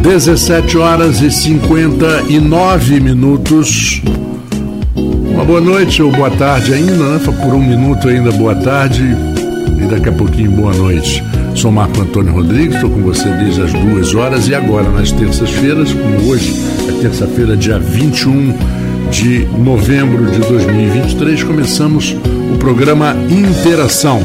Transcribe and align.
17 0.00 0.78
horas 0.78 1.20
e 1.20 1.30
59 1.30 3.00
minutos. 3.00 4.00
Uma 4.94 5.44
boa 5.44 5.60
noite 5.60 6.02
ou 6.02 6.10
boa 6.10 6.30
tarde 6.30 6.72
ainda, 6.72 6.92
né? 6.92 7.20
Por 7.24 7.54
um 7.54 7.60
minuto 7.60 8.08
ainda 8.08 8.30
boa 8.32 8.54
tarde 8.54 9.02
e 9.02 9.86
daqui 9.86 10.08
a 10.08 10.12
pouquinho 10.12 10.50
boa 10.52 10.72
noite. 10.72 11.22
Sou 11.54 11.72
Marco 11.72 12.00
Antônio 12.00 12.32
Rodrigues, 12.32 12.76
estou 12.76 12.90
com 12.90 13.00
você 13.02 13.28
desde 13.28 13.62
as 13.62 13.72
duas 13.72 14.14
horas 14.14 14.48
e 14.48 14.54
agora 14.54 14.88
nas 14.88 15.10
terças-feiras, 15.10 15.92
como 15.92 16.30
hoje 16.30 16.54
é 16.88 16.92
terça-feira, 17.02 17.56
dia 17.56 17.78
21 17.78 18.54
de 19.10 19.46
novembro 19.58 20.30
de 20.30 20.38
2023, 20.38 21.42
começamos 21.42 22.14
o 22.54 22.58
programa 22.58 23.16
Interação, 23.28 24.20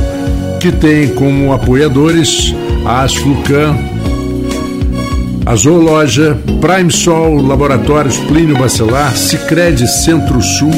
que 0.60 0.72
tem 0.72 1.08
como 1.10 1.52
apoiadores 1.52 2.54
a 2.86 3.02
Asflucan, 3.02 3.76
a 5.46 5.56
Zoologia, 5.56 6.40
Prime 6.62 6.92
Sol, 6.92 7.42
Laboratórios 7.42 8.18
Plínio 8.18 8.58
Bacelar, 8.58 9.16
Sicredi 9.16 9.88
Centro-Sul, 9.88 10.72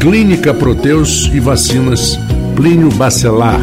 Clínica 0.00 0.54
Proteus 0.54 1.28
e 1.32 1.40
Vacinas 1.40 2.18
Plínio 2.54 2.90
Bacelar. 2.90 3.60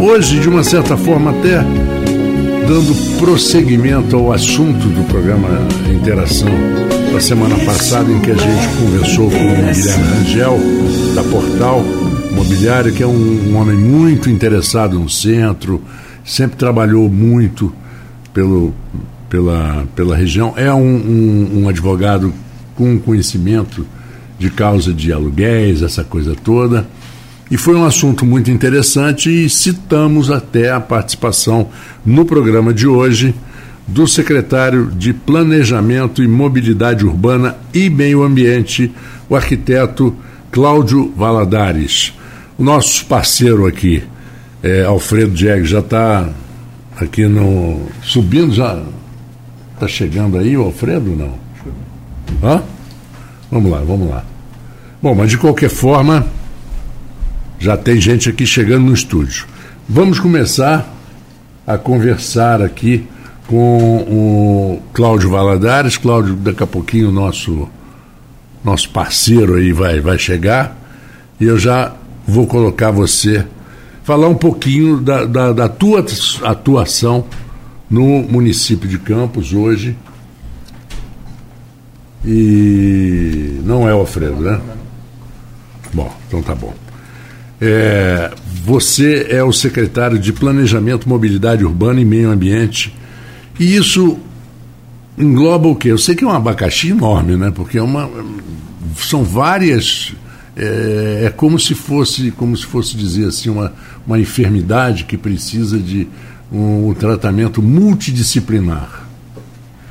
Hoje, 0.00 0.38
de 0.38 0.48
uma 0.48 0.62
certa 0.62 0.96
forma, 0.96 1.30
até 1.30 1.62
dando 2.66 3.18
prosseguimento 3.18 4.16
ao 4.16 4.32
assunto 4.32 4.86
do 4.88 5.04
programa 5.08 5.48
Interação 5.92 6.48
da 7.12 7.20
semana 7.20 7.56
passada, 7.64 8.10
em 8.10 8.20
que 8.20 8.30
a 8.30 8.36
gente 8.36 8.68
conversou 8.78 9.28
com 9.30 9.36
o 9.36 9.56
Guilherme 9.56 10.04
Rangel, 10.04 10.58
da 11.14 11.24
Portal 11.24 11.84
Imobiliário, 12.30 12.92
que 12.92 13.02
é 13.02 13.06
um, 13.06 13.50
um 13.50 13.56
homem 13.56 13.76
muito 13.76 14.30
interessado 14.30 14.98
no 14.98 15.10
centro, 15.10 15.82
sempre 16.24 16.56
trabalhou 16.56 17.10
muito 17.10 17.72
pelo, 18.32 18.72
pela, 19.30 19.86
pela 19.94 20.16
região, 20.16 20.52
é 20.56 20.70
um, 20.74 20.82
um, 20.82 21.62
um 21.62 21.68
advogado 21.68 22.34
com 22.74 22.98
conhecimento 22.98 23.86
de 24.38 24.50
causa 24.50 24.92
de 24.92 25.12
aluguéis, 25.12 25.80
essa 25.80 26.02
coisa 26.02 26.34
toda. 26.34 26.86
E 27.50 27.56
foi 27.56 27.74
um 27.76 27.84
assunto 27.84 28.26
muito 28.26 28.50
interessante 28.50 29.30
e 29.30 29.48
citamos 29.48 30.30
até 30.30 30.70
a 30.70 30.80
participação 30.80 31.68
no 32.04 32.24
programa 32.24 32.74
de 32.74 32.86
hoje 32.86 33.34
do 33.86 34.06
secretário 34.06 34.86
de 34.86 35.12
Planejamento 35.12 36.22
e 36.22 36.28
Mobilidade 36.28 37.04
Urbana 37.04 37.56
e 37.72 37.90
Meio 37.90 38.22
Ambiente, 38.22 38.92
o 39.28 39.34
arquiteto 39.34 40.14
Cláudio 40.50 41.12
Valadares. 41.16 42.12
O 42.56 42.62
nosso 42.62 43.04
parceiro 43.06 43.66
aqui, 43.66 44.02
é, 44.62 44.84
Alfredo 44.84 45.32
Diego, 45.32 45.64
já 45.64 45.80
está 45.80 46.28
aqui 46.96 47.26
no. 47.26 47.88
subindo, 48.02 48.52
já 48.52 48.80
Está 49.80 49.88
chegando 49.88 50.36
aí 50.36 50.58
o 50.58 50.64
Alfredo 50.64 51.16
não? 51.16 51.32
Hã? 52.46 52.62
Vamos 53.50 53.72
lá, 53.72 53.78
vamos 53.78 54.10
lá. 54.10 54.22
Bom, 55.00 55.14
mas 55.14 55.30
de 55.30 55.38
qualquer 55.38 55.70
forma, 55.70 56.26
já 57.58 57.78
tem 57.78 57.98
gente 57.98 58.28
aqui 58.28 58.44
chegando 58.44 58.84
no 58.84 58.92
estúdio. 58.92 59.46
Vamos 59.88 60.20
começar 60.20 60.86
a 61.66 61.78
conversar 61.78 62.60
aqui 62.60 63.08
com 63.46 64.02
o 64.02 64.82
Cláudio 64.92 65.30
Valadares. 65.30 65.96
Cláudio, 65.96 66.34
daqui 66.34 66.62
a 66.62 66.66
pouquinho 66.66 67.10
nosso, 67.10 67.66
nosso 68.62 68.90
parceiro 68.90 69.54
aí 69.54 69.72
vai, 69.72 69.98
vai 69.98 70.18
chegar. 70.18 70.76
E 71.40 71.46
eu 71.46 71.58
já 71.58 71.94
vou 72.28 72.46
colocar 72.46 72.90
você, 72.90 73.46
falar 74.04 74.28
um 74.28 74.34
pouquinho 74.34 74.98
da, 74.98 75.24
da, 75.24 75.52
da 75.54 75.68
tua 75.70 76.04
atuação 76.44 77.24
no 77.90 78.22
município 78.22 78.88
de 78.88 78.98
Campos 78.98 79.52
hoje. 79.52 79.96
E 82.24 83.60
não 83.64 83.88
é 83.88 83.94
o 83.94 83.98
Alfredo, 83.98 84.40
né? 84.40 84.60
Bom, 85.92 86.14
então 86.28 86.42
tá 86.42 86.54
bom. 86.54 86.72
É, 87.60 88.32
você 88.64 89.26
é 89.28 89.42
o 89.42 89.52
secretário 89.52 90.18
de 90.18 90.32
Planejamento, 90.32 91.08
Mobilidade 91.08 91.64
Urbana 91.64 92.00
e 92.00 92.04
Meio 92.04 92.30
Ambiente. 92.30 92.94
E 93.58 93.74
isso 93.74 94.18
engloba 95.18 95.68
o 95.68 95.74
quê? 95.74 95.88
Eu 95.90 95.98
sei 95.98 96.14
que 96.14 96.24
é 96.24 96.26
um 96.26 96.30
abacaxi 96.30 96.90
enorme, 96.90 97.36
né? 97.36 97.50
Porque 97.50 97.78
é 97.78 97.82
uma, 97.82 98.08
são 98.96 99.24
várias. 99.24 100.12
É, 100.56 101.24
é 101.26 101.30
como 101.30 101.58
se 101.58 101.74
fosse, 101.74 102.30
como 102.30 102.56
se 102.56 102.66
fosse 102.66 102.96
dizer 102.96 103.26
assim, 103.26 103.50
uma, 103.50 103.72
uma 104.06 104.18
enfermidade 104.18 105.04
que 105.04 105.16
precisa 105.16 105.78
de 105.78 106.08
um, 106.52 106.92
tratamento 106.94 107.62
multidisciplinar. 107.62 109.06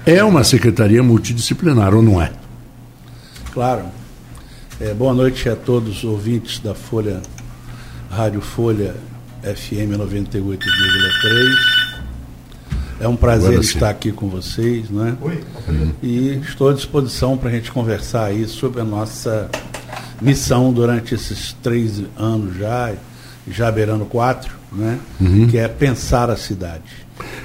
É 0.05 0.23
uma 0.23 0.43
secretaria 0.43 1.01
multidisciplinar, 1.03 1.93
ou 1.93 2.01
não 2.01 2.21
é? 2.21 2.31
Claro. 3.53 3.85
É, 4.79 4.93
boa 4.93 5.13
noite 5.13 5.49
a 5.49 5.55
todos 5.55 5.97
os 5.97 6.03
ouvintes 6.03 6.59
da 6.59 6.73
Folha, 6.73 7.21
Rádio 8.09 8.41
Folha 8.41 8.95
FM 9.43 9.97
98,3. 9.97 10.49
É 13.01 13.07
um 13.07 13.15
prazer 13.15 13.59
estar 13.59 13.89
aqui 13.89 14.11
com 14.11 14.27
vocês, 14.27 14.89
né? 14.89 15.17
Oi. 15.21 15.43
E 16.03 16.41
estou 16.43 16.69
à 16.69 16.73
disposição 16.73 17.37
para 17.37 17.49
a 17.49 17.51
gente 17.51 17.71
conversar 17.71 18.25
aí 18.25 18.45
sobre 18.45 18.81
a 18.81 18.83
nossa 18.83 19.49
missão 20.21 20.73
durante 20.73 21.15
esses 21.15 21.53
três 21.63 22.03
anos 22.17 22.57
já, 22.57 22.93
já 23.47 23.71
beirando 23.71 24.05
quatro, 24.05 24.58
né? 24.71 24.99
Uhum. 25.19 25.47
que 25.47 25.57
é 25.57 25.67
pensar 25.67 26.29
a 26.29 26.37
cidade. 26.37 26.83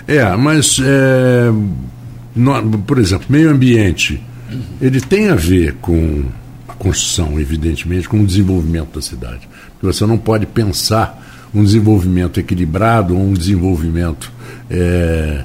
É, 0.06 0.24
mas, 0.36 0.78
é, 0.82 1.50
no, 2.34 2.78
por 2.80 2.98
exemplo, 2.98 3.26
meio 3.28 3.50
ambiente, 3.50 4.22
uhum. 4.50 4.62
ele 4.80 5.00
tem 5.00 5.28
a 5.28 5.34
ver 5.34 5.74
com 5.80 6.24
a 6.68 6.74
construção, 6.74 7.40
evidentemente, 7.40 8.08
com 8.08 8.20
o 8.20 8.26
desenvolvimento 8.26 8.94
da 8.94 9.02
cidade. 9.02 9.48
Porque 9.72 9.86
você 9.86 10.06
não 10.06 10.18
pode 10.18 10.46
pensar 10.46 11.22
um 11.54 11.62
desenvolvimento 11.62 12.40
equilibrado 12.40 13.16
ou 13.16 13.22
um 13.22 13.32
desenvolvimento. 13.32 14.32
É, 14.68 15.44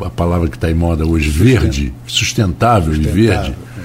a 0.00 0.10
palavra 0.10 0.48
que 0.48 0.56
está 0.56 0.70
em 0.70 0.74
moda 0.74 1.06
hoje, 1.06 1.28
verde, 1.28 1.92
sustentável, 2.06 2.92
sustentável 2.92 2.94
e 2.94 3.26
verde, 3.26 3.50
é. 3.50 3.82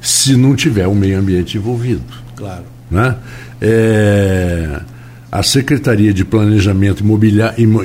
se 0.00 0.36
não 0.36 0.56
tiver 0.56 0.86
o 0.88 0.94
meio 0.94 1.18
ambiente 1.18 1.56
envolvido. 1.56 2.02
Claro. 2.34 2.64
Né? 2.90 3.16
É, 3.60 4.80
a 5.30 5.42
Secretaria 5.42 6.14
de 6.14 6.24
Planejamento 6.24 7.04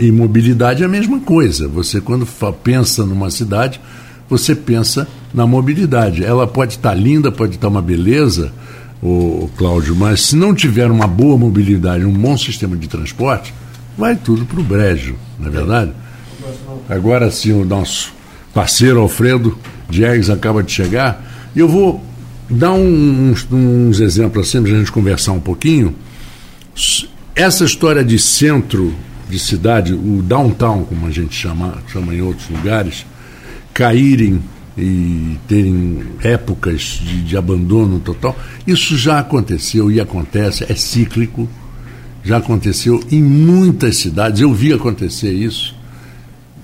e 0.01 0.11
Mobilidade 0.11 0.83
é 0.83 0.85
a 0.85 0.89
mesma 0.89 1.19
coisa. 1.19 1.67
Você, 1.67 1.99
quando 1.99 2.27
pensa 2.63 3.05
numa 3.05 3.29
cidade, 3.31 3.81
você 4.29 4.55
pensa 4.55 5.07
na 5.33 5.45
mobilidade. 5.47 6.23
Ela 6.23 6.47
pode 6.47 6.73
estar 6.73 6.93
linda, 6.93 7.31
pode 7.31 7.55
estar 7.55 7.67
uma 7.67 7.81
beleza, 7.81 8.53
o 9.01 9.49
Cláudio, 9.57 9.95
mas 9.95 10.21
se 10.21 10.35
não 10.35 10.53
tiver 10.53 10.89
uma 10.91 11.07
boa 11.07 11.37
mobilidade, 11.37 12.05
um 12.05 12.13
bom 12.13 12.37
sistema 12.37 12.77
de 12.77 12.87
transporte, 12.87 13.53
vai 13.97 14.15
tudo 14.15 14.45
para 14.45 14.59
o 14.59 14.63
brejo, 14.63 15.15
não 15.39 15.47
é 15.47 15.49
verdade? 15.49 15.91
Agora 16.87 17.31
sim, 17.31 17.51
o 17.51 17.65
nosso 17.65 18.13
parceiro 18.53 18.99
Alfredo 18.99 19.57
Diegues 19.89 20.29
acaba 20.29 20.61
de 20.61 20.71
chegar. 20.71 21.25
E 21.55 21.59
eu 21.59 21.67
vou 21.67 22.03
dar 22.49 22.73
uns, 22.73 23.47
uns 23.51 23.99
exemplos 23.99 24.47
assim, 24.47 24.61
para 24.61 24.71
a 24.71 24.77
gente 24.77 24.91
conversar 24.91 25.31
um 25.31 25.39
pouquinho 25.39 25.95
essa 27.41 27.65
história 27.65 28.03
de 28.03 28.19
centro 28.19 28.93
de 29.27 29.39
cidade, 29.39 29.93
o 29.93 30.21
downtown, 30.21 30.83
como 30.83 31.07
a 31.07 31.11
gente 31.11 31.33
chama, 31.33 31.81
chama 31.87 32.13
em 32.13 32.21
outros 32.21 32.47
lugares, 32.49 33.05
caírem 33.73 34.39
e 34.77 35.37
terem 35.47 36.03
épocas 36.21 36.99
de, 37.01 37.23
de 37.23 37.35
abandono 37.35 37.99
total, 37.99 38.37
isso 38.67 38.95
já 38.95 39.19
aconteceu 39.19 39.89
e 39.89 39.99
acontece, 39.99 40.65
é 40.69 40.75
cíclico, 40.75 41.49
já 42.23 42.37
aconteceu 42.37 43.03
em 43.11 43.23
muitas 43.23 43.97
cidades. 43.97 44.39
Eu 44.39 44.53
vi 44.53 44.71
acontecer 44.71 45.31
isso 45.31 45.75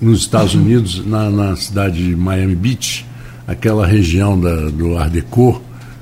nos 0.00 0.20
Estados 0.20 0.54
uhum. 0.54 0.62
Unidos, 0.62 1.04
na, 1.04 1.28
na 1.28 1.56
cidade 1.56 2.06
de 2.06 2.14
Miami 2.14 2.54
Beach, 2.54 3.04
aquela 3.48 3.84
região 3.84 4.38
da, 4.38 4.68
do 4.70 4.96
Art 4.96 5.10
Deco, 5.10 5.60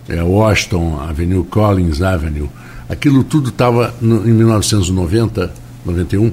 é, 0.08 0.22
Washington 0.22 1.00
Avenue, 1.00 1.44
Collins 1.44 2.02
Avenue, 2.02 2.48
Aquilo 2.88 3.24
tudo 3.24 3.48
estava 3.48 3.92
em 4.00 4.06
1990, 4.06 5.52
91, 5.84 6.32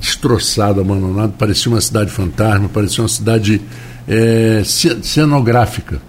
destroçado, 0.00 0.80
abandonado, 0.80 1.32
parecia 1.32 1.70
uma 1.70 1.80
cidade 1.80 2.10
fantasma, 2.10 2.68
parecia 2.68 3.02
uma 3.02 3.08
cidade 3.08 3.60
é, 4.08 4.62
cenográfica. 4.64 6.00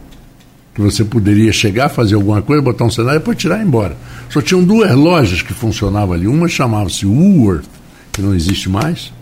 Que 0.74 0.82
você 0.82 1.04
poderia 1.04 1.52
chegar, 1.52 1.90
fazer 1.90 2.16
alguma 2.16 2.42
coisa, 2.42 2.62
botar 2.62 2.86
um 2.86 2.90
cenário 2.90 3.18
e 3.18 3.20
depois 3.20 3.38
tirar 3.38 3.58
e 3.58 3.62
ir 3.62 3.68
embora. 3.68 3.96
Só 4.30 4.42
tinham 4.42 4.64
duas 4.64 4.92
lojas 4.96 5.42
que 5.42 5.54
funcionavam 5.54 6.16
ali. 6.16 6.28
Uma 6.28 6.48
chamava-se 6.48 7.06
Woolworth, 7.06 7.66
que 8.12 8.22
não 8.22 8.34
existe 8.34 8.70
mais, 8.70 9.14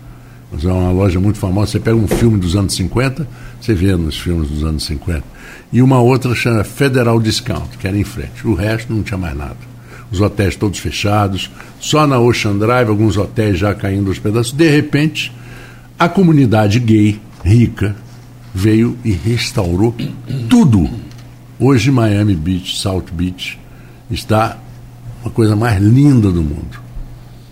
mas 0.52 0.64
é 0.64 0.72
uma 0.72 0.92
loja 0.92 1.20
muito 1.20 1.40
famosa. 1.40 1.72
Você 1.72 1.80
pega 1.80 1.98
um 1.98 2.08
filme 2.08 2.38
dos 2.38 2.56
anos 2.56 2.74
50, 2.76 3.28
você 3.62 3.74
vê 3.74 3.96
nos 3.96 4.18
filmes 4.18 4.50
dos 4.50 4.64
anos 4.64 4.84
50. 4.86 5.24
E 5.72 5.82
uma 5.82 6.00
outra 6.00 6.34
chama 6.34 6.64
Federal 6.64 7.20
Discount, 7.20 7.78
que 7.80 7.88
era 7.88 7.98
em 7.98 8.04
frente. 8.04 8.46
O 8.46 8.54
resto 8.54 8.92
não 8.92 9.04
tinha 9.04 9.18
mais 9.18 9.38
nada 9.38 9.72
os 10.12 10.20
hotéis 10.20 10.56
todos 10.58 10.78
fechados, 10.78 11.50
só 11.80 12.06
na 12.06 12.20
Ocean 12.20 12.58
Drive 12.58 12.90
alguns 12.90 13.16
hotéis 13.16 13.58
já 13.58 13.74
caindo 13.74 14.10
aos 14.10 14.20
pedaços. 14.20 14.52
De 14.52 14.70
repente, 14.70 15.32
a 15.98 16.10
comunidade 16.10 16.80
gay 16.80 17.20
rica 17.44 17.96
veio 18.54 18.98
e 19.06 19.12
restaurou 19.12 19.96
tudo. 20.50 20.90
Hoje 21.58 21.90
Miami 21.90 22.36
Beach, 22.36 22.78
South 22.78 23.06
Beach, 23.14 23.58
está 24.10 24.58
uma 25.24 25.32
coisa 25.32 25.56
mais 25.56 25.82
linda 25.82 26.30
do 26.30 26.42
mundo 26.42 26.82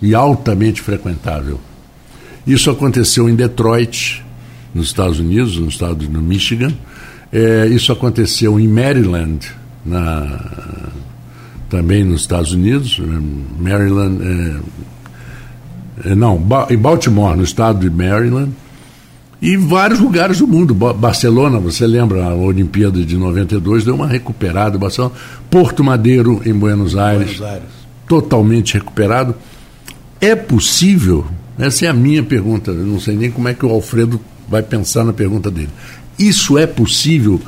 e 0.02 0.14
altamente 0.14 0.82
frequentável. 0.82 1.60
Isso 2.46 2.70
aconteceu 2.70 3.30
em 3.30 3.36
Detroit, 3.36 4.26
nos 4.74 4.88
Estados 4.88 5.20
Unidos, 5.20 5.58
no 5.58 5.68
estado 5.68 6.08
do 6.08 6.22
Michigan. 6.22 6.72
É, 7.32 7.68
isso 7.68 7.92
aconteceu 7.92 8.60
em 8.60 8.68
Maryland, 8.68 9.48
na, 9.86 10.40
também 11.70 12.04
nos 12.04 12.22
Estados 12.22 12.54
Unidos. 12.54 13.00
Maryland, 13.60 14.24
é, 14.24 16.10
é, 16.10 16.16
não, 16.16 16.42
em 16.70 16.78
Baltimore, 16.78 17.36
no 17.36 17.44
estado 17.44 17.80
de 17.80 17.90
Maryland. 17.90 18.52
E 19.42 19.56
vários 19.56 20.00
lugares 20.00 20.40
do 20.40 20.48
mundo. 20.48 20.74
Barcelona, 20.74 21.60
você 21.60 21.88
lembra, 21.88 22.26
a 22.26 22.36
Olimpíada 22.36 23.00
de 23.06 23.16
92 23.16 23.86
deu 23.86 23.96
uma 23.96 24.08
recuperada. 24.08 24.78
Barcelona, 24.78 25.14
Porto 25.50 25.84
Madeiro, 25.84 26.42
em 26.46 26.54
Buenos 26.54 26.98
Aires, 26.98 27.38
Buenos 27.38 27.54
Aires, 27.54 27.70
totalmente 28.08 28.74
recuperado. 28.74 29.34
É 30.20 30.36
possível? 30.36 31.26
Essa 31.58 31.86
é 31.86 31.90
a 31.90 31.94
minha 31.94 32.22
pergunta. 32.22 32.72
Eu 32.72 32.86
não 32.86 33.00
sei 33.00 33.16
nem 33.16 33.32
como 33.32 33.48
é 33.48 33.54
que 33.54 33.66
o 33.66 33.70
Alfredo 33.70 34.20
vai 34.50 34.64
pensar 34.64 35.04
na 35.04 35.14
pergunta 35.14 35.52
dele. 35.52 35.70
Isso 36.18 36.58
é 36.58 36.66
possível? 36.66 37.40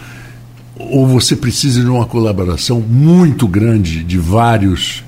Ou 0.77 1.07
você 1.07 1.35
precisa 1.35 1.81
de 1.81 1.87
uma 1.87 2.05
colaboração 2.05 2.79
muito 2.79 3.47
grande 3.47 4.03
de 4.03 4.17
vários, 4.17 5.03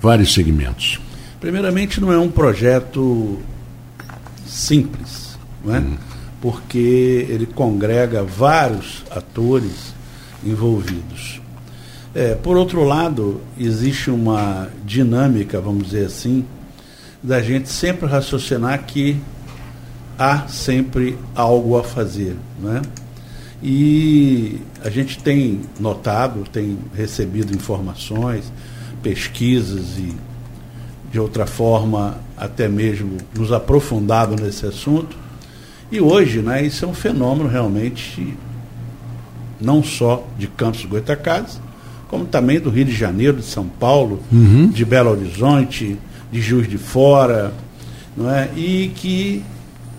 vários 0.00 0.34
segmentos? 0.34 1.00
Primeiramente, 1.40 2.00
não 2.00 2.12
é 2.12 2.18
um 2.18 2.30
projeto 2.30 3.38
simples, 4.46 5.38
não 5.64 5.74
é? 5.74 5.78
Hum. 5.80 5.96
porque 6.40 7.26
ele 7.28 7.46
congrega 7.46 8.22
vários 8.22 9.02
atores 9.10 9.94
envolvidos. 10.44 11.40
É, 12.14 12.34
por 12.34 12.56
outro 12.56 12.84
lado, 12.84 13.40
existe 13.58 14.10
uma 14.10 14.68
dinâmica, 14.84 15.60
vamos 15.60 15.86
dizer 15.86 16.06
assim, 16.06 16.44
da 17.22 17.42
gente 17.42 17.68
sempre 17.68 18.06
raciocinar 18.06 18.84
que 18.84 19.20
há 20.18 20.46
sempre 20.48 21.18
algo 21.34 21.76
a 21.76 21.82
fazer. 21.82 22.36
Né? 22.60 22.82
E 23.62 24.60
a 24.82 24.90
gente 24.90 25.18
tem 25.18 25.60
notado, 25.80 26.44
tem 26.52 26.78
recebido 26.94 27.54
informações, 27.54 28.52
pesquisas 29.02 29.98
e, 29.98 30.14
de 31.10 31.18
outra 31.18 31.46
forma, 31.46 32.18
até 32.36 32.68
mesmo 32.68 33.18
nos 33.34 33.52
aprofundado 33.52 34.36
nesse 34.36 34.66
assunto. 34.66 35.16
E 35.90 36.00
hoje, 36.00 36.40
né, 36.40 36.62
isso 36.62 36.84
é 36.84 36.88
um 36.88 36.94
fenômeno 36.94 37.48
realmente 37.48 38.34
não 39.60 39.82
só 39.82 40.26
de 40.38 40.46
Campos 40.46 40.84
Goitacazes, 40.84 41.60
como 42.08 42.26
também 42.26 42.60
do 42.60 42.70
Rio 42.70 42.84
de 42.84 42.92
Janeiro, 42.92 43.38
de 43.38 43.44
São 43.44 43.66
Paulo, 43.66 44.20
uhum. 44.30 44.68
de 44.68 44.84
Belo 44.84 45.10
Horizonte, 45.10 45.96
de 46.30 46.40
Juiz 46.40 46.68
de 46.68 46.78
Fora, 46.78 47.52
não 48.16 48.30
é? 48.30 48.50
e 48.56 48.92
que 48.94 49.42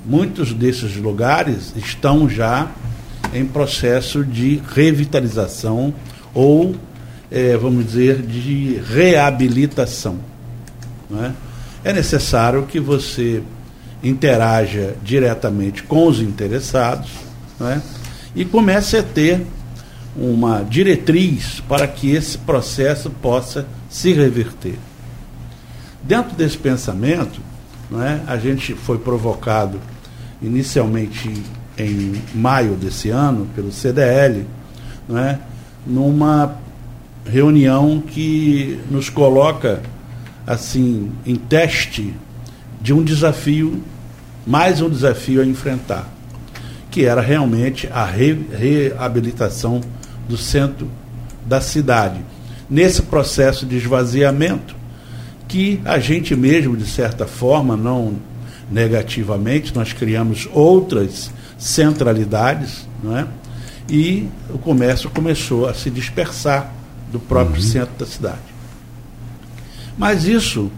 muitos 0.05 0.53
desses 0.53 0.95
lugares 0.95 1.73
estão 1.75 2.29
já 2.29 2.69
em 3.33 3.45
processo 3.45 4.23
de 4.23 4.61
revitalização 4.73 5.93
ou, 6.33 6.75
é, 7.31 7.57
vamos 7.57 7.85
dizer, 7.85 8.21
de 8.21 8.81
reabilitação. 8.87 10.19
É? 11.13 11.31
é 11.89 11.93
necessário 11.93 12.65
que 12.65 12.79
você 12.79 13.43
interaja 14.03 14.95
diretamente 15.03 15.83
com 15.83 16.07
os 16.07 16.19
interessados 16.19 17.09
é? 17.61 17.79
e 18.35 18.45
comece 18.45 18.97
a 18.97 19.03
ter 19.03 19.45
uma 20.15 20.63
diretriz 20.63 21.61
para 21.67 21.87
que 21.87 22.11
esse 22.11 22.37
processo 22.37 23.09
possa 23.09 23.67
se 23.89 24.13
reverter. 24.13 24.77
Dentro 26.01 26.35
desse 26.35 26.57
pensamento, 26.57 27.41
é, 27.93 28.19
a 28.27 28.37
gente 28.37 28.73
foi 28.73 28.97
provocado 28.97 29.79
inicialmente 30.41 31.31
em 31.77 32.13
maio 32.33 32.73
desse 32.73 33.09
ano 33.09 33.47
pelo 33.55 33.71
CDL, 33.71 34.45
não 35.07 35.17
é, 35.17 35.39
numa 35.85 36.57
reunião 37.25 38.01
que 38.01 38.79
nos 38.89 39.09
coloca 39.09 39.81
assim 40.45 41.11
em 41.25 41.35
teste 41.35 42.13
de 42.81 42.93
um 42.93 43.03
desafio, 43.03 43.83
mais 44.45 44.81
um 44.81 44.89
desafio 44.89 45.41
a 45.41 45.45
enfrentar, 45.45 46.07
que 46.91 47.05
era 47.05 47.21
realmente 47.21 47.89
a 47.91 48.05
re 48.05 48.33
reabilitação 48.51 49.81
do 50.29 50.37
centro 50.37 50.87
da 51.45 51.59
cidade. 51.59 52.19
Nesse 52.69 53.03
processo 53.03 53.65
de 53.65 53.77
esvaziamento, 53.77 54.75
que 55.47 55.79
a 55.85 55.99
gente 55.99 56.35
mesmo, 56.35 56.75
de 56.75 56.85
certa 56.85 57.27
forma, 57.27 57.75
não 57.75 58.15
negativamente, 58.71 59.73
nós 59.75 59.93
criamos 59.93 60.47
outras 60.51 61.31
centralidades, 61.57 62.87
não 63.03 63.17
é? 63.17 63.27
e 63.89 64.27
o 64.49 64.57
comércio 64.57 65.09
começou 65.09 65.67
a 65.67 65.73
se 65.73 65.89
dispersar 65.89 66.73
do 67.11 67.19
próprio 67.19 67.61
uhum. 67.61 67.69
centro 67.69 67.95
da 67.97 68.05
cidade. 68.05 68.55
Mas 69.97 70.25
isso, 70.25 70.71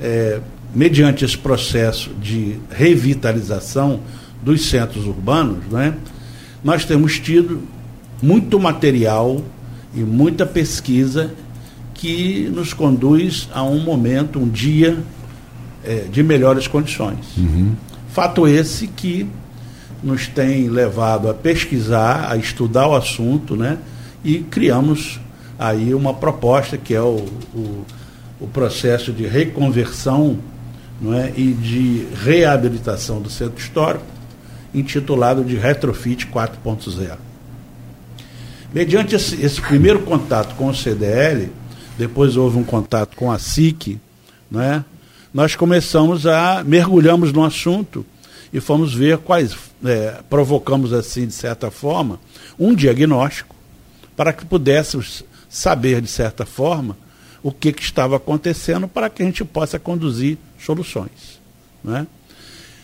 é, 0.00 0.40
mediante 0.74 1.24
esse 1.24 1.38
processo 1.38 2.10
de 2.20 2.58
revitalização 2.70 4.00
dos 4.42 4.66
centros 4.66 5.06
urbanos, 5.06 5.64
é? 5.74 5.94
nós 6.62 6.84
temos 6.84 7.18
tido 7.18 7.62
muito 8.22 8.58
material 8.58 9.42
e 9.94 10.00
muita 10.00 10.44
pesquisa 10.44 11.32
que 11.94 12.50
nos 12.54 12.72
conduz 12.72 13.48
a 13.52 13.62
um 13.62 13.80
momento, 13.80 14.38
um 14.38 14.48
dia 14.48 14.98
é, 15.84 16.04
de 16.10 16.22
melhores 16.22 16.66
condições. 16.66 17.36
Uhum. 17.36 17.74
Fato 18.12 18.46
esse 18.46 18.86
que 18.86 19.28
nos 20.02 20.26
tem 20.26 20.68
levado 20.68 21.28
a 21.28 21.34
pesquisar, 21.34 22.30
a 22.30 22.36
estudar 22.36 22.88
o 22.88 22.94
assunto, 22.94 23.56
né? 23.56 23.78
E 24.24 24.38
criamos 24.38 25.20
aí 25.58 25.94
uma 25.94 26.14
proposta 26.14 26.76
que 26.76 26.94
é 26.94 27.02
o, 27.02 27.26
o, 27.54 27.84
o 28.40 28.46
processo 28.48 29.12
de 29.12 29.26
reconversão 29.26 30.38
não 31.00 31.14
é? 31.14 31.32
e 31.36 31.52
de 31.52 32.06
reabilitação 32.22 33.20
do 33.20 33.30
centro 33.30 33.58
histórico, 33.58 34.04
intitulado 34.74 35.42
de 35.42 35.56
Retrofit 35.56 36.26
4.0. 36.26 37.16
Mediante 38.72 39.14
esse, 39.14 39.40
esse 39.42 39.60
primeiro 39.60 40.00
contato 40.00 40.54
com 40.54 40.68
o 40.68 40.74
CDL, 40.74 41.50
depois 41.98 42.36
houve 42.36 42.58
um 42.58 42.64
contato 42.64 43.16
com 43.16 43.32
a 43.32 43.38
SIC, 43.38 43.98
né? 44.50 44.84
Nós 45.32 45.54
começamos 45.54 46.26
a 46.26 46.64
mergulhamos 46.64 47.32
no 47.32 47.44
assunto 47.44 48.04
e 48.52 48.60
fomos 48.60 48.92
ver 48.92 49.18
quais 49.18 49.56
é, 49.84 50.20
provocamos 50.28 50.92
assim 50.92 51.26
de 51.26 51.32
certa 51.32 51.70
forma 51.70 52.18
um 52.58 52.74
diagnóstico 52.74 53.54
para 54.16 54.32
que 54.32 54.44
pudéssemos 54.44 55.24
saber 55.48 56.00
de 56.00 56.08
certa 56.08 56.44
forma 56.44 56.96
o 57.42 57.50
que, 57.50 57.72
que 57.72 57.82
estava 57.82 58.16
acontecendo 58.16 58.86
para 58.86 59.08
que 59.08 59.22
a 59.22 59.26
gente 59.26 59.44
possa 59.44 59.78
conduzir 59.78 60.36
soluções. 60.58 61.40
Né? 61.82 62.06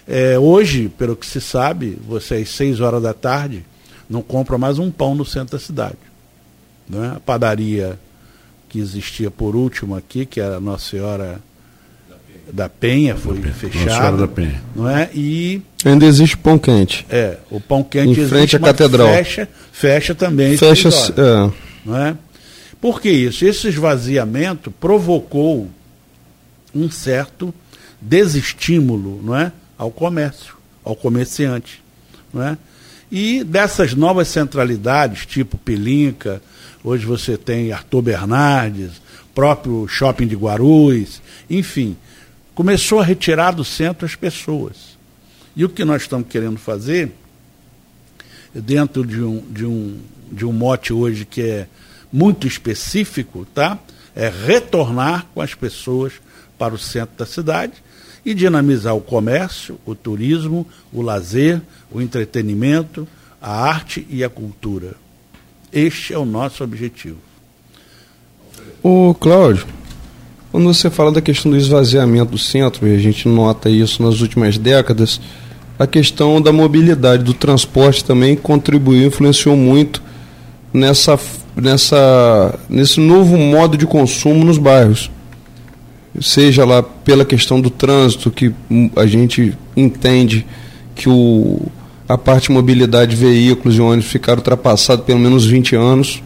É, 0.09 0.39
hoje, 0.39 0.89
pelo 0.89 1.15
que 1.15 1.27
se 1.27 1.41
sabe, 1.41 1.99
você 2.07 2.37
às 2.37 2.49
seis 2.49 2.81
horas 2.81 3.03
da 3.03 3.13
tarde 3.13 3.65
não 4.09 4.23
compra 4.23 4.57
mais 4.57 4.79
um 4.79 4.91
pão 4.91 5.15
no 5.15 5.25
centro 5.25 5.59
da 5.59 5.63
cidade. 5.63 5.99
Né? 6.89 7.15
A 7.17 7.21
padaria 7.21 7.99
que 8.69 8.79
existia 8.79 9.31
por 9.31 9.55
último 9.55 9.95
aqui, 9.95 10.25
que 10.25 10.41
era 10.41 10.59
Nossa 10.59 10.91
Senhora 10.91 11.41
da 12.53 12.69
Penha, 12.69 13.17
foi 13.17 13.39
da 13.39 13.51
fechada. 13.51 14.17
da 14.17 14.29
Penha. 14.29 14.63
Não 14.75 14.89
é? 14.89 15.11
E 15.15 15.61
ainda 15.85 16.07
existe 16.07 16.37
pão 16.37 16.59
quente. 16.59 17.07
É, 17.11 17.39
o 17.51 17.61
pão 17.61 17.83
quente 17.83 18.21
em 18.21 18.29
frente 18.29 18.35
existe, 18.35 18.57
à 18.57 18.61
catedral. 18.61 19.09
Fecha, 19.09 19.49
fecha 19.73 20.15
também. 20.15 20.57
Fecha, 20.57 20.89
é. 20.89 21.53
não 21.85 21.97
é? 21.97 22.17
Por 22.81 23.01
que 23.01 23.11
isso? 23.11 23.45
Esse 23.45 23.69
esvaziamento 23.69 24.71
provocou 24.71 25.69
um 26.75 26.91
certo 26.91 27.53
desestímulo, 28.01 29.21
não 29.23 29.37
é, 29.37 29.51
ao 29.77 29.91
comércio, 29.91 30.55
ao 30.85 30.95
comerciante, 30.95 31.83
não 32.33 32.43
é? 32.43 32.59
E 33.11 33.43
dessas 33.45 33.95
novas 33.95 34.29
centralidades, 34.29 35.27
tipo 35.27 35.57
Pelinca, 35.57 36.43
Hoje 36.87 37.05
você 37.05 37.37
tem 37.37 37.73
Arthur 37.73 38.01
Bernardes, 38.01 39.03
próprio 39.35 39.89
shopping 39.89 40.29
de 40.29 40.37
Guarulhos, 40.37 41.21
enfim, 41.51 41.97
começou 42.57 42.99
a 42.99 43.05
retirar 43.05 43.53
do 43.53 43.63
centro 43.63 44.07
as 44.07 44.17
pessoas. 44.17 44.97
E 45.55 45.63
o 45.63 45.69
que 45.69 45.85
nós 45.85 46.03
estamos 46.03 46.27
querendo 46.27 46.59
fazer, 46.59 47.13
dentro 48.55 49.07
de 49.07 49.23
um, 49.23 49.41
de 49.51 49.67
um, 49.67 50.01
de 50.33 50.47
um 50.47 50.53
mote 50.53 50.91
hoje 50.91 51.27
que 51.27 51.43
é 51.43 51.69
muito 52.11 52.47
específico, 52.47 53.47
tá? 53.55 53.79
é 54.15 54.31
retornar 54.31 55.27
com 55.35 55.43
as 55.43 55.53
pessoas 55.53 56.15
para 56.57 56.75
o 56.75 56.79
centro 56.79 57.15
da 57.19 57.27
cidade 57.27 57.75
e 58.25 58.33
dinamizar 58.33 58.97
o 58.97 59.03
comércio, 59.03 59.79
o 59.85 59.95
turismo, 59.95 60.67
o 60.91 61.03
lazer, 61.03 61.61
o 61.91 62.01
entretenimento, 62.01 63.07
a 63.41 63.69
arte 63.69 64.07
e 64.09 64.25
a 64.25 64.31
cultura. 64.31 64.95
Este 65.71 66.15
é 66.15 66.19
o 66.19 66.25
nosso 66.25 66.65
objetivo. 66.65 67.19
Ô, 68.83 69.15
Cláudio, 69.15 69.67
quando 70.51 70.65
você 70.73 70.89
fala 70.89 71.13
da 71.13 71.21
questão 71.21 71.51
do 71.51 71.57
esvaziamento 71.57 72.33
do 72.33 72.39
centro, 72.39 72.87
e 72.87 72.95
a 72.95 72.99
gente 72.99 73.29
nota 73.29 73.69
isso 73.69 74.03
nas 74.03 74.21
últimas 74.21 74.57
décadas, 74.57 75.21
a 75.79 75.87
questão 75.87 76.41
da 76.41 76.53
mobilidade, 76.53 77.23
do 77.23 77.35
transporte 77.35 78.05
também 78.05 78.35
contribuiu, 78.35 79.07
influenciou 79.07 79.57
muito 79.57 80.03
nessa, 80.73 81.19
nessa, 81.55 82.59
nesse 82.69 83.01
novo 83.01 83.37
modo 83.37 83.77
de 83.77 83.87
consumo 83.87 84.45
nos 84.45 84.57
bairros. 84.57 85.11
Seja 86.21 86.65
lá 86.65 86.83
pela 86.83 87.27
questão 87.27 87.61
do 87.61 87.69
trânsito, 87.69 88.31
que 88.31 88.55
a 88.97 89.05
gente 89.05 89.53
entende 89.77 90.47
que 90.95 91.11
o, 91.11 91.61
a 92.09 92.17
parte 92.17 92.45
de 92.45 92.53
mobilidade 92.53 93.11
de 93.11 93.17
veículos 93.17 93.77
e 93.77 93.81
ônibus 93.83 94.11
ficaram 94.11 94.39
ultrapassados 94.39 95.05
pelo 95.05 95.19
menos 95.19 95.45
20 95.45 95.77
anos. 95.77 96.23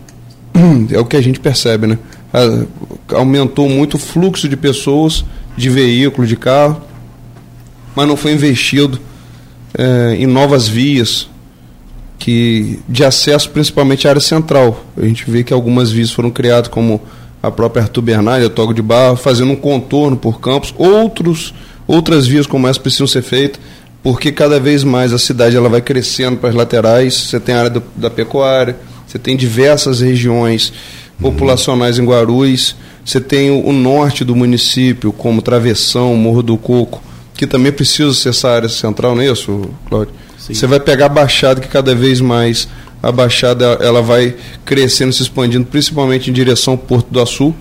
É 0.93 0.99
o 0.99 1.05
que 1.05 1.17
a 1.17 1.21
gente 1.21 1.41
percebe, 1.41 1.87
né? 1.87 1.99
Aumentou 3.13 3.69
muito 3.69 3.95
o 3.95 3.99
fluxo 3.99 4.49
de 4.49 4.57
pessoas, 4.57 5.25
de 5.57 5.69
veículos, 5.69 6.29
de 6.29 6.37
carro, 6.37 6.81
mas 7.95 8.07
não 8.07 8.17
foi 8.17 8.33
investido 8.33 9.01
é, 9.77 10.17
em 10.17 10.27
novas 10.27 10.69
vias 10.69 11.29
que 12.19 12.79
de 12.87 13.03
acesso 13.03 13.51
principalmente 13.51 14.07
à 14.07 14.11
área 14.11 14.21
central. 14.21 14.85
A 14.97 15.05
gente 15.05 15.29
vê 15.29 15.43
que 15.43 15.53
algumas 15.53 15.91
vias 15.91 16.11
foram 16.11 16.31
criadas 16.31 16.69
como 16.69 17.01
a 17.43 17.51
própria 17.51 17.83
Arthur 17.83 18.03
Bernardi, 18.03 18.47
a 18.47 18.51
Togo 18.51 18.75
de 18.75 18.83
Barro, 18.83 19.17
fazendo 19.17 19.53
um 19.53 19.57
contorno 19.57 20.17
por 20.17 20.41
campos. 20.41 20.75
Outros, 20.77 21.55
outras 21.87 22.27
vias 22.27 22.47
como 22.47 22.69
essa 22.69 22.79
precisam 22.79 23.07
ser 23.07 23.23
feitas, 23.23 23.61
porque 24.03 24.31
cada 24.31 24.61
vez 24.61 24.85
mais 24.85 25.13
a 25.13 25.19
cidade 25.19 25.57
ela 25.57 25.69
vai 25.69 25.81
crescendo 25.81 26.37
para 26.37 26.51
as 26.51 26.55
laterais. 26.55 27.15
Você 27.15 27.41
tem 27.41 27.55
a 27.55 27.59
área 27.59 27.71
do, 27.71 27.83
da 27.97 28.11
pecuária, 28.11 28.77
você 29.07 29.19
tem 29.19 29.37
diversas 29.37 30.01
regiões 30.01 30.73
populacionais 31.19 31.99
em 31.99 32.05
Guarulhos, 32.05 32.77
você 33.11 33.21
tem 33.21 33.51
o, 33.51 33.73
norte 33.73 34.25
do 34.25 34.37
município, 34.37 35.13
como 35.13 35.43
Travessão, 35.43 36.15
Morro 36.15 36.45
do 36.45 36.57
Coco, 36.57 37.03
que 37.35 37.45
também 37.45 37.73
precisa 37.73 38.15
ser 38.15 38.29
essa 38.29 38.49
área 38.49 38.69
central, 38.69 39.17
não 39.17 39.23
é 39.23 39.33
isso, 39.33 39.69
Cláudio? 39.89 40.15
Sim. 40.39 40.55
Você 40.55 40.65
vai 40.65 40.79
pegar 40.79 41.07
a 41.07 41.09
Baixada, 41.09 41.61
que 41.61 41.67
cada 41.67 41.93
vez 41.93 42.21
mais 42.21 42.69
a 43.03 43.11
Baixada 43.11 43.65
ela 43.81 44.01
vai 44.01 44.37
crescendo, 44.65 45.13
se 45.13 45.23
expandindo, 45.25 45.67
principalmente 45.67 46.31
em 46.31 46.33
direção 46.33 46.75
ao 46.75 46.79
Porto 46.79 47.09
do 47.11 47.21
Açu. 47.21 47.53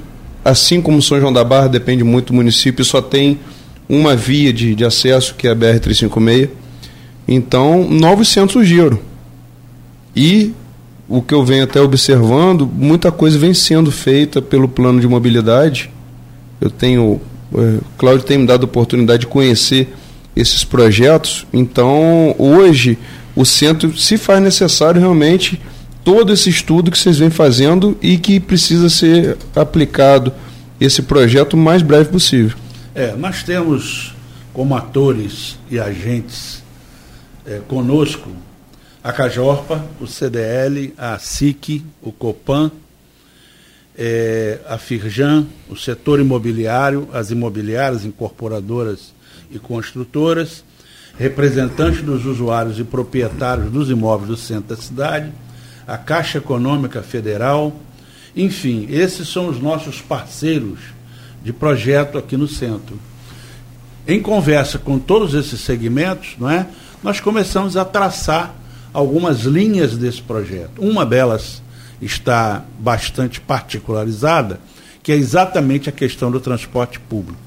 Assim 0.45 0.83
como 0.83 1.01
São 1.01 1.19
João 1.19 1.33
da 1.33 1.43
Barra, 1.43 1.67
depende 1.67 2.03
muito 2.03 2.27
do 2.27 2.35
município, 2.35 2.85
só 2.85 3.01
tem 3.01 3.39
uma 3.89 4.15
via 4.15 4.53
de, 4.53 4.75
de 4.75 4.85
acesso, 4.85 5.33
que 5.33 5.47
é 5.47 5.51
a 5.51 5.55
BR-356. 5.55 6.49
Então, 7.27 7.89
novos 7.89 8.29
centros 8.29 8.53
surgiram. 8.53 8.99
E 10.15 10.53
o 11.09 11.21
que 11.21 11.33
eu 11.33 11.43
venho 11.43 11.63
até 11.63 11.81
observando, 11.81 12.65
muita 12.71 13.11
coisa 13.11 13.37
vem 13.37 13.53
sendo 13.53 13.91
feita 13.91 14.41
pelo 14.41 14.69
plano 14.69 15.01
de 15.01 15.07
mobilidade. 15.07 15.89
Eu 16.61 16.69
tenho 16.69 17.19
é, 17.55 17.79
Cláudio 17.97 18.25
tem 18.25 18.37
me 18.37 18.45
dado 18.45 18.63
a 18.63 18.65
oportunidade 18.65 19.21
de 19.21 19.27
conhecer 19.27 19.93
esses 20.35 20.63
projetos. 20.63 21.45
Então, 21.51 22.35
hoje, 22.37 22.97
o 23.35 23.43
centro, 23.43 23.97
se 23.97 24.17
faz 24.17 24.41
necessário 24.41 25.01
realmente 25.01 25.59
todo 26.03 26.31
esse 26.31 26.49
estudo 26.49 26.91
que 26.91 26.97
vocês 26.97 27.17
vêm 27.17 27.29
fazendo 27.29 27.97
e 28.01 28.17
que 28.17 28.39
precisa 28.39 28.89
ser 28.89 29.37
aplicado 29.55 30.31
esse 30.79 31.01
projeto 31.01 31.53
o 31.53 31.57
mais 31.57 31.81
breve 31.81 32.09
possível. 32.09 32.57
É, 32.95 33.15
nós 33.15 33.43
temos 33.43 34.13
como 34.53 34.75
atores 34.75 35.57
e 35.69 35.79
agentes 35.79 36.63
é, 37.45 37.59
conosco 37.67 38.29
a 39.03 39.13
Cajorpa, 39.13 39.85
o 39.99 40.07
CDL, 40.07 40.93
a 40.97 41.17
SIC, 41.17 41.85
o 42.01 42.11
COPAN, 42.11 42.71
é, 43.97 44.59
a 44.67 44.77
Firjan, 44.77 45.45
o 45.69 45.75
setor 45.75 46.19
imobiliário, 46.19 47.07
as 47.13 47.31
imobiliárias, 47.31 48.05
incorporadoras 48.05 49.13
e 49.49 49.57
construtoras, 49.57 50.63
representantes 51.17 52.01
dos 52.01 52.25
usuários 52.25 52.79
e 52.79 52.83
proprietários 52.83 53.71
dos 53.71 53.89
imóveis 53.89 54.29
do 54.29 54.37
centro 54.37 54.75
da 54.75 54.81
cidade, 54.81 55.31
a 55.87 55.97
Caixa 55.97 56.37
Econômica 56.37 57.01
Federal, 57.01 57.73
enfim, 58.35 58.85
esses 58.89 59.27
são 59.27 59.47
os 59.47 59.59
nossos 59.59 60.01
parceiros 60.01 60.79
de 61.43 61.51
projeto 61.51 62.17
aqui 62.17 62.37
no 62.37 62.47
centro. 62.47 62.99
Em 64.07 64.21
conversa 64.21 64.77
com 64.77 64.99
todos 64.99 65.33
esses 65.33 65.59
segmentos, 65.61 66.35
não 66.37 66.49
é, 66.49 66.67
nós 67.01 67.19
começamos 67.19 67.75
a 67.75 67.83
traçar 67.85 68.55
algumas 68.93 69.41
linhas 69.41 69.97
desse 69.97 70.21
projeto. 70.21 70.79
Uma 70.79 71.05
delas 71.05 71.61
está 72.01 72.63
bastante 72.79 73.39
particularizada, 73.41 74.59
que 75.03 75.11
é 75.11 75.15
exatamente 75.15 75.89
a 75.89 75.91
questão 75.91 76.31
do 76.31 76.39
transporte 76.39 76.99
público. 76.99 77.39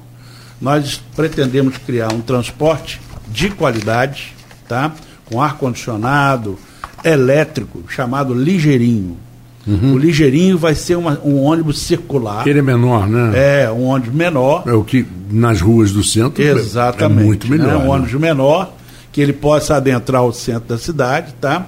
Nós 0.60 1.02
pretendemos 1.16 1.76
criar 1.78 2.12
um 2.12 2.20
transporte 2.20 3.00
de 3.28 3.50
qualidade, 3.50 4.34
tá? 4.68 4.92
com 5.24 5.40
ar-condicionado, 5.40 6.58
elétrico, 7.04 7.82
chamado 7.88 8.34
Ligeirinho. 8.34 9.16
Uhum. 9.66 9.94
O 9.94 9.98
Ligeirinho 9.98 10.58
vai 10.58 10.74
ser 10.74 10.96
uma, 10.96 11.20
um 11.24 11.40
ônibus 11.40 11.80
circular. 11.80 12.46
Ele 12.46 12.58
é 12.58 12.62
menor, 12.62 13.08
né? 13.08 13.62
É, 13.62 13.70
um 13.70 13.84
ônibus 13.86 14.12
menor. 14.12 14.64
É 14.66 14.72
o 14.72 14.82
que 14.82 15.06
nas 15.30 15.60
ruas 15.60 15.92
do 15.92 16.02
centro 16.02 16.42
Exatamente, 16.42 17.20
é 17.20 17.24
muito 17.24 17.48
melhor. 17.48 17.78
Né? 17.78 17.84
Um 17.84 17.88
ônibus 17.88 18.14
menor, 18.14 18.74
que 19.12 19.20
ele 19.20 19.32
possa 19.32 19.76
adentrar 19.76 20.24
o 20.24 20.32
centro 20.32 20.70
da 20.70 20.78
cidade, 20.78 21.34
tá? 21.40 21.66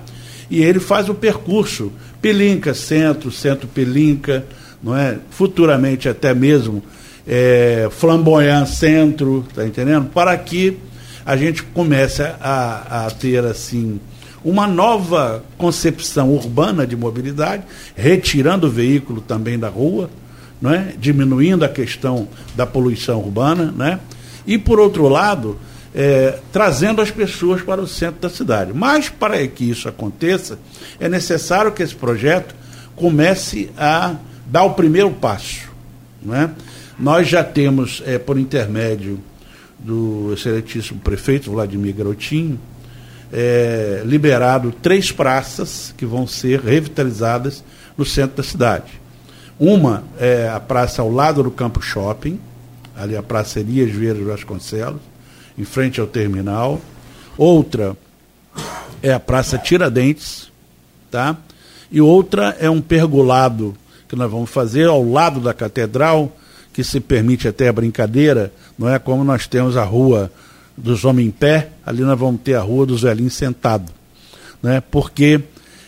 E 0.50 0.62
ele 0.62 0.80
faz 0.80 1.08
o 1.08 1.14
percurso 1.14 1.92
Pelinca 2.20 2.72
Centro, 2.72 3.30
Centro 3.30 3.68
Pelinca, 3.68 4.44
não 4.82 4.96
é? 4.96 5.18
futuramente 5.30 6.08
até 6.08 6.34
mesmo 6.34 6.82
é, 7.26 7.88
Flamboyant 7.90 8.66
Centro, 8.66 9.44
tá 9.54 9.66
entendendo? 9.66 10.06
Para 10.06 10.36
que 10.36 10.78
a 11.24 11.36
gente 11.36 11.62
comece 11.62 12.22
a, 12.22 13.06
a 13.06 13.10
ter 13.10 13.44
assim 13.44 14.00
uma 14.44 14.66
nova 14.66 15.42
concepção 15.56 16.30
urbana 16.30 16.86
de 16.86 16.94
mobilidade, 16.94 17.62
retirando 17.96 18.66
o 18.66 18.70
veículo 18.70 19.22
também 19.22 19.58
da 19.58 19.68
rua, 19.68 20.10
não 20.60 20.70
é? 20.72 20.94
diminuindo 20.98 21.64
a 21.64 21.68
questão 21.68 22.28
da 22.54 22.66
poluição 22.66 23.20
urbana, 23.20 23.72
né? 23.76 24.00
e 24.46 24.58
por 24.58 24.78
outro 24.78 25.08
lado, 25.08 25.58
é, 25.94 26.38
trazendo 26.52 27.00
as 27.00 27.10
pessoas 27.10 27.62
para 27.62 27.80
o 27.80 27.86
centro 27.86 28.20
da 28.20 28.28
cidade. 28.28 28.72
Mas 28.74 29.08
para 29.08 29.46
que 29.46 29.70
isso 29.70 29.88
aconteça, 29.88 30.58
é 30.98 31.08
necessário 31.08 31.70
que 31.72 31.82
esse 31.82 31.94
projeto 31.94 32.54
comece 32.96 33.70
a 33.78 34.16
dar 34.46 34.64
o 34.64 34.74
primeiro 34.74 35.10
passo. 35.10 35.68
Né? 36.20 36.50
Nós 36.98 37.28
já 37.28 37.44
temos, 37.44 38.02
é, 38.04 38.18
por 38.18 38.38
intermédio 38.38 39.20
do 39.78 40.32
excelentíssimo 40.32 40.98
prefeito 41.00 41.50
Vladimir 41.50 41.94
Garotinho, 41.94 42.58
é, 43.32 44.02
liberado 44.04 44.72
três 44.82 45.12
praças 45.12 45.94
que 45.96 46.06
vão 46.06 46.26
ser 46.26 46.60
revitalizadas 46.60 47.64
no 47.96 48.04
centro 48.04 48.36
da 48.36 48.42
cidade. 48.42 49.00
Uma 49.58 50.04
é 50.18 50.48
a 50.48 50.58
praça 50.58 51.02
ao 51.02 51.10
lado 51.10 51.42
do 51.42 51.50
Campo 51.50 51.80
Shopping, 51.80 52.40
ali 52.96 53.16
a 53.16 53.22
Praça 53.22 53.60
Elias 53.60 53.90
Vieira 53.90 54.22
Vasconcelos, 54.24 55.00
em 55.56 55.64
frente 55.64 56.00
ao 56.00 56.06
terminal. 56.06 56.80
Outra 57.36 57.96
é 59.02 59.12
a 59.12 59.20
Praça 59.20 59.58
Tiradentes, 59.58 60.50
tá? 61.10 61.36
E 61.90 62.00
outra 62.00 62.56
é 62.58 62.68
um 62.68 62.80
pergolado 62.80 63.74
que 64.08 64.16
nós 64.16 64.30
vamos 64.30 64.50
fazer 64.50 64.88
ao 64.88 65.08
lado 65.08 65.40
da 65.40 65.54
catedral, 65.54 66.34
que 66.72 66.82
se 66.82 67.00
permite 67.00 67.46
até 67.46 67.68
a 67.68 67.72
brincadeira, 67.72 68.52
não 68.78 68.88
é 68.88 68.98
como 68.98 69.22
nós 69.22 69.46
temos 69.46 69.76
a 69.76 69.84
rua 69.84 70.30
dos 70.76 71.04
homens 71.04 71.28
em 71.28 71.30
pé, 71.30 71.70
ali 71.86 72.02
nós 72.02 72.18
vamos 72.18 72.40
ter 72.40 72.54
a 72.54 72.60
rua 72.60 72.84
dos 72.84 73.02
velhinhos 73.02 73.34
sentados, 73.34 73.92
né? 74.62 74.82
Porque 74.90 75.40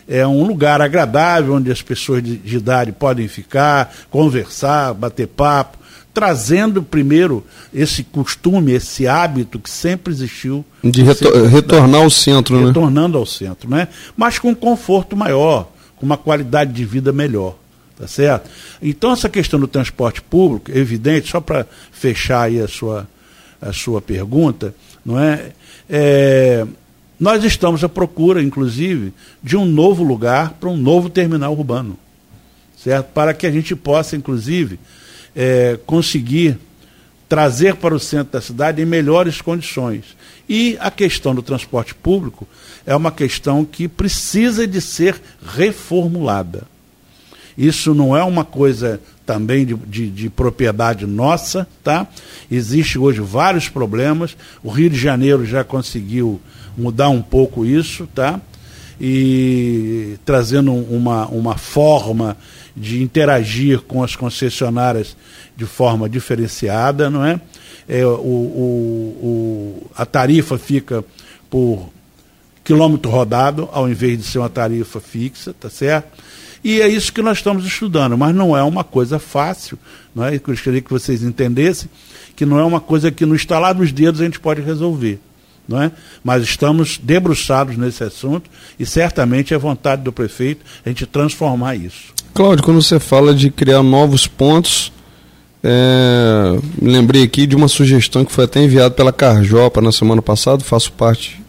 é 0.08 0.24
um 0.26 0.44
lugar 0.46 0.80
agradável 0.80 1.54
onde 1.54 1.72
as 1.72 1.82
pessoas 1.82 2.22
de, 2.22 2.36
de 2.36 2.56
idade 2.56 2.92
podem 2.92 3.26
ficar, 3.26 3.92
conversar, 4.10 4.94
bater 4.94 5.26
papo, 5.26 5.75
trazendo 6.16 6.82
primeiro 6.82 7.44
esse 7.74 8.02
costume, 8.02 8.72
esse 8.72 9.06
hábito 9.06 9.58
que 9.58 9.68
sempre 9.68 10.14
existiu. 10.14 10.64
De 10.82 11.02
retor 11.02 11.46
retornar 11.46 12.00
ao 12.00 12.08
centro, 12.08 12.58
né? 12.58 12.68
Retornando 12.68 13.18
ao 13.18 13.26
centro, 13.26 13.68
né? 13.68 13.86
Mas 14.16 14.38
com 14.38 14.48
um 14.48 14.54
conforto 14.54 15.14
maior, 15.14 15.70
com 15.94 16.06
uma 16.06 16.16
qualidade 16.16 16.72
de 16.72 16.86
vida 16.86 17.12
melhor. 17.12 17.58
Tá 17.98 18.06
certo? 18.06 18.48
Então 18.80 19.12
essa 19.12 19.28
questão 19.28 19.60
do 19.60 19.68
transporte 19.68 20.22
público, 20.22 20.70
é 20.70 20.78
evidente, 20.78 21.28
só 21.28 21.38
para 21.38 21.66
fechar 21.92 22.44
aí 22.44 22.62
a 22.62 22.68
sua, 22.68 23.06
a 23.60 23.70
sua 23.74 24.00
pergunta, 24.00 24.74
não 25.04 25.20
é? 25.20 25.52
é 25.88 26.66
nós 27.20 27.44
estamos 27.44 27.84
à 27.84 27.90
procura, 27.90 28.42
inclusive, 28.42 29.12
de 29.42 29.54
um 29.54 29.66
novo 29.66 30.02
lugar 30.02 30.54
para 30.58 30.70
um 30.70 30.76
novo 30.78 31.10
terminal 31.10 31.52
urbano. 31.52 31.98
Certo? 32.82 33.06
Para 33.12 33.34
que 33.34 33.46
a 33.46 33.50
gente 33.50 33.76
possa, 33.76 34.16
inclusive, 34.16 34.78
é, 35.36 35.78
conseguir 35.84 36.58
trazer 37.28 37.76
para 37.76 37.94
o 37.94 38.00
centro 38.00 38.32
da 38.32 38.40
cidade 38.40 38.80
em 38.80 38.86
melhores 38.86 39.40
condições. 39.40 40.16
E 40.48 40.76
a 40.80 40.90
questão 40.90 41.34
do 41.34 41.42
transporte 41.42 41.94
público 41.94 42.48
é 42.86 42.94
uma 42.94 43.10
questão 43.10 43.64
que 43.64 43.86
precisa 43.86 44.66
de 44.66 44.80
ser 44.80 45.20
reformulada. 45.44 46.62
Isso 47.58 47.94
não 47.94 48.16
é 48.16 48.22
uma 48.22 48.44
coisa 48.44 49.00
também 49.24 49.64
de, 49.64 49.74
de, 49.74 50.10
de, 50.10 50.30
propriedade 50.30 51.06
nossa, 51.06 51.66
tá? 51.82 52.06
Existe 52.50 52.98
hoje 52.98 53.20
vários 53.20 53.68
problemas. 53.68 54.36
O 54.62 54.70
Rio 54.70 54.90
de 54.90 54.96
Janeiro 54.96 55.44
já 55.44 55.64
conseguiu 55.64 56.40
mudar 56.76 57.08
um 57.08 57.22
pouco 57.22 57.64
isso, 57.64 58.06
tá? 58.14 58.40
E 59.00 60.16
trazendo 60.24 60.72
uma, 60.72 61.26
uma 61.26 61.56
forma 61.56 62.36
de 62.76 63.02
interagir 63.02 63.80
com 63.80 64.02
as 64.02 64.14
concessionárias 64.14 65.16
de 65.56 65.64
forma 65.64 66.08
diferenciada, 66.08 67.08
não 67.08 67.24
é? 67.24 67.40
é 67.88 68.04
o, 68.04 68.10
o, 68.10 69.82
o, 69.82 69.90
a 69.96 70.04
tarifa 70.04 70.58
fica 70.58 71.02
por 71.48 71.88
quilômetro 72.62 73.10
rodado, 73.10 73.68
ao 73.72 73.88
invés 73.88 74.18
de 74.18 74.24
ser 74.24 74.38
uma 74.38 74.50
tarifa 74.50 75.00
fixa, 75.00 75.54
tá 75.54 75.70
certo? 75.70 76.22
E 76.62 76.80
é 76.80 76.88
isso 76.88 77.12
que 77.12 77.22
nós 77.22 77.38
estamos 77.38 77.64
estudando, 77.64 78.18
mas 78.18 78.34
não 78.34 78.56
é 78.56 78.62
uma 78.62 78.82
coisa 78.82 79.18
fácil, 79.20 79.78
não 80.14 80.24
é? 80.24 80.34
Eu 80.34 80.40
gostaria 80.40 80.82
que 80.82 80.90
vocês 80.90 81.22
entendessem 81.22 81.88
que 82.34 82.44
não 82.44 82.58
é 82.58 82.64
uma 82.64 82.80
coisa 82.80 83.10
que 83.10 83.24
no 83.24 83.36
estalar 83.36 83.74
dos 83.74 83.92
dedos 83.92 84.20
a 84.20 84.24
gente 84.24 84.40
pode 84.40 84.60
resolver. 84.60 85.20
Não 85.68 85.82
é? 85.82 85.90
Mas 86.22 86.44
estamos 86.44 86.98
debruçados 86.98 87.76
nesse 87.76 88.04
assunto 88.04 88.48
e 88.78 88.86
certamente 88.86 89.52
é 89.52 89.58
vontade 89.58 90.02
do 90.02 90.12
prefeito 90.12 90.64
a 90.84 90.88
gente 90.88 91.06
transformar 91.06 91.74
isso. 91.74 92.14
Cláudio, 92.36 92.62
quando 92.62 92.82
você 92.82 93.00
fala 93.00 93.34
de 93.34 93.48
criar 93.48 93.82
novos 93.82 94.26
pontos, 94.26 94.92
é, 95.64 96.58
lembrei 96.82 97.22
aqui 97.22 97.46
de 97.46 97.56
uma 97.56 97.66
sugestão 97.66 98.26
que 98.26 98.30
foi 98.30 98.44
até 98.44 98.62
enviada 98.62 98.90
pela 98.90 99.10
Carjopa 99.10 99.80
na 99.80 99.90
semana 99.90 100.20
passada, 100.20 100.62
faço 100.62 100.92
parte 100.92 101.42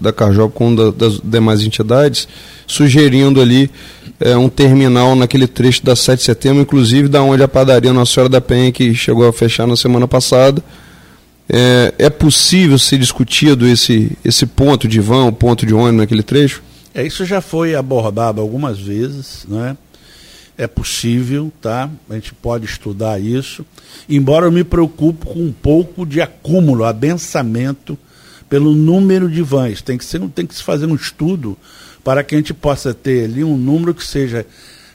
da 0.00 0.12
Carjopa 0.12 0.52
com 0.52 0.66
uma 0.66 0.90
das 0.90 1.20
demais 1.22 1.62
entidades, 1.62 2.26
sugerindo 2.66 3.40
ali 3.40 3.70
é, 4.18 4.36
um 4.36 4.48
terminal 4.48 5.14
naquele 5.14 5.46
trecho 5.46 5.84
da 5.84 5.94
7 5.94 6.18
de 6.18 6.24
setembro, 6.24 6.60
inclusive 6.60 7.06
da 7.06 7.22
onde 7.22 7.44
a 7.44 7.46
padaria 7.46 7.92
Nossa 7.92 8.12
Senhora 8.12 8.28
da 8.28 8.40
Penha, 8.40 8.72
que 8.72 8.92
chegou 8.96 9.28
a 9.28 9.32
fechar 9.32 9.68
na 9.68 9.76
semana 9.76 10.08
passada. 10.08 10.60
É, 11.48 11.94
é 11.98 12.10
possível 12.10 12.80
ser 12.80 12.98
discutido 12.98 13.64
esse, 13.64 14.10
esse 14.24 14.44
ponto 14.44 14.88
de 14.88 14.98
vão, 14.98 15.32
ponto 15.32 15.64
de 15.64 15.72
ônibus 15.72 15.98
naquele 15.98 16.24
trecho? 16.24 16.64
É, 16.92 17.06
isso 17.06 17.24
já 17.24 17.40
foi 17.40 17.76
abordado 17.76 18.40
algumas 18.40 18.76
vezes, 18.80 19.46
né? 19.48 19.76
É 20.62 20.68
possível, 20.68 21.50
tá? 21.60 21.90
A 22.08 22.14
gente 22.14 22.32
pode 22.32 22.66
estudar 22.66 23.20
isso. 23.20 23.66
Embora 24.08 24.46
eu 24.46 24.52
me 24.52 24.62
preocupe 24.62 25.26
com 25.26 25.40
um 25.40 25.50
pouco 25.50 26.06
de 26.06 26.20
acúmulo, 26.20 26.84
adensamento 26.84 27.98
pelo 28.48 28.72
número 28.72 29.28
de 29.28 29.42
vãs. 29.42 29.82
Tem 29.82 29.98
que, 29.98 30.04
ser, 30.04 30.20
tem 30.28 30.46
que 30.46 30.54
se 30.54 30.62
fazer 30.62 30.86
um 30.86 30.94
estudo 30.94 31.58
para 32.04 32.22
que 32.22 32.36
a 32.36 32.38
gente 32.38 32.54
possa 32.54 32.94
ter 32.94 33.24
ali 33.24 33.42
um 33.42 33.56
número 33.56 33.92
que 33.92 34.06
seja 34.06 34.46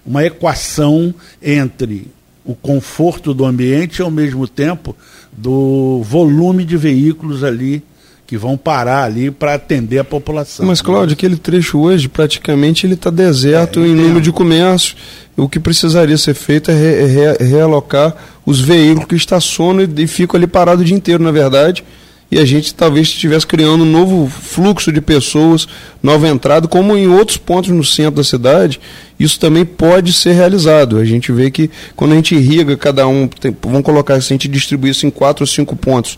uma 0.06 0.24
equação 0.24 1.14
entre 1.42 2.08
o 2.46 2.56
conforto 2.56 3.34
do 3.34 3.44
ambiente 3.44 3.98
e 3.98 4.02
ao 4.02 4.10
mesmo 4.10 4.48
tempo 4.48 4.96
do 5.34 6.02
volume 6.02 6.64
de 6.64 6.78
veículos 6.78 7.44
ali 7.44 7.84
que 8.28 8.38
vão 8.38 8.58
parar 8.58 9.06
ali 9.06 9.32
para 9.32 9.54
atender 9.54 10.00
a 10.00 10.04
população. 10.04 10.66
Mas, 10.66 10.82
Cláudio, 10.82 11.14
aquele 11.14 11.38
trecho 11.38 11.80
hoje, 11.80 12.10
praticamente, 12.10 12.86
ele 12.86 12.96
está 12.96 13.10
deserto 13.10 13.80
é, 13.80 13.88
em 13.88 13.96
número 13.96 14.20
de 14.20 14.34
comércio. 14.34 14.98
O 15.38 15.48
que 15.48 15.62
precisaria 15.62 16.18
ser 16.18 16.34
feito 16.34 16.70
é 16.70 16.74
re, 16.74 17.06
re, 17.06 17.46
realocar 17.46 18.14
os 18.46 18.60
veículos 18.60 19.08
que 19.08 19.16
estacionam 19.16 19.82
e, 19.82 20.04
e 20.04 20.08
ficam 20.08 20.38
ali 20.38 20.46
parados 20.46 20.82
o 20.82 20.86
dia 20.86 20.98
inteiro, 20.98 21.24
na 21.24 21.32
verdade, 21.32 21.86
e 22.30 22.38
a 22.38 22.46
gente 22.46 22.76
talvez 22.76 23.08
estivesse 23.08 23.48
criando 23.48 23.84
um 23.84 23.90
novo 23.90 24.28
fluxo 24.28 24.92
de 24.92 25.00
pessoas, 25.00 25.66
nova 26.04 26.28
entrada, 26.28 26.68
como 26.68 26.98
em 26.98 27.08
outros 27.08 27.38
pontos 27.38 27.70
no 27.70 27.84
centro 27.84 28.18
da 28.18 28.24
cidade, 28.26 28.82
isso 29.18 29.40
também 29.40 29.64
pode 29.64 30.12
ser 30.12 30.34
realizado. 30.34 30.98
A 30.98 31.06
gente 31.06 31.32
vê 31.32 31.50
que 31.50 31.70
quando 31.96 32.12
a 32.12 32.16
gente 32.16 32.36
irriga 32.36 32.76
cada 32.76 33.08
um, 33.08 33.28
tem, 33.28 33.56
vamos 33.64 33.84
colocar, 33.84 34.20
se 34.20 34.34
a 34.34 34.36
gente 34.36 34.50
distribuir 34.50 34.92
isso 34.92 35.08
em 35.08 35.10
quatro 35.10 35.44
ou 35.44 35.48
cinco 35.48 35.78
pontos 35.78 36.18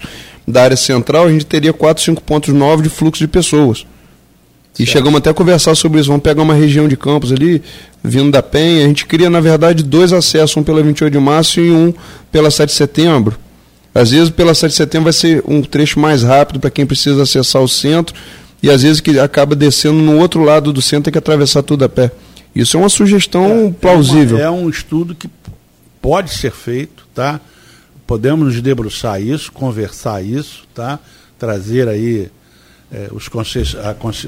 da 0.49 0.63
área 0.63 0.77
central, 0.77 1.25
a 1.25 1.31
gente 1.31 1.45
teria 1.45 1.71
quatro, 1.71 2.03
cinco 2.03 2.21
pontos 2.21 2.53
novos 2.53 2.83
de 2.83 2.89
fluxo 2.89 3.19
de 3.19 3.27
pessoas. 3.27 3.85
E 4.73 4.85
certo. 4.85 4.91
chegamos 4.91 5.17
até 5.17 5.29
a 5.29 5.33
conversar 5.33 5.75
sobre 5.75 5.99
isso. 5.99 6.09
Vamos 6.09 6.23
pegar 6.23 6.41
uma 6.41 6.53
região 6.53 6.87
de 6.87 6.95
campos 6.95 7.31
ali, 7.31 7.61
vindo 8.03 8.31
da 8.31 8.41
Penha. 8.41 8.85
A 8.85 8.87
gente 8.87 9.05
cria, 9.05 9.29
na 9.29 9.39
verdade, 9.39 9.83
dois 9.83 10.13
acessos, 10.13 10.55
um 10.55 10.63
pela 10.63 10.81
28 10.81 11.11
de 11.11 11.19
março 11.19 11.59
e 11.59 11.69
um 11.69 11.93
pela 12.31 12.49
7 12.49 12.69
de 12.69 12.75
setembro 12.75 13.37
às 13.93 14.11
vezes, 14.11 14.29
pela 14.29 14.53
7 14.53 14.71
de 14.71 14.77
setembro, 14.77 15.05
vai 15.05 15.13
ser 15.13 15.43
um 15.47 15.61
trecho 15.61 15.99
mais 15.99 16.23
rápido 16.23 16.59
para 16.59 16.69
quem 16.69 16.85
precisa 16.85 17.23
acessar 17.23 17.61
o 17.61 17.67
centro, 17.67 18.15
e 18.61 18.69
às 18.69 18.83
vezes 18.83 19.01
que 19.01 19.19
acaba 19.19 19.55
descendo 19.55 19.97
no 19.97 20.17
outro 20.17 20.43
lado 20.43 20.71
do 20.71 20.81
centro 20.81 21.05
tem 21.05 21.11
que 21.11 21.17
atravessar 21.17 21.63
tudo 21.63 21.85
a 21.85 21.89
pé. 21.89 22.11
Isso 22.53 22.77
é 22.77 22.79
uma 22.79 22.89
sugestão 22.89 23.67
é, 23.67 23.81
plausível. 23.81 24.37
É, 24.37 24.49
uma, 24.49 24.59
é 24.59 24.63
um 24.63 24.69
estudo 24.69 25.15
que 25.15 25.29
pode 26.01 26.31
ser 26.31 26.51
feito, 26.51 27.07
tá? 27.13 27.39
Podemos 28.09 28.47
nos 28.47 28.59
debruçar 28.59 29.21
isso, 29.21 29.51
conversar 29.51 30.25
isso, 30.25 30.63
tá? 30.73 30.97
Trazer 31.37 31.87
aí 31.87 32.27
é, 32.91 33.07
os, 33.11 33.29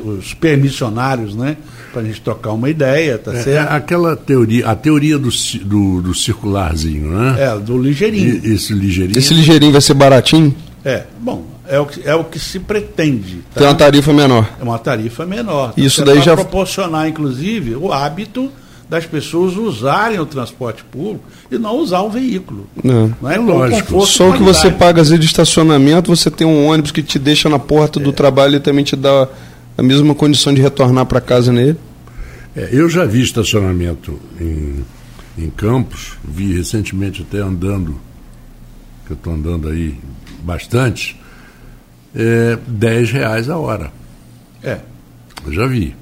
os 0.06 0.36
permissionários, 0.36 1.36
né? 1.36 1.58
Para 1.92 2.04
a 2.04 2.06
gente 2.06 2.22
trocar 2.22 2.52
uma 2.52 2.70
ideia, 2.70 3.18
tá 3.18 3.34
é, 3.34 3.42
certo? 3.42 3.72
É 3.72 3.76
aquela 3.76 4.16
teoria, 4.16 4.68
a 4.68 4.76
teoria 4.76 5.18
do, 5.18 5.30
do, 5.64 6.00
do, 6.00 6.14
circularzinho, 6.14 7.10
né? 7.10 7.38
É, 7.40 7.58
do 7.58 7.76
ligeirinho. 7.76 8.46
E, 8.46 8.54
esse 8.54 8.72
ligeirinho. 8.72 9.18
Esse 9.18 9.34
ligeirinho 9.34 9.72
vai 9.72 9.82
ser 9.82 9.96
baratinho? 9.96 10.56
É, 10.86 11.06
bom, 11.20 11.48
é 11.68 11.80
o 11.80 11.88
que, 11.88 12.08
é 12.08 12.14
o 12.14 12.24
que 12.24 12.38
se 12.38 12.60
pretende. 12.60 13.38
Tá? 13.52 13.62
Tem 13.62 13.68
uma 13.68 13.74
tarifa 13.74 14.14
menor. 14.14 14.48
É 14.60 14.64
uma 14.64 14.78
tarifa 14.78 15.26
menor. 15.26 15.74
Tá? 15.74 15.82
Isso 15.82 16.06
daí 16.06 16.22
já 16.22 16.36
proporcionar, 16.36 17.08
inclusive, 17.08 17.76
o 17.76 17.92
hábito 17.92 18.52
das 18.92 19.06
pessoas 19.06 19.56
usarem 19.56 20.20
o 20.20 20.26
transporte 20.26 20.84
público 20.84 21.24
e 21.50 21.58
não 21.58 21.78
usar 21.78 22.02
o 22.02 22.10
veículo. 22.10 22.68
Não, 22.84 23.16
não 23.22 23.32
é 23.32 23.38
lógico. 23.38 24.06
Só 24.06 24.32
o 24.32 24.34
que 24.34 24.44
você 24.44 24.70
paga 24.70 25.02
às 25.02 25.08
vezes 25.08 25.22
de 25.22 25.28
estacionamento, 25.28 26.14
você 26.14 26.30
tem 26.30 26.46
um 26.46 26.66
ônibus 26.68 26.92
que 26.92 27.02
te 27.02 27.18
deixa 27.18 27.48
na 27.48 27.58
porta 27.58 28.02
é. 28.02 28.04
do 28.04 28.12
trabalho 28.12 28.58
e 28.58 28.60
também 28.60 28.84
te 28.84 28.98
dá 28.98 29.30
a 29.78 29.82
mesma 29.82 30.14
condição 30.14 30.54
de 30.54 30.62
retornar 30.62 31.06
para 31.06 31.22
casa 31.22 31.54
nele. 31.54 31.78
É, 32.54 32.68
eu 32.74 32.90
já 32.90 33.06
vi 33.06 33.22
estacionamento 33.22 34.20
em, 34.38 34.84
em 35.38 35.50
Campos, 35.50 36.18
vi 36.22 36.54
recentemente 36.54 37.22
até 37.22 37.38
andando, 37.38 37.98
que 39.06 39.14
eu 39.14 39.16
estou 39.16 39.34
andando 39.34 39.70
aí 39.70 39.96
bastante, 40.44 41.18
é, 42.14 42.58
10 42.68 43.12
reais 43.12 43.50
a 43.50 43.58
hora. 43.58 43.90
É. 44.62 44.80
Eu 45.46 45.54
já 45.54 45.66
vi. 45.66 45.96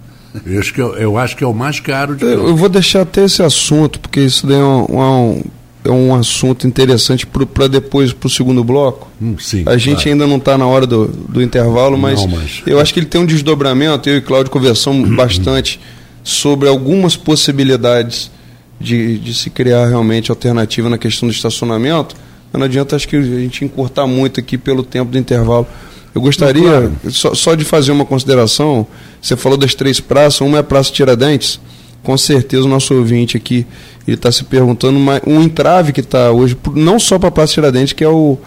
Eu 0.46 0.60
acho 0.60 0.74
que, 0.74 0.82
eu, 0.82 0.98
é 0.98 1.04
eu 1.04 1.18
acho 1.18 1.36
que 1.36 1.44
é 1.44 1.48
o 1.48 1.54
mais 1.54 1.80
caro 1.80 2.16
de 2.16 2.24
Eu, 2.24 2.50
eu 2.50 2.56
vou 2.56 2.70
deixar 2.70 3.02
até 3.02 3.26
esse 3.26 3.42
assunto, 3.42 4.00
porque 4.00 4.20
isso 4.22 4.46
daí 4.46 4.60
é 4.60 4.64
um, 4.64 4.86
um, 5.00 5.44
é 5.84 5.90
um 5.90 6.14
assunto 6.14 6.68
interessante 6.68 7.26
para 7.26 7.68
depois, 7.68 8.14
para 8.14 8.28
o 8.28 8.30
segundo 8.30 8.64
bloco. 8.64 9.10
Hum, 9.22 9.36
sim, 9.40 9.64
a 9.66 9.78
gente 9.78 10.08
ainda 10.08 10.28
não 10.28 10.38
está 10.38 10.58
na 10.58 10.68
hora 10.68 10.86
do, 10.86 11.08
do 11.08 11.42
intervalo, 11.42 11.98
mas, 11.98 12.22
não, 12.22 12.28
mas, 12.28 12.62
eu 12.66 12.80
acho 12.80 12.94
que 12.94 13.00
ele 13.00 13.08
tem 13.08 13.22
um 13.22 13.26
desdobramento. 13.26 14.10
Eu 14.10 14.18
e 14.18 14.22
Cláudio 14.22 14.52
conversamos 14.52 15.10
bastante 15.16 15.80
sobre 16.24 16.70
algumas 16.70 17.16
possibilidades 17.16 18.32
de, 18.80 19.18
de 19.18 19.34
se 19.34 19.50
criar 19.50 19.88
realmente 19.88 20.30
alternativa 20.30 20.90
na 20.90 20.98
questão 20.98 21.28
do 21.28 21.34
estacionamento. 21.34 22.16
Mas 22.52 22.60
não 22.60 22.66
adianta, 22.66 22.96
acho 22.96 23.08
que 23.08 23.16
a 23.16 23.22
gente 23.22 23.66
encurtar 23.66 24.08
muito 24.08 24.40
aqui 24.40 24.58
pelo 24.58 24.84
tempo 24.84 25.12
do 25.12 25.18
intervalo. 25.18 25.68
Eu 26.14 26.22
gostaria 26.22 26.64
claro. 26.64 26.92
só, 27.10 27.34
só, 27.34 27.56
de 27.56 27.64
fazer 27.64 27.92
uma 27.92 28.06
consideração. 28.06 28.86
Você 29.22 29.36
falou 29.36 29.58
das 29.58 29.76
três 29.76 30.00
praças, 30.00 30.42
uma 30.42 30.58
é 30.58 30.60
a 30.62 30.64
Praça 30.64 30.92
Tiradentes. 30.92 31.60
Com 32.04 32.18
certeza 32.18 32.64
o 32.64 32.68
nosso 32.68 32.94
ouvinte 32.94 33.36
aqui 33.36 33.66
ele 34.08 34.16
está 34.16 34.32
se 34.32 34.44
perguntando 34.44 34.98
uma, 34.98 35.22
um 35.26 35.42
entrave 35.42 35.92
que 35.92 36.00
está 36.00 36.32
hoje, 36.32 36.58
não 36.74 36.98
só 37.00 37.20
para 37.20 37.30
a 37.30 37.32
Praça 37.32 37.54
Tiradentes, 37.54 37.94
que 37.94 38.04
é 38.04 38.10
o 38.10 38.38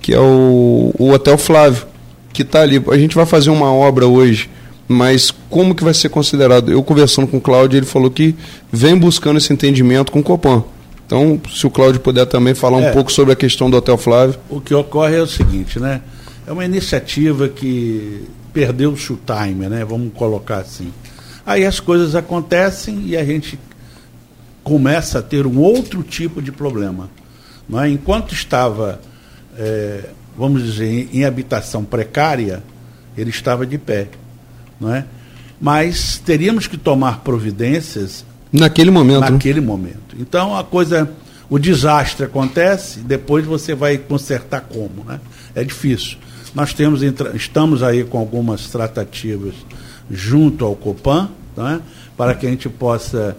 que 0.00 0.14
é 0.14 0.20
o, 0.20 0.94
o 0.98 1.10
Hotel 1.10 1.36
Flávio, 1.36 1.86
que 2.32 2.42
está 2.42 2.62
ali. 2.62 2.82
A 2.90 2.96
gente 2.96 3.14
vai 3.14 3.26
fazer 3.26 3.50
uma 3.50 3.70
obra 3.72 4.06
hoje, 4.06 4.48
mas 4.88 5.30
como 5.50 5.74
que 5.74 5.84
vai 5.84 5.92
ser 5.92 6.08
considerado? 6.08 6.72
Eu 6.72 6.82
conversando 6.82 7.26
com 7.26 7.36
o 7.36 7.40
Cláudio, 7.40 7.78
ele 7.78 7.86
falou 7.86 8.10
que 8.10 8.34
vem 8.72 8.96
buscando 8.96 9.36
esse 9.36 9.52
entendimento 9.52 10.10
com 10.10 10.20
o 10.20 10.22
Copan. 10.22 10.64
Então, 11.06 11.40
se 11.52 11.66
o 11.66 11.70
Cláudio 11.70 12.00
puder 12.00 12.24
também 12.24 12.54
falar 12.54 12.80
é, 12.80 12.90
um 12.90 12.92
pouco 12.92 13.12
sobre 13.12 13.32
a 13.32 13.36
questão 13.36 13.68
do 13.68 13.76
Hotel 13.76 13.98
Flávio. 13.98 14.36
O 14.48 14.60
que 14.60 14.72
ocorre 14.72 15.16
é 15.16 15.20
o 15.20 15.26
seguinte, 15.26 15.78
né? 15.80 16.00
É 16.50 16.52
uma 16.52 16.64
iniciativa 16.64 17.48
que 17.48 18.26
perdeu 18.52 18.90
o 18.90 18.96
time, 18.96 19.68
né? 19.68 19.84
Vamos 19.84 20.12
colocar 20.12 20.56
assim. 20.56 20.92
Aí 21.46 21.64
as 21.64 21.78
coisas 21.78 22.16
acontecem 22.16 23.06
e 23.06 23.16
a 23.16 23.24
gente 23.24 23.56
começa 24.64 25.20
a 25.20 25.22
ter 25.22 25.46
um 25.46 25.60
outro 25.60 26.02
tipo 26.02 26.42
de 26.42 26.50
problema. 26.50 27.08
É? 27.72 27.88
Enquanto 27.88 28.34
estava, 28.34 29.00
é, 29.56 30.06
vamos 30.36 30.64
dizer, 30.64 31.08
em, 31.12 31.24
habitação 31.24 31.84
precária, 31.84 32.64
ele 33.16 33.30
estava 33.30 33.64
de 33.64 33.78
pé. 33.78 34.08
Não 34.80 34.92
é? 34.92 35.04
Mas 35.60 36.18
teríamos 36.18 36.66
que 36.66 36.76
tomar 36.76 37.20
providências 37.20 38.24
naquele 38.52 38.90
momento. 38.90 39.20
Né? 39.20 39.30
Naquele 39.30 39.60
né? 39.60 39.66
momento. 39.68 40.16
Então 40.18 40.58
a 40.58 40.64
coisa, 40.64 41.08
o 41.48 41.60
desastre 41.60 42.26
acontece, 42.26 42.98
depois 42.98 43.46
você 43.46 43.72
vai 43.72 43.96
consertar 43.98 44.62
como, 44.62 45.04
né? 45.04 45.20
É 45.54 45.62
difícil. 45.62 46.18
Nós 46.54 46.72
temos, 46.72 47.00
estamos 47.34 47.82
aí 47.82 48.04
com 48.04 48.18
algumas 48.18 48.68
tratativas 48.68 49.54
junto 50.10 50.64
ao 50.64 50.74
Copan, 50.74 51.30
né, 51.56 51.80
para 52.16 52.34
que 52.34 52.46
a 52.46 52.50
gente 52.50 52.68
possa 52.68 53.36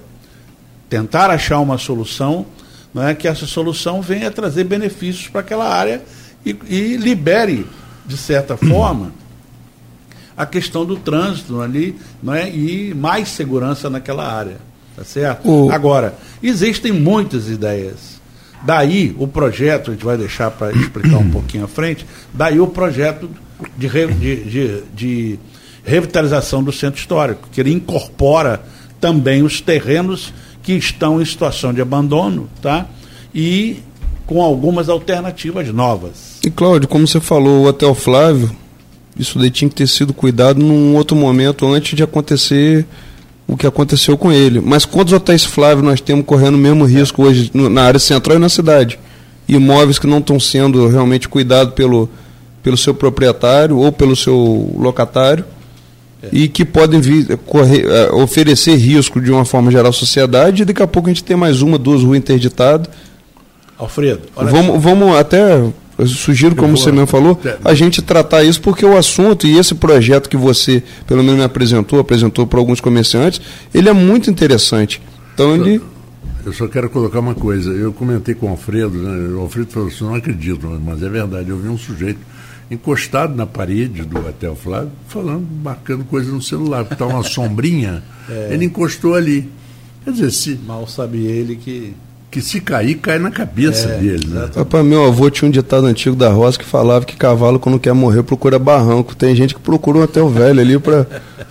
tentar 0.89 1.29
achar 1.29 1.59
uma 1.59 1.77
solução, 1.77 2.45
né, 2.93 3.13
que 3.13 3.27
essa 3.27 3.45
solução 3.45 4.01
venha 4.01 4.31
trazer 4.31 4.63
benefícios 4.63 5.27
para 5.27 5.41
aquela 5.41 5.67
área 5.67 6.01
e, 6.45 6.55
e 6.67 6.97
libere, 6.97 7.65
de 8.05 8.17
certa 8.17 8.55
forma, 8.57 9.11
a 10.35 10.45
questão 10.45 10.85
do 10.85 10.95
trânsito 10.95 11.61
ali 11.61 11.95
né, 12.23 12.49
e 12.49 12.93
mais 12.93 13.29
segurança 13.29 13.89
naquela 13.89 14.25
área. 14.25 14.57
Tá 14.95 15.03
certo? 15.03 15.49
O... 15.49 15.71
Agora, 15.71 16.15
existem 16.43 16.91
muitas 16.91 17.49
ideias. 17.49 18.20
Daí 18.63 19.15
o 19.17 19.27
projeto, 19.27 19.91
a 19.91 19.93
gente 19.93 20.05
vai 20.05 20.17
deixar 20.17 20.51
para 20.51 20.71
explicar 20.71 21.17
um 21.17 21.29
pouquinho 21.29 21.65
à 21.65 21.67
frente, 21.67 22.05
daí 22.33 22.59
o 22.59 22.67
projeto 22.67 23.29
de, 23.77 23.87
de, 23.87 24.43
de, 24.43 24.83
de 24.93 25.39
revitalização 25.83 26.63
do 26.63 26.71
centro 26.71 26.99
histórico, 26.99 27.49
que 27.51 27.59
ele 27.59 27.71
incorpora 27.71 28.61
também 28.99 29.41
os 29.41 29.61
terrenos 29.61 30.33
que 30.61 30.73
estão 30.73 31.21
em 31.21 31.25
situação 31.25 31.73
de 31.73 31.81
abandono, 31.81 32.47
tá? 32.61 32.85
E 33.33 33.79
com 34.27 34.41
algumas 34.41 34.89
alternativas 34.89 35.67
novas. 35.69 36.39
E 36.43 36.49
Cláudio, 36.49 36.87
como 36.87 37.07
você 37.07 37.19
falou, 37.19 37.63
o 37.63 37.67
Hotel 37.67 37.93
Flávio, 37.95 38.51
isso 39.17 39.37
daí 39.39 39.49
tinha 39.49 39.67
que 39.67 39.75
ter 39.75 39.87
sido 39.87 40.13
cuidado 40.13 40.59
num 40.59 40.95
outro 40.95 41.17
momento 41.17 41.67
antes 41.67 41.95
de 41.95 42.03
acontecer 42.03 42.85
o 43.47 43.57
que 43.57 43.67
aconteceu 43.67 44.17
com 44.17 44.31
ele. 44.31 44.61
Mas 44.61 44.85
quantos 44.85 45.13
hotéis 45.13 45.43
Flávio 45.43 45.83
nós 45.83 45.99
temos 46.01 46.25
correndo 46.25 46.55
o 46.55 46.57
mesmo 46.57 46.85
risco 46.85 47.23
hoje 47.23 47.51
na 47.53 47.83
área 47.83 47.99
central 47.99 48.37
e 48.37 48.39
na 48.39 48.49
cidade? 48.49 48.99
Imóveis 49.47 49.99
que 49.99 50.07
não 50.07 50.19
estão 50.19 50.39
sendo 50.39 50.87
realmente 50.87 51.27
cuidados 51.27 51.73
pelo, 51.73 52.09
pelo 52.63 52.77
seu 52.77 52.93
proprietário 52.93 53.77
ou 53.77 53.91
pelo 53.91 54.15
seu 54.15 54.73
locatário 54.77 55.43
é. 56.23 56.29
e 56.31 56.47
que 56.47 56.63
podem 56.63 57.01
vir, 57.01 57.37
correr, 57.45 57.85
uh, 57.85 58.21
oferecer 58.21 58.75
risco 58.75 59.19
de 59.19 59.31
uma 59.31 59.43
forma 59.43 59.71
geral 59.71 59.89
à 59.89 59.93
sociedade 59.93 60.61
e 60.61 60.65
daqui 60.65 60.81
a 60.81 60.87
pouco 60.87 61.09
a 61.09 61.11
gente 61.11 61.23
tem 61.23 61.35
mais 61.35 61.61
uma, 61.61 61.77
duas 61.77 62.03
ruas 62.03 62.17
interditadas. 62.17 62.87
Alfredo, 63.77 64.21
vamos, 64.35 64.81
vamos 64.81 65.17
até 65.17 65.59
eu 66.01 66.07
sugiro, 66.07 66.55
como 66.55 66.75
você 66.75 66.91
mesmo 66.91 67.05
falou, 67.05 67.39
a 67.63 67.75
gente 67.75 68.01
tratar 68.01 68.43
isso 68.43 68.59
porque 68.59 68.83
o 68.83 68.97
assunto 68.97 69.45
e 69.45 69.55
esse 69.59 69.75
projeto 69.75 70.27
que 70.27 70.35
você, 70.35 70.81
pelo 71.05 71.23
menos, 71.23 71.37
me 71.37 71.45
apresentou, 71.45 71.99
apresentou 71.99 72.47
para 72.47 72.57
alguns 72.57 72.81
comerciantes, 72.81 73.39
ele 73.71 73.87
é 73.87 73.93
muito 73.93 74.27
interessante. 74.27 74.99
Então 75.35 75.55
ele. 75.55 75.79
Eu 76.43 76.51
só 76.53 76.67
quero 76.67 76.89
colocar 76.89 77.19
uma 77.19 77.35
coisa. 77.35 77.69
Eu 77.69 77.93
comentei 77.93 78.33
com 78.33 78.47
o 78.47 78.49
Alfredo, 78.49 78.97
né? 78.97 79.35
o 79.35 79.41
Alfredo 79.41 79.71
falou 79.71 79.89
assim, 79.89 80.03
não 80.03 80.15
acredito, 80.15 80.67
mas 80.83 81.03
é 81.03 81.09
verdade. 81.09 81.49
Eu 81.49 81.57
vi 81.57 81.67
um 81.67 81.77
sujeito 81.77 82.19
encostado 82.71 83.35
na 83.35 83.45
parede 83.45 84.01
do 84.01 84.27
Hotel 84.27 84.55
Flávio, 84.55 84.91
falando, 85.07 85.47
marcando 85.63 86.03
coisa 86.05 86.31
no 86.31 86.41
celular, 86.41 86.79
porque 86.79 86.95
estava 86.95 87.13
uma 87.13 87.23
sombrinha, 87.23 88.01
é. 88.27 88.49
ele 88.53 88.65
encostou 88.65 89.13
ali. 89.13 89.47
Quer 90.03 90.13
dizer, 90.13 90.31
se. 90.31 90.59
Mal 90.65 90.87
sabe 90.87 91.19
ele 91.19 91.57
que 91.57 91.93
que 92.31 92.41
se 92.41 92.61
cair, 92.61 92.95
cai 92.95 93.19
na 93.19 93.29
cabeça 93.29 93.89
é, 93.89 93.97
dele. 93.97 94.25
Né? 94.27 94.49
Rapaz, 94.55 94.85
meu 94.85 95.05
avô 95.05 95.29
tinha 95.29 95.49
um 95.49 95.51
ditado 95.51 95.85
antigo 95.85 96.15
da 96.15 96.29
roça 96.29 96.57
que 96.57 96.63
falava 96.63 97.03
que 97.03 97.17
cavalo, 97.17 97.59
quando 97.59 97.77
quer 97.77 97.91
morrer, 97.91 98.23
procura 98.23 98.57
barranco. 98.57 99.13
Tem 99.13 99.35
gente 99.35 99.53
que 99.53 99.59
procura 99.59 99.97
um 99.97 100.03
até 100.03 100.21
o 100.21 100.29
velho 100.29 100.61
ali 100.61 100.79
para 100.79 101.05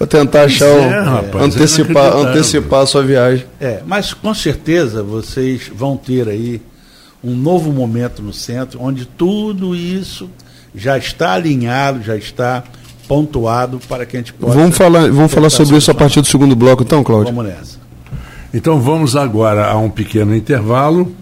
tentar 0.09 0.45
achar 0.45 0.65
é, 0.65 1.01
rapaz, 1.01 1.45
antecipar, 1.45 2.17
antecipar 2.17 2.81
a 2.81 2.87
sua 2.87 3.03
viagem. 3.03 3.45
É, 3.61 3.83
mas 3.87 4.15
com 4.15 4.33
certeza 4.33 5.03
vocês 5.03 5.71
vão 5.73 5.99
ter 5.99 6.27
aí 6.27 6.63
um 7.23 7.37
novo 7.37 7.71
momento 7.71 8.23
no 8.23 8.33
centro, 8.33 8.81
onde 8.83 9.05
tudo 9.05 9.77
isso 9.77 10.31
já 10.75 10.97
está 10.97 11.35
alinhado, 11.35 12.03
já 12.03 12.17
está 12.17 12.65
pontuado 13.07 13.79
para 13.87 14.07
que 14.07 14.17
a 14.17 14.21
gente 14.21 14.33
possa. 14.33 14.57
Vamos 14.57 14.79
falar, 14.79 15.11
vamos 15.11 15.31
falar 15.31 15.51
sobre 15.51 15.77
isso 15.77 15.91
a 15.91 15.95
partir 15.95 16.23
do 16.23 16.27
segundo 16.27 16.57
bloco, 16.57 16.83
então, 16.83 17.05
Cláudio? 17.05 17.35
Vamos 17.35 17.53
nessa. 17.53 17.80
Então 18.53 18.81
vamos 18.81 19.15
agora 19.15 19.71
a 19.71 19.79
um 19.79 19.89
pequeno 19.89 20.35
intervalo 20.35 21.15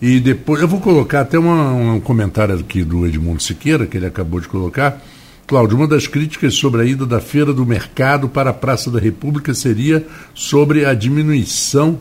e 0.00 0.18
depois 0.18 0.60
eu 0.60 0.66
vou 0.66 0.80
colocar 0.80 1.20
até 1.20 1.38
uma, 1.38 1.70
um 1.70 2.00
comentário 2.00 2.56
aqui 2.56 2.82
do 2.82 3.06
Edmundo 3.06 3.40
Siqueira, 3.40 3.86
que 3.86 3.96
ele 3.96 4.06
acabou 4.06 4.40
de 4.40 4.48
colocar. 4.48 5.00
Cláudio, 5.46 5.76
uma 5.76 5.86
das 5.86 6.08
críticas 6.08 6.54
sobre 6.54 6.82
a 6.82 6.84
ida 6.84 7.06
da 7.06 7.20
Feira 7.20 7.52
do 7.52 7.64
Mercado 7.64 8.28
para 8.28 8.50
a 8.50 8.52
Praça 8.52 8.90
da 8.90 8.98
República 8.98 9.54
seria 9.54 10.04
sobre 10.34 10.84
a 10.84 10.92
diminuição 10.92 12.00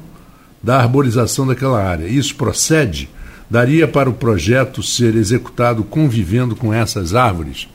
da 0.63 0.81
arborização 0.81 1.45
daquela 1.45 1.83
área. 1.83 2.07
Isso 2.07 2.35
procede? 2.35 3.07
Daria 3.47 3.87
para 3.87 4.09
o 4.09 4.13
projeto 4.13 4.81
ser 4.81 5.15
executado 5.15 5.83
convivendo 5.83 6.55
com 6.55 6.73
essas 6.73 7.13
árvores? 7.13 7.67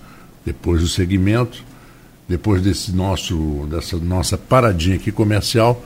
Depois 0.45 0.81
do 0.81 0.88
segmento, 0.88 1.62
depois 2.29 2.62
desse 2.62 2.90
nosso, 2.90 3.69
dessa 3.71 3.97
nossa 3.97 4.37
paradinha 4.37 4.97
aqui 4.97 5.12
comercial, 5.12 5.85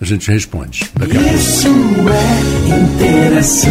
a 0.00 0.04
gente 0.04 0.30
responde. 0.30 0.84
Daqui 0.94 1.16
a 1.16 1.32
Isso 1.32 1.68
pouco. 1.68 2.10
é 2.10 2.78
interação. 2.78 3.70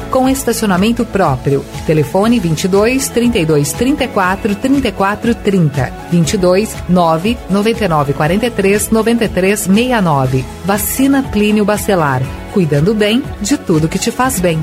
com 0.09 0.27
estacionamento 0.27 1.05
próprio. 1.05 1.63
Telefone 1.85 2.39
22 2.39 3.09
32 3.09 3.73
34 3.73 4.55
34 4.55 5.35
30. 5.35 5.93
22 6.11 6.75
9 6.89 7.37
99 7.49 8.13
43 8.13 8.89
93 8.89 9.59
69. 9.59 10.45
Vacina 10.65 11.23
Plínio 11.23 11.65
Bacelar. 11.65 12.21
Cuidando 12.53 12.93
bem 12.93 13.23
de 13.41 13.57
tudo 13.57 13.87
que 13.87 13.99
te 13.99 14.11
faz 14.11 14.39
bem. 14.39 14.59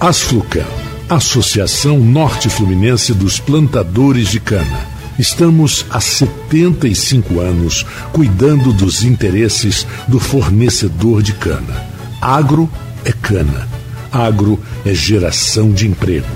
Asflucan, 0.00 0.66
Associação 1.08 1.98
Norte 1.98 2.50
Fluminense 2.50 3.14
dos 3.14 3.40
Plantadores 3.40 4.28
de 4.28 4.38
Cana. 4.40 4.94
Estamos 5.18 5.86
há 5.90 6.00
75 6.00 7.40
anos 7.40 7.86
cuidando 8.12 8.72
dos 8.72 9.04
interesses 9.04 9.86
do 10.08 10.18
fornecedor 10.18 11.22
de 11.22 11.32
cana. 11.34 11.86
Agro 12.20 12.68
é 13.04 13.12
cana. 13.12 13.68
Agro 14.12 14.60
é 14.84 14.94
geração 14.94 15.72
de 15.72 15.88
emprego. 15.88 16.26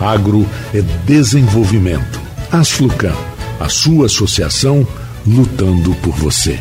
Agro 0.00 0.46
é 0.74 0.82
desenvolvimento. 1.06 2.20
Asflucan, 2.50 3.14
a 3.60 3.68
sua 3.68 4.06
associação 4.06 4.86
lutando 5.26 5.94
por 5.96 6.14
você. 6.14 6.58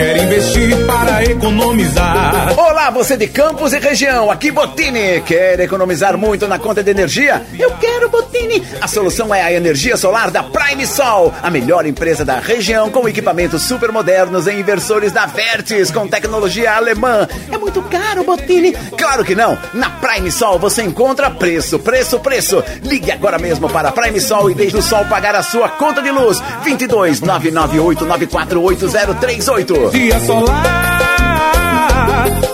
Quer 0.00 0.16
investir 0.16 0.86
para 0.86 1.22
economizar. 1.24 2.58
Olá, 2.58 2.88
você 2.88 3.18
de 3.18 3.26
Campos 3.26 3.74
e 3.74 3.78
região, 3.78 4.30
aqui 4.30 4.50
Botini. 4.50 5.20
Quer 5.20 5.60
economizar 5.60 6.16
muito 6.16 6.48
na 6.48 6.58
conta 6.58 6.82
de 6.82 6.90
energia? 6.90 7.42
Eu 7.58 7.70
quero 7.72 8.08
Botini. 8.08 8.66
A 8.80 8.88
solução 8.88 9.34
é 9.34 9.42
a 9.42 9.52
energia 9.52 9.98
solar 9.98 10.30
da 10.30 10.42
Prime 10.42 10.86
Sol, 10.86 11.34
a 11.42 11.50
melhor 11.50 11.84
empresa 11.84 12.24
da 12.24 12.40
região 12.40 12.88
com 12.90 13.06
equipamentos 13.06 13.60
super 13.60 13.92
modernos 13.92 14.46
e 14.46 14.52
inversores 14.54 15.12
da 15.12 15.26
Vertis 15.26 15.90
com 15.90 16.08
tecnologia 16.08 16.72
alemã. 16.72 17.28
É 17.52 17.58
muito 17.58 17.82
caro, 17.82 18.24
Botini? 18.24 18.72
Claro 18.96 19.22
que 19.22 19.34
não. 19.34 19.58
Na 19.74 19.90
Prime 19.90 20.32
Sol 20.32 20.58
você 20.58 20.82
encontra 20.82 21.28
preço, 21.28 21.78
preço, 21.78 22.18
preço. 22.20 22.64
Ligue 22.82 23.12
agora 23.12 23.38
mesmo 23.38 23.68
para 23.68 23.92
Prime 23.92 24.18
Sol 24.18 24.50
e 24.50 24.54
deixe 24.54 24.78
o 24.78 24.82
sol 24.82 25.04
pagar 25.04 25.34
a 25.34 25.42
sua 25.42 25.68
conta 25.68 26.00
de 26.00 26.10
luz. 26.10 26.40
22 26.64 27.20
998 27.20 28.06
948038. 28.06 29.89
Dia 29.92 30.20
solar, 30.20 30.66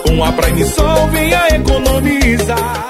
com 0.07 0.25
a 0.25 0.33
Prime 0.33 0.65
Sol 0.65 1.09
venha 1.11 1.49
economizar. 1.49 2.87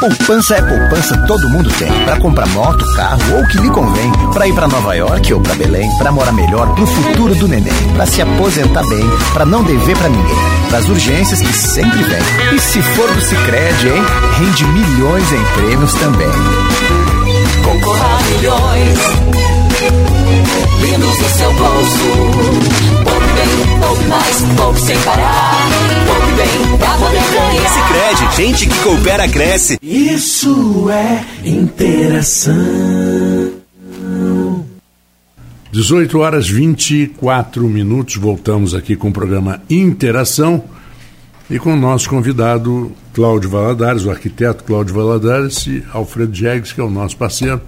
Poupança 0.00 0.56
é 0.56 0.62
poupança, 0.62 1.16
todo 1.26 1.48
mundo 1.48 1.70
tem. 1.78 1.90
Para 2.04 2.18
comprar 2.18 2.46
moto, 2.48 2.84
carro 2.94 3.20
ou 3.34 3.42
o 3.42 3.48
que 3.48 3.58
lhe 3.58 3.70
convém. 3.70 4.10
Para 4.32 4.46
ir 4.46 4.54
para 4.54 4.68
Nova 4.68 4.94
York 4.94 5.34
ou 5.34 5.40
para 5.40 5.54
Belém. 5.54 5.90
Para 5.98 6.12
morar 6.12 6.32
melhor, 6.32 6.74
pro 6.74 6.86
futuro 6.86 7.34
do 7.34 7.48
neném. 7.48 7.72
Para 7.94 8.06
se 8.06 8.20
aposentar 8.20 8.86
bem, 8.88 9.04
para 9.32 9.44
não 9.44 9.62
dever 9.62 9.96
para 9.96 10.08
ninguém. 10.08 10.36
Para 10.68 10.78
as 10.78 10.88
urgências 10.88 11.40
que 11.40 11.52
sempre 11.52 12.02
vem. 12.02 12.22
E 12.54 12.58
se 12.58 12.82
for 12.82 13.10
do 13.12 13.20
Sicredi, 13.20 13.88
hein? 13.88 14.04
Rende 14.38 14.64
milhões 14.66 15.32
em 15.32 15.44
prêmios 15.54 15.94
também. 15.94 16.28
Concorra 17.62 18.18
a 18.18 18.22
milhões. 18.22 19.43
No 21.24 21.28
seu 21.28 21.52
bolso. 21.54 22.04
Poupe 23.04 23.26
bem, 23.34 23.80
poupe 23.80 24.04
mais, 24.04 24.42
poupe 24.56 24.80
sem 24.80 24.98
parar. 25.00 25.68
Poupe 26.06 26.32
bem, 26.32 26.78
pra 26.78 26.90
poder 26.96 27.22
ganhar. 27.32 27.68
Sicredi, 27.68 28.36
gente 28.36 28.68
que 28.68 28.82
coopera 28.82 29.28
cresce. 29.28 29.78
Isso 29.82 30.88
é 30.90 31.24
interação. 31.44 32.54
18 35.72 36.18
horas 36.20 36.48
24 36.48 37.68
minutos, 37.68 38.16
voltamos 38.16 38.74
aqui 38.74 38.94
com 38.94 39.08
o 39.08 39.12
programa 39.12 39.60
Interação 39.68 40.62
e 41.50 41.58
com 41.58 41.74
o 41.74 41.76
nosso 41.76 42.08
convidado 42.08 42.92
Cláudio 43.12 43.50
Valadares, 43.50 44.04
o 44.04 44.10
arquiteto 44.10 44.62
Cláudio 44.62 44.94
Valadares 44.94 45.66
e 45.66 45.82
Alfredo 45.92 46.32
Jegues, 46.32 46.72
que 46.72 46.80
é 46.80 46.84
o 46.84 46.90
nosso 46.90 47.16
parceiro. 47.16 47.60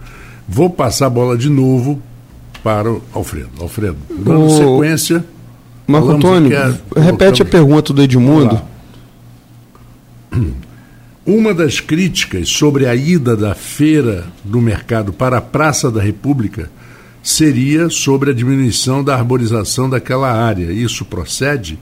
Vou 0.49 0.71
passar 0.71 1.07
a 1.07 1.11
bola 1.11 1.37
de 1.37 1.51
novo 1.51 2.01
para 2.67 2.91
o 2.91 3.01
Alfredo. 3.13 3.49
Alfredo, 3.61 3.97
dando 4.11 4.47
O- 4.47 4.51
sequência. 4.51 5.25
Marco 5.87 6.11
Antônio, 6.11 6.53
é- 6.53 6.75
repete 7.01 7.41
a 7.41 7.45
pergunta 7.45 7.93
do 7.93 8.03
Edmundo. 8.03 8.61
Uma 11.25 11.55
das 11.55 11.79
críticas 11.79 12.49
sobre 12.49 12.87
a 12.89 12.95
ida 12.97 13.37
da 13.37 13.55
feira 13.55 14.27
do 14.43 14.61
mercado 14.61 15.13
para 15.13 15.39
a 15.39 15.41
Praça 15.41 15.93
da 15.93 16.03
República 16.03 16.69
seria 17.23 17.89
sobre 17.89 18.31
a 18.33 18.35
diminuição 18.35 19.05
da 19.05 19.15
arborização 19.15 19.89
daquela 19.89 20.33
área. 20.33 20.73
Isso 20.73 21.05
procede? 21.05 21.79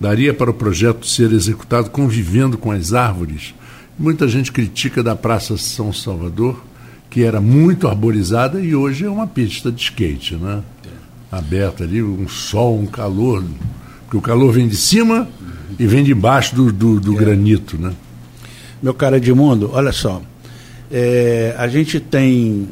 Daria 0.00 0.34
para 0.34 0.50
o 0.50 0.54
projeto 0.54 1.06
ser 1.06 1.30
executado 1.30 1.88
convivendo 1.90 2.58
com 2.58 2.72
as 2.72 2.92
árvores? 2.92 3.54
Muita 3.96 4.26
gente 4.26 4.50
critica 4.50 5.04
da 5.04 5.14
Praça 5.14 5.56
São 5.56 5.92
Salvador, 5.92 6.60
que 7.16 7.24
era 7.24 7.40
muito 7.40 7.88
arborizada 7.88 8.60
e 8.60 8.74
hoje 8.74 9.06
é 9.06 9.08
uma 9.08 9.26
pista 9.26 9.72
de 9.72 9.80
skate, 9.80 10.34
né? 10.34 10.62
Aberta 11.32 11.82
ali, 11.82 12.02
um 12.02 12.28
sol, 12.28 12.78
um 12.78 12.84
calor. 12.84 13.42
Porque 14.02 14.18
o 14.18 14.20
calor 14.20 14.52
vem 14.52 14.68
de 14.68 14.76
cima 14.76 15.26
e 15.78 15.86
vem 15.86 16.04
de 16.04 16.14
baixo 16.14 16.54
do, 16.54 16.70
do, 16.70 17.00
do 17.00 17.14
granito, 17.14 17.78
né? 17.78 17.94
Meu 18.82 18.92
caro 18.92 19.16
Edmundo, 19.16 19.70
olha 19.72 19.92
só. 19.92 20.20
É, 20.92 21.54
a 21.56 21.66
gente 21.68 22.00
tem 22.00 22.68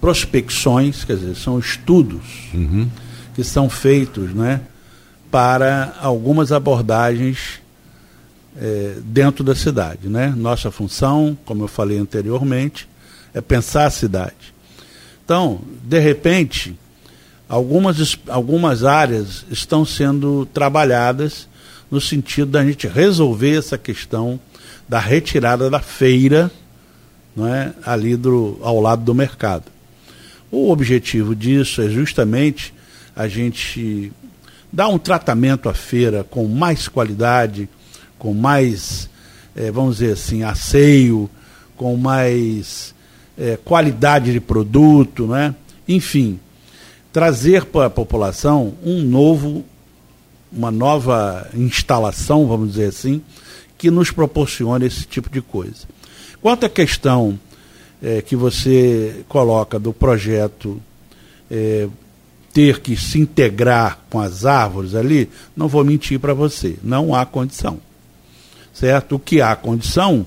prospecções, 0.00 1.04
quer 1.04 1.14
dizer, 1.14 1.36
são 1.36 1.60
estudos 1.60 2.50
que 3.36 3.44
são 3.44 3.70
feitos 3.70 4.34
né, 4.34 4.62
para 5.30 5.94
algumas 6.02 6.50
abordagens 6.50 7.60
é, 8.60 8.96
dentro 9.04 9.44
da 9.44 9.54
cidade. 9.54 10.08
Né? 10.08 10.34
Nossa 10.36 10.72
função, 10.72 11.38
como 11.44 11.62
eu 11.62 11.68
falei 11.68 11.98
anteriormente, 11.98 12.90
é 13.34 13.40
pensar 13.40 13.86
a 13.86 13.90
cidade. 13.90 14.54
Então, 15.24 15.60
de 15.82 15.98
repente, 15.98 16.76
algumas, 17.48 18.18
algumas 18.28 18.84
áreas 18.84 19.44
estão 19.50 19.84
sendo 19.84 20.46
trabalhadas 20.46 21.48
no 21.90 22.00
sentido 22.00 22.50
da 22.50 22.64
gente 22.64 22.86
resolver 22.86 23.58
essa 23.58 23.78
questão 23.78 24.40
da 24.88 24.98
retirada 24.98 25.70
da 25.70 25.80
feira 25.80 26.50
não 27.34 27.46
é, 27.46 27.72
ali 27.84 28.16
do, 28.16 28.58
ao 28.62 28.80
lado 28.80 29.02
do 29.02 29.14
mercado. 29.14 29.64
O 30.50 30.70
objetivo 30.70 31.34
disso 31.34 31.80
é 31.80 31.88
justamente 31.88 32.74
a 33.16 33.26
gente 33.26 34.12
dar 34.70 34.88
um 34.88 34.98
tratamento 34.98 35.68
à 35.68 35.74
feira 35.74 36.24
com 36.24 36.46
mais 36.46 36.88
qualidade, 36.88 37.68
com 38.18 38.34
mais, 38.34 39.08
eh, 39.56 39.70
vamos 39.70 39.98
dizer 39.98 40.12
assim, 40.12 40.42
asseio, 40.42 41.28
com 41.76 41.96
mais 41.96 42.91
eh, 43.38 43.58
qualidade 43.64 44.32
de 44.32 44.40
produto, 44.40 45.26
né? 45.26 45.54
enfim, 45.88 46.38
trazer 47.12 47.64
para 47.66 47.86
a 47.86 47.90
população 47.90 48.74
um 48.84 49.02
novo, 49.02 49.64
uma 50.52 50.70
nova 50.70 51.48
instalação, 51.54 52.46
vamos 52.46 52.70
dizer 52.70 52.88
assim, 52.88 53.22
que 53.76 53.90
nos 53.90 54.10
proporcione 54.10 54.86
esse 54.86 55.04
tipo 55.04 55.28
de 55.28 55.40
coisa. 55.40 55.86
Quanto 56.40 56.66
à 56.66 56.68
questão 56.68 57.38
eh, 58.02 58.22
que 58.22 58.36
você 58.36 59.24
coloca 59.28 59.78
do 59.78 59.92
projeto 59.92 60.80
eh, 61.50 61.88
ter 62.52 62.80
que 62.80 62.96
se 62.96 63.18
integrar 63.18 63.98
com 64.10 64.20
as 64.20 64.44
árvores 64.44 64.94
ali, 64.94 65.28
não 65.56 65.68
vou 65.68 65.84
mentir 65.84 66.20
para 66.20 66.34
você, 66.34 66.76
não 66.82 67.14
há 67.14 67.24
condição. 67.24 67.80
Certo? 68.72 69.16
O 69.16 69.18
que 69.18 69.40
há 69.40 69.54
condição 69.54 70.26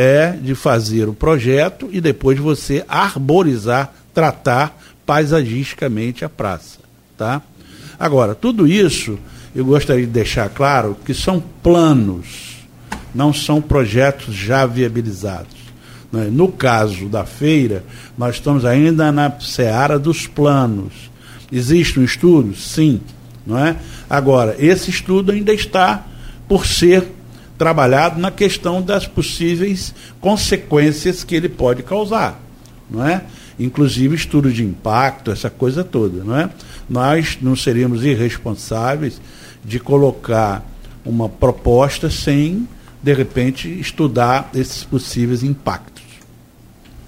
é 0.00 0.30
de 0.30 0.54
fazer 0.54 1.08
o 1.08 1.12
projeto 1.12 1.88
e 1.90 2.00
depois 2.00 2.38
você 2.38 2.84
arborizar, 2.86 3.92
tratar 4.14 4.80
paisagisticamente 5.04 6.24
a 6.24 6.28
praça. 6.28 6.78
Tá? 7.16 7.42
Agora, 7.98 8.32
tudo 8.32 8.64
isso 8.64 9.18
eu 9.56 9.64
gostaria 9.64 10.06
de 10.06 10.12
deixar 10.12 10.48
claro 10.50 10.96
que 11.04 11.12
são 11.12 11.42
planos, 11.64 12.58
não 13.12 13.34
são 13.34 13.60
projetos 13.60 14.36
já 14.36 14.64
viabilizados. 14.66 15.56
né? 16.12 16.28
No 16.30 16.46
caso 16.46 17.08
da 17.08 17.24
feira, 17.24 17.84
nós 18.16 18.36
estamos 18.36 18.64
ainda 18.64 19.10
na 19.10 19.40
seara 19.40 19.98
dos 19.98 20.28
planos. 20.28 20.92
Existe 21.50 21.98
um 21.98 22.04
estudo? 22.04 22.54
Sim. 22.54 23.00
Não 23.44 23.58
é? 23.58 23.74
Agora, 24.08 24.54
esse 24.60 24.90
estudo 24.90 25.32
ainda 25.32 25.52
está 25.52 26.06
por 26.46 26.66
ser 26.66 27.17
trabalhado 27.58 28.20
na 28.20 28.30
questão 28.30 28.80
das 28.80 29.06
possíveis 29.06 29.92
consequências 30.20 31.24
que 31.24 31.34
ele 31.34 31.48
pode 31.48 31.82
causar. 31.82 32.40
Não 32.88 33.06
é? 33.06 33.22
Inclusive 33.58 34.14
estudo 34.14 34.52
de 34.52 34.64
impacto, 34.64 35.32
essa 35.32 35.50
coisa 35.50 35.82
toda. 35.82 36.22
Não 36.22 36.38
é? 36.38 36.48
Nós 36.88 37.38
não 37.42 37.56
seríamos 37.56 38.04
irresponsáveis 38.04 39.20
de 39.64 39.80
colocar 39.80 40.64
uma 41.04 41.28
proposta 41.28 42.08
sem, 42.08 42.68
de 43.02 43.12
repente, 43.12 43.68
estudar 43.68 44.50
esses 44.54 44.84
possíveis 44.84 45.42
impactos. 45.42 45.98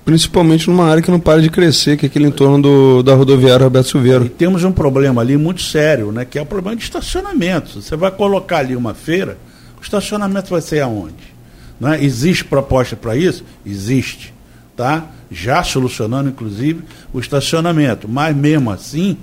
Principalmente 0.05 0.69
numa 0.69 0.87
área 0.87 1.03
que 1.03 1.11
não 1.11 1.21
para 1.21 1.41
de 1.41 1.51
crescer, 1.51 1.97
que 1.97 2.07
é 2.07 2.09
aquele 2.09 2.27
entorno 2.27 2.61
do, 2.61 3.03
da 3.03 3.15
rodoviária 3.15 3.65
Roberto 3.65 3.87
E 3.87 3.91
Silveira. 3.91 4.25
temos 4.37 4.65
um 4.65 4.73
problema 4.73 5.21
ali 5.21 5.37
muito 5.37 5.63
sério, 5.63 6.11
né, 6.11 6.25
que 6.25 6.39
é 6.39 6.43
o 6.43 6.47
problema 6.47 6.77
de 6.77 6.83
estacionamento. 6.83 7.81
Você 7.81 7.95
vai 7.95 8.11
colocar 8.11 8.59
ali 8.59 8.75
uma 8.75 8.95
feira, 8.95 9.39
o 9.81 9.83
estacionamento 9.83 10.51
vai 10.51 10.61
ser 10.61 10.81
aonde? 10.81 11.35
Não 11.81 11.93
é? 11.93 12.05
Existe 12.05 12.45
proposta 12.45 12.95
para 12.95 13.17
isso? 13.17 13.43
Existe. 13.65 14.35
Tá? 14.77 15.07
Já 15.31 15.63
solucionando, 15.63 16.29
inclusive, 16.29 16.83
o 17.13 17.19
estacionamento. 17.19 18.09
Mas 18.09 18.37
mesmo 18.37 18.71
assim, 18.71 19.17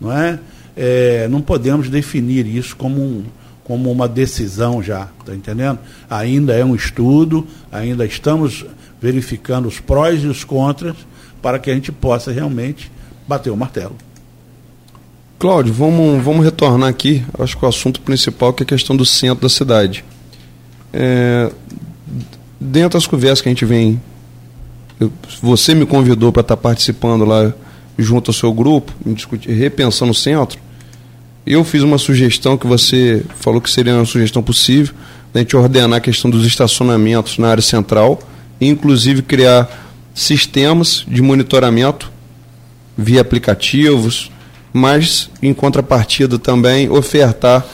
não, 0.00 0.12
é? 0.12 0.38
É, 0.76 1.28
não 1.28 1.40
podemos 1.40 1.88
definir 1.88 2.46
isso 2.46 2.76
como, 2.76 3.00
um, 3.00 3.24
como 3.64 3.90
uma 3.90 4.08
decisão 4.08 4.82
já. 4.82 5.08
Está 5.20 5.34
entendendo? 5.34 5.78
Ainda 6.08 6.54
é 6.54 6.64
um 6.64 6.74
estudo, 6.74 7.46
ainda 7.70 8.04
estamos 8.04 8.64
verificando 9.00 9.66
os 9.66 9.80
prós 9.80 10.22
e 10.22 10.26
os 10.26 10.44
contras 10.44 10.96
para 11.40 11.58
que 11.58 11.70
a 11.70 11.74
gente 11.74 11.90
possa 11.90 12.32
realmente 12.32 12.90
bater 13.26 13.50
o 13.50 13.56
martelo. 13.56 13.96
Cláudio, 15.40 15.72
vamos, 15.72 16.22
vamos 16.22 16.44
retornar 16.44 16.90
aqui, 16.90 17.24
acho 17.38 17.56
que 17.56 17.64
o 17.64 17.68
assunto 17.68 17.98
principal 18.02 18.52
que 18.52 18.62
é 18.62 18.64
a 18.64 18.66
questão 18.66 18.94
do 18.94 19.06
centro 19.06 19.40
da 19.40 19.48
cidade. 19.48 20.04
É, 20.92 21.50
dentro 22.60 22.98
das 22.98 23.06
conversas 23.06 23.40
que 23.40 23.48
a 23.48 23.52
gente 23.52 23.64
vem, 23.64 23.98
eu- 25.00 25.10
você 25.40 25.74
me 25.74 25.86
convidou 25.86 26.30
para 26.30 26.42
estar 26.42 26.58
participando 26.58 27.24
lá 27.24 27.54
junto 27.98 28.28
ao 28.30 28.34
seu 28.34 28.52
grupo, 28.52 28.92
discutir, 29.06 29.50
repensando 29.52 30.12
o 30.12 30.14
centro. 30.14 30.58
Eu 31.46 31.64
fiz 31.64 31.82
uma 31.82 31.96
sugestão 31.96 32.58
que 32.58 32.66
você 32.66 33.24
falou 33.36 33.62
que 33.62 33.70
seria 33.70 33.94
uma 33.94 34.04
sugestão 34.04 34.42
possível, 34.42 34.94
da 35.32 35.40
gente 35.40 35.56
ordenar 35.56 35.96
a 35.96 36.00
questão 36.02 36.30
dos 36.30 36.44
estacionamentos 36.44 37.38
na 37.38 37.48
área 37.48 37.62
central, 37.62 38.20
e 38.60 38.68
inclusive 38.68 39.22
criar 39.22 39.88
sistemas 40.14 41.02
de 41.08 41.22
monitoramento 41.22 42.12
via 42.94 43.22
aplicativos, 43.22 44.30
mas 44.72 45.30
em 45.42 45.52
contrapartida 45.52 46.38
também 46.38 46.88
ofertar 46.88 47.66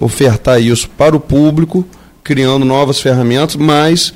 ofertar 0.00 0.60
isso 0.60 0.88
para 0.90 1.16
o 1.16 1.20
público, 1.20 1.86
criando 2.22 2.64
novas 2.64 3.00
ferramentas, 3.00 3.56
mas 3.56 4.12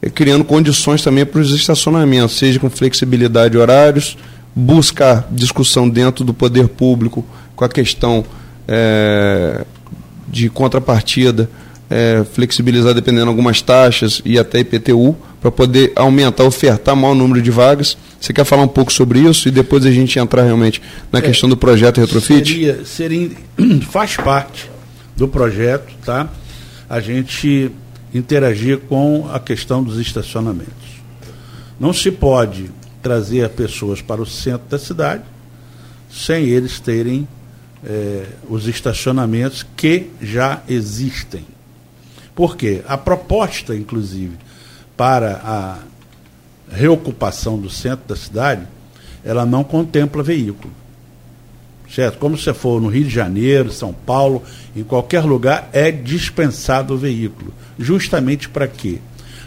eh, 0.00 0.08
criando 0.08 0.44
condições 0.44 1.02
também 1.02 1.26
para 1.26 1.40
os 1.40 1.52
estacionamentos, 1.52 2.36
seja 2.36 2.58
com 2.58 2.70
flexibilidade 2.70 3.50
de 3.52 3.58
horários, 3.58 4.16
buscar 4.54 5.26
discussão 5.30 5.88
dentro 5.88 6.24
do 6.24 6.32
poder 6.32 6.68
público 6.68 7.24
com 7.54 7.64
a 7.64 7.68
questão 7.68 8.24
eh, 8.66 9.64
de 10.28 10.48
contrapartida, 10.48 11.50
eh, 11.90 12.24
flexibilizar 12.32 12.94
dependendo 12.94 13.24
de 13.24 13.30
algumas 13.30 13.60
taxas 13.60 14.22
e 14.24 14.38
até 14.38 14.60
IPTU, 14.60 15.16
para 15.40 15.50
poder 15.50 15.92
aumentar, 15.96 16.44
ofertar 16.44 16.94
maior 16.94 17.14
número 17.14 17.40
de 17.40 17.50
vagas. 17.50 17.96
Você 18.20 18.32
quer 18.32 18.44
falar 18.44 18.62
um 18.62 18.68
pouco 18.68 18.92
sobre 18.92 19.20
isso 19.20 19.48
e 19.48 19.50
depois 19.50 19.86
a 19.86 19.90
gente 19.90 20.18
entrar 20.18 20.42
realmente 20.42 20.82
na 21.10 21.22
questão 21.22 21.48
do 21.48 21.56
projeto 21.56 22.00
Retrofit? 22.00 22.52
Seria, 22.52 22.84
seria, 22.84 23.30
faz 23.90 24.16
parte 24.16 24.70
do 25.16 25.26
projeto, 25.26 25.92
tá? 26.04 26.28
A 26.88 27.00
gente 27.00 27.70
interagir 28.12 28.78
com 28.80 29.28
a 29.32 29.40
questão 29.40 29.82
dos 29.82 29.98
estacionamentos. 29.98 30.90
Não 31.78 31.92
se 31.92 32.10
pode 32.10 32.70
trazer 33.02 33.48
pessoas 33.50 34.02
para 34.02 34.20
o 34.20 34.26
centro 34.26 34.68
da 34.68 34.78
cidade, 34.78 35.22
sem 36.10 36.44
eles 36.48 36.78
terem 36.78 37.26
é, 37.84 38.26
os 38.48 38.66
estacionamentos 38.66 39.64
que 39.76 40.10
já 40.20 40.62
existem. 40.68 41.46
Por 42.34 42.56
quê? 42.56 42.82
A 42.86 42.98
proposta, 42.98 43.74
inclusive, 43.74 44.36
para 45.00 45.40
a 45.42 45.78
reocupação 46.70 47.58
do 47.58 47.70
centro 47.70 48.06
da 48.06 48.14
cidade, 48.14 48.66
ela 49.24 49.46
não 49.46 49.64
contempla 49.64 50.22
veículo. 50.22 50.70
Certo? 51.90 52.18
Como 52.18 52.36
se 52.36 52.52
for 52.52 52.82
no 52.82 52.88
Rio 52.88 53.04
de 53.04 53.10
Janeiro, 53.10 53.72
São 53.72 53.94
Paulo, 53.94 54.42
em 54.76 54.82
qualquer 54.82 55.24
lugar, 55.24 55.70
é 55.72 55.90
dispensado 55.90 56.92
o 56.92 56.98
veículo. 56.98 57.50
Justamente 57.78 58.46
para 58.50 58.68
quê? 58.68 58.98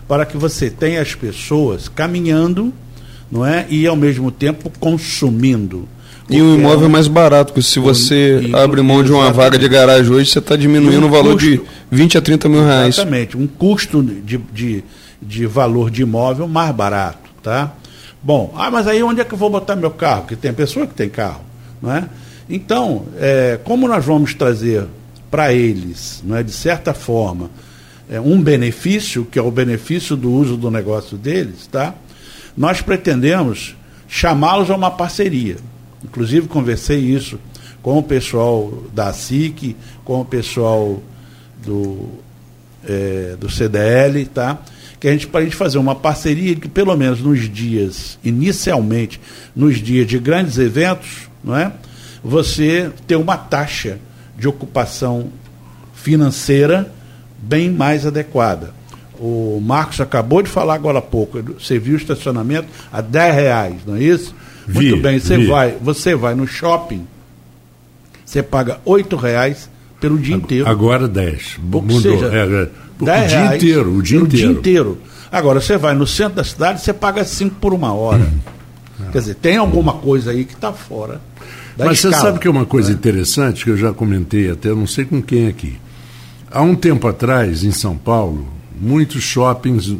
Para 0.07 0.25
que 0.25 0.35
você 0.37 0.71
tenha 0.71 0.99
as 0.99 1.13
pessoas 1.13 1.87
caminhando 1.87 2.73
não 3.31 3.45
é? 3.45 3.67
e 3.69 3.85
ao 3.85 3.95
mesmo 3.95 4.31
tempo 4.31 4.71
consumindo. 4.79 5.87
E 6.31 6.41
um 6.41 6.55
imóvel 6.55 6.87
é 6.87 6.89
mais 6.89 7.07
barato, 7.07 7.53
porque 7.53 7.69
se 7.69 7.77
você 7.77 8.49
abre 8.53 8.81
mão 8.81 9.03
de 9.03 9.11
uma 9.11 9.31
vaga 9.31 9.59
de 9.59 9.69
garagem 9.69 10.11
hoje, 10.11 10.31
você 10.31 10.39
está 10.39 10.55
diminuindo 10.55 11.03
um 11.03 11.09
o 11.09 11.11
valor 11.11 11.33
custo, 11.33 11.47
de 11.47 11.61
20 11.91 12.17
a 12.17 12.21
30 12.21 12.49
mil 12.49 12.63
reais. 12.63 12.95
Exatamente, 12.95 13.37
um 13.37 13.45
custo 13.45 14.01
de, 14.01 14.39
de, 14.51 14.83
de 15.23 15.45
valor 15.45 15.89
de 15.89 16.01
imóvel 16.01 16.47
mais 16.47 16.73
barato. 16.75 17.29
Tá? 17.41 17.73
Bom, 18.21 18.53
ah, 18.57 18.71
mas 18.71 18.87
aí 18.87 19.03
onde 19.03 19.21
é 19.21 19.25
que 19.25 19.33
eu 19.33 19.37
vou 19.37 19.49
botar 19.49 19.75
meu 19.75 19.91
carro? 19.91 20.21
Porque 20.21 20.35
tem 20.35 20.53
pessoa 20.53 20.87
que 20.87 20.93
tem 20.93 21.09
carro. 21.09 21.41
Não 21.81 21.93
é? 21.93 22.07
Então, 22.49 23.05
é, 23.17 23.59
como 23.63 23.87
nós 23.87 24.05
vamos 24.05 24.33
trazer 24.33 24.85
para 25.31 25.53
eles, 25.53 26.21
não 26.23 26.35
é, 26.35 26.43
de 26.43 26.51
certa 26.51 26.93
forma, 26.93 27.49
é, 28.09 28.19
um 28.19 28.41
benefício, 28.41 29.25
que 29.25 29.39
é 29.39 29.41
o 29.41 29.49
benefício 29.49 30.15
do 30.15 30.31
uso 30.31 30.55
do 30.55 30.69
negócio 30.69 31.17
deles, 31.17 31.67
tá? 31.67 31.95
nós 32.55 32.81
pretendemos 32.81 33.75
chamá-los 34.07 34.69
a 34.69 34.75
uma 34.75 34.91
parceria. 34.91 35.57
Inclusive, 36.03 36.47
conversei 36.47 36.99
isso 36.99 37.39
com 37.81 37.97
o 37.97 38.03
pessoal 38.03 38.71
da 38.93 39.11
SIC, 39.11 39.75
com 40.05 40.21
o 40.21 40.25
pessoal 40.25 41.01
do, 41.65 42.09
é, 42.87 43.35
do 43.39 43.49
CDL, 43.49 44.25
tá? 44.27 44.59
Que 45.03 45.09
a 45.09 45.11
gente, 45.11 45.27
para 45.27 45.41
a 45.41 45.43
gente 45.43 45.57
fazer 45.57 45.77
uma 45.77 45.95
parceria 45.95 46.55
que, 46.55 46.69
pelo 46.69 46.95
menos 46.95 47.19
nos 47.19 47.49
dias, 47.49 48.17
inicialmente, 48.23 49.19
nos 49.53 49.79
dias 49.79 50.07
de 50.07 50.17
grandes 50.17 50.57
eventos, 50.57 51.27
não 51.43 51.57
é? 51.57 51.73
você 52.23 52.89
ter 53.05 53.17
uma 53.17 53.35
taxa 53.35 53.99
de 54.39 54.47
ocupação 54.47 55.27
financeira 55.93 56.89
bem 57.37 57.69
mais 57.69 58.05
adequada. 58.05 58.73
O 59.19 59.59
Marcos 59.61 59.99
acabou 59.99 60.41
de 60.41 60.49
falar 60.49 60.75
agora 60.75 60.99
há 60.99 61.01
pouco, 61.01 61.37
você 61.59 61.77
viu 61.77 61.95
o 61.95 61.97
estacionamento 61.97 62.69
a 62.89 63.01
10 63.01 63.35
reais, 63.35 63.75
não 63.85 63.97
é 63.97 64.03
isso? 64.03 64.33
Vi, 64.65 64.91
Muito 64.91 65.03
bem, 65.03 65.19
você 65.19 65.45
vai, 65.45 65.75
você 65.81 66.15
vai 66.15 66.33
no 66.33 66.47
shopping, 66.47 67.05
você 68.25 68.41
paga 68.41 68.79
8 68.85 69.17
reais 69.17 69.69
pelo 69.99 70.17
dia 70.17 70.35
inteiro. 70.35 70.67
Agora 70.67 71.07
10. 71.07 71.59
Mudou. 71.61 72.01
Seja, 72.01 72.25
é, 72.27 72.63
é, 72.63 72.69
o 72.99 73.05
dia 73.05 73.55
inteiro, 73.55 73.95
o 73.95 74.01
dia 74.01 74.19
inteiro. 74.19 74.37
dia 74.37 74.59
inteiro. 74.59 74.97
Agora, 75.31 75.59
você 75.59 75.77
vai 75.77 75.95
no 75.95 76.05
centro 76.05 76.35
da 76.35 76.43
cidade, 76.43 76.81
você 76.81 76.93
paga 76.93 77.23
5 77.23 77.55
por 77.55 77.73
uma 77.73 77.93
hora. 77.93 78.23
Hum. 78.23 78.53
Quer 79.11 79.19
dizer, 79.19 79.35
tem 79.35 79.57
alguma 79.57 79.93
coisa 79.93 80.31
aí 80.31 80.45
que 80.45 80.53
está 80.53 80.71
fora. 80.71 81.19
Mas 81.77 81.97
escala, 81.97 82.15
você 82.15 82.21
sabe 82.21 82.39
que 82.39 82.47
é 82.47 82.51
uma 82.51 82.65
coisa 82.65 82.89
né? 82.89 82.95
interessante 82.95 83.63
que 83.63 83.71
eu 83.71 83.77
já 83.77 83.91
comentei 83.91 84.49
até, 84.49 84.69
não 84.69 84.85
sei 84.85 85.05
com 85.05 85.21
quem 85.21 85.47
aqui. 85.47 85.79
Há 86.51 86.61
um 86.61 86.75
tempo 86.75 87.07
atrás, 87.07 87.63
em 87.63 87.71
São 87.71 87.97
Paulo, 87.97 88.47
muitos 88.79 89.23
shoppings, 89.23 89.95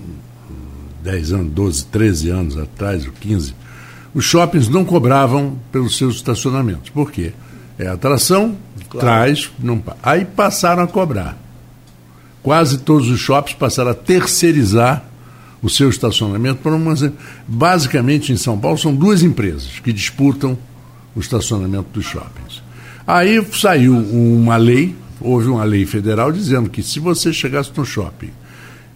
10 1.04 1.32
anos, 1.34 1.52
12, 1.52 1.86
13 1.86 2.30
anos 2.30 2.58
atrás, 2.58 3.06
ou 3.06 3.12
15, 3.20 3.56
os 4.14 4.24
shoppings 4.24 4.70
não 4.70 4.86
cobravam 4.86 5.58
pelos 5.72 5.98
seus 5.98 6.18
estacionamentos. 6.18 6.92
Por 6.92 7.12
quê? 7.12 7.34
É 7.78 7.88
atração, 7.88 8.56
claro. 8.88 9.08
traz, 9.08 9.52
não 9.58 9.82
Aí 10.04 10.26
passaram 10.26 10.84
a 10.84 10.88
cobrar. 10.88 11.43
Quase 12.44 12.80
todos 12.80 13.10
os 13.10 13.20
shoppings 13.20 13.58
passaram 13.58 13.92
a 13.92 13.94
terceirizar 13.96 15.06
o 15.62 15.70
seu 15.70 15.90
estacionamento 15.90 16.60
para 16.62 16.76
uma. 16.76 16.94
Basicamente, 17.48 18.34
em 18.34 18.38
São 18.38 18.60
Paulo, 18.60 18.78
são 18.78 18.94
duas 18.94 19.24
empresas 19.24 19.80
que 19.82 19.94
disputam 19.94 20.58
o 21.16 21.20
estacionamento 21.22 21.88
dos 21.94 22.06
shoppings. 22.06 22.62
Aí 23.08 23.44
saiu 23.54 23.96
uma 23.98 24.58
lei, 24.58 24.94
houve 25.22 25.48
uma 25.48 25.64
lei 25.64 25.86
federal 25.86 26.32
dizendo 26.32 26.70
que 26.70 26.84
se 26.84 27.00
você 27.00 27.32
chegasse 27.32 27.72
no 27.76 27.86
shopping, 27.86 28.32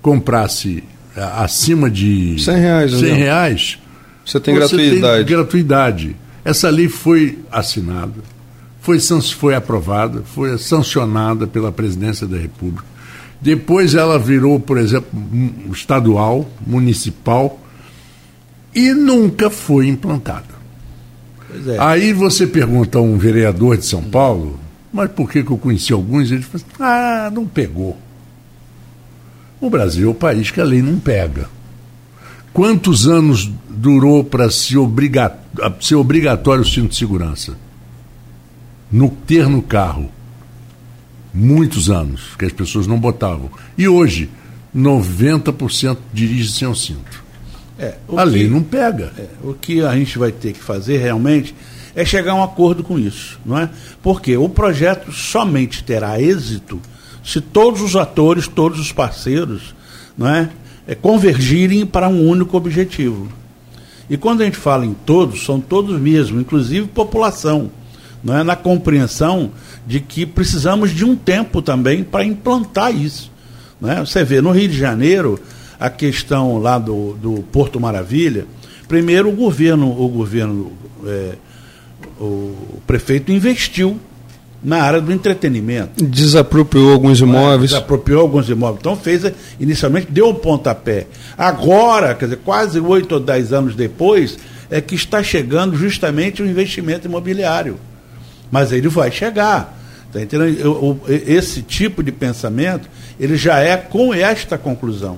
comprasse 0.02 0.84
é, 1.16 1.24
acima 1.24 1.90
de 1.90 2.38
100 2.40 2.58
reais, 2.58 2.92
100 2.92 3.14
reais 3.14 3.80
você 4.28 4.40
tem 4.42 4.56
você 4.56 4.76
gratuidade. 4.76 5.26
Tem 5.26 5.36
gratuidade. 5.36 6.16
Essa 6.44 6.70
lei 6.70 6.90
foi 6.90 7.40
assinada, 7.52 8.22
foi, 8.82 9.00
foi 9.00 9.56
aprovada, 9.56 10.22
foi 10.34 10.58
sancionada 10.58 11.48
pela 11.48 11.72
presidência 11.72 12.28
da 12.28 12.38
República. 12.38 12.86
Depois 13.42 13.94
ela 13.94 14.18
virou, 14.18 14.60
por 14.60 14.78
exemplo, 14.78 15.10
estadual, 15.72 16.50
municipal 16.66 17.60
e 18.74 18.94
nunca 18.94 19.50
foi 19.50 19.88
implantada. 19.88 20.58
É. 21.68 21.78
Aí 21.80 22.14
você 22.14 22.46
pergunta 22.46 22.98
a 22.98 23.02
um 23.02 23.18
vereador 23.18 23.78
de 23.78 23.86
São 23.86 24.04
Paulo, 24.04 24.60
mas 24.92 25.12
por 25.12 25.30
que, 25.30 25.44
que 25.44 25.52
eu 25.52 25.58
conheci 25.58 25.94
alguns? 25.94 26.32
Ele 26.32 26.42
fala, 26.42 26.64
ah, 26.80 27.32
não 27.32 27.46
pegou. 27.46 27.98
O 29.60 29.70
Brasil 29.70 30.08
é 30.08 30.12
o 30.12 30.16
país 30.16 30.52
que 30.52 30.62
a 30.62 30.64
lei 30.64 30.82
não 30.82 31.00
pega. 31.00 31.50
Quantos 32.54 33.08
anos 33.08 33.50
durou 33.70 34.24
para 34.24 34.50
ser, 34.50 34.78
obriga 34.78 35.38
ser 35.80 35.96
obrigatório 35.96 36.64
o 36.64 36.68
cinto 36.68 36.90
de 36.90 36.96
segurança? 36.96 37.56
No, 38.92 39.10
ter 39.10 39.48
no 39.48 39.62
carro. 39.62 40.10
Muitos 41.40 41.90
anos 41.90 42.36
que 42.38 42.46
as 42.46 42.52
pessoas 42.52 42.88
não 42.88 43.00
botavam. 43.00 43.52
E 43.78 43.88
hoje, 43.88 44.28
90% 44.76 45.98
dirige 46.12 46.52
sem 46.52 46.68
o 46.68 46.74
cinto. 46.74 47.24
É, 47.78 47.96
a 48.16 48.24
que, 48.24 48.30
lei 48.30 48.50
não 48.50 48.64
pega. 48.64 49.14
É, 49.18 49.28
o 49.44 49.54
que 49.54 49.82
a 49.82 49.96
gente 49.96 50.18
vai 50.18 50.32
ter 50.32 50.54
que 50.54 50.60
fazer 50.60 50.98
realmente 50.98 51.54
é 51.96 52.04
chegar 52.04 52.32
a 52.32 52.36
um 52.36 52.44
acordo 52.44 52.84
com 52.84 52.98
isso, 52.98 53.40
não 53.46 53.58
é? 53.58 53.70
Porque 54.02 54.36
o 54.36 54.50
projeto 54.50 55.12
somente 55.12 55.84
terá 55.84 56.20
êxito 56.20 56.82
se 57.24 57.40
todos 57.40 57.82
os 57.82 57.96
atores, 57.96 58.48
todos 58.48 58.80
os 58.80 58.92
parceiros, 58.92 59.76
não 60.18 60.28
é, 60.28 60.50
é 60.88 60.96
convergirem 60.96 61.86
para 61.86 62.08
um 62.08 62.28
único 62.28 62.56
objetivo. 62.56 63.28
E 64.10 64.16
quando 64.16 64.42
a 64.42 64.46
gente 64.46 64.58
fala 64.58 64.86
em 64.86 64.94
todos, 64.94 65.46
são 65.46 65.60
todos 65.60 66.00
mesmo, 66.00 66.40
inclusive 66.40 66.88
população, 66.88 67.70
não 68.28 68.38
é 68.38 68.44
na 68.44 68.58
compreensão 68.58 69.52
de 69.88 70.02
que 70.02 70.26
precisamos 70.26 70.92
de 70.92 71.06
um 71.06 71.16
tempo 71.16 71.62
também 71.62 72.04
para 72.04 72.26
implantar 72.26 72.94
isso. 72.94 73.32
Não 73.80 73.90
é? 73.90 74.02
Você 74.02 74.22
vê 74.26 74.42
no 74.42 74.52
Rio 74.52 74.68
de 74.68 74.78
Janeiro 74.78 75.40
a 75.80 75.90
questão 75.90 76.58
lá 76.58 76.78
do, 76.78 77.14
do 77.14 77.42
Porto 77.54 77.80
Maravilha, 77.80 78.46
primeiro 78.86 79.30
o 79.30 79.32
governo, 79.32 79.90
o 79.90 80.10
governo, 80.10 80.74
é, 81.06 81.36
o 82.20 82.82
prefeito 82.86 83.32
investiu 83.32 83.98
na 84.62 84.82
área 84.82 85.00
do 85.00 85.14
entretenimento. 85.14 86.04
Desapropriou 86.04 86.92
alguns 86.92 87.22
imóveis. 87.22 87.70
Desapropriou 87.70 88.20
alguns 88.20 88.50
imóveis. 88.50 88.80
Então 88.82 88.98
fez, 88.98 89.32
inicialmente, 89.58 90.08
deu 90.12 90.28
um 90.28 90.36
pontapé. 90.36 91.08
Agora, 91.38 92.14
quer 92.14 92.26
dizer, 92.26 92.40
quase 92.44 92.78
oito 92.78 93.14
ou 93.14 93.22
dez 93.22 93.54
anos 93.54 93.74
depois, 93.74 94.38
é 94.70 94.82
que 94.82 94.96
está 94.96 95.24
chegando 95.24 95.78
justamente 95.78 96.42
o 96.42 96.46
investimento 96.46 97.08
imobiliário. 97.08 97.78
Mas 98.52 98.72
ele 98.72 98.88
vai 98.88 99.12
chegar. 99.12 99.78
Tá 100.12 100.22
entendendo? 100.22 101.00
Esse 101.08 101.62
tipo 101.62 102.02
de 102.02 102.12
pensamento, 102.12 102.90
ele 103.20 103.36
já 103.36 103.60
é 103.60 103.76
com 103.78 104.14
esta 104.14 104.58
conclusão. 104.58 105.18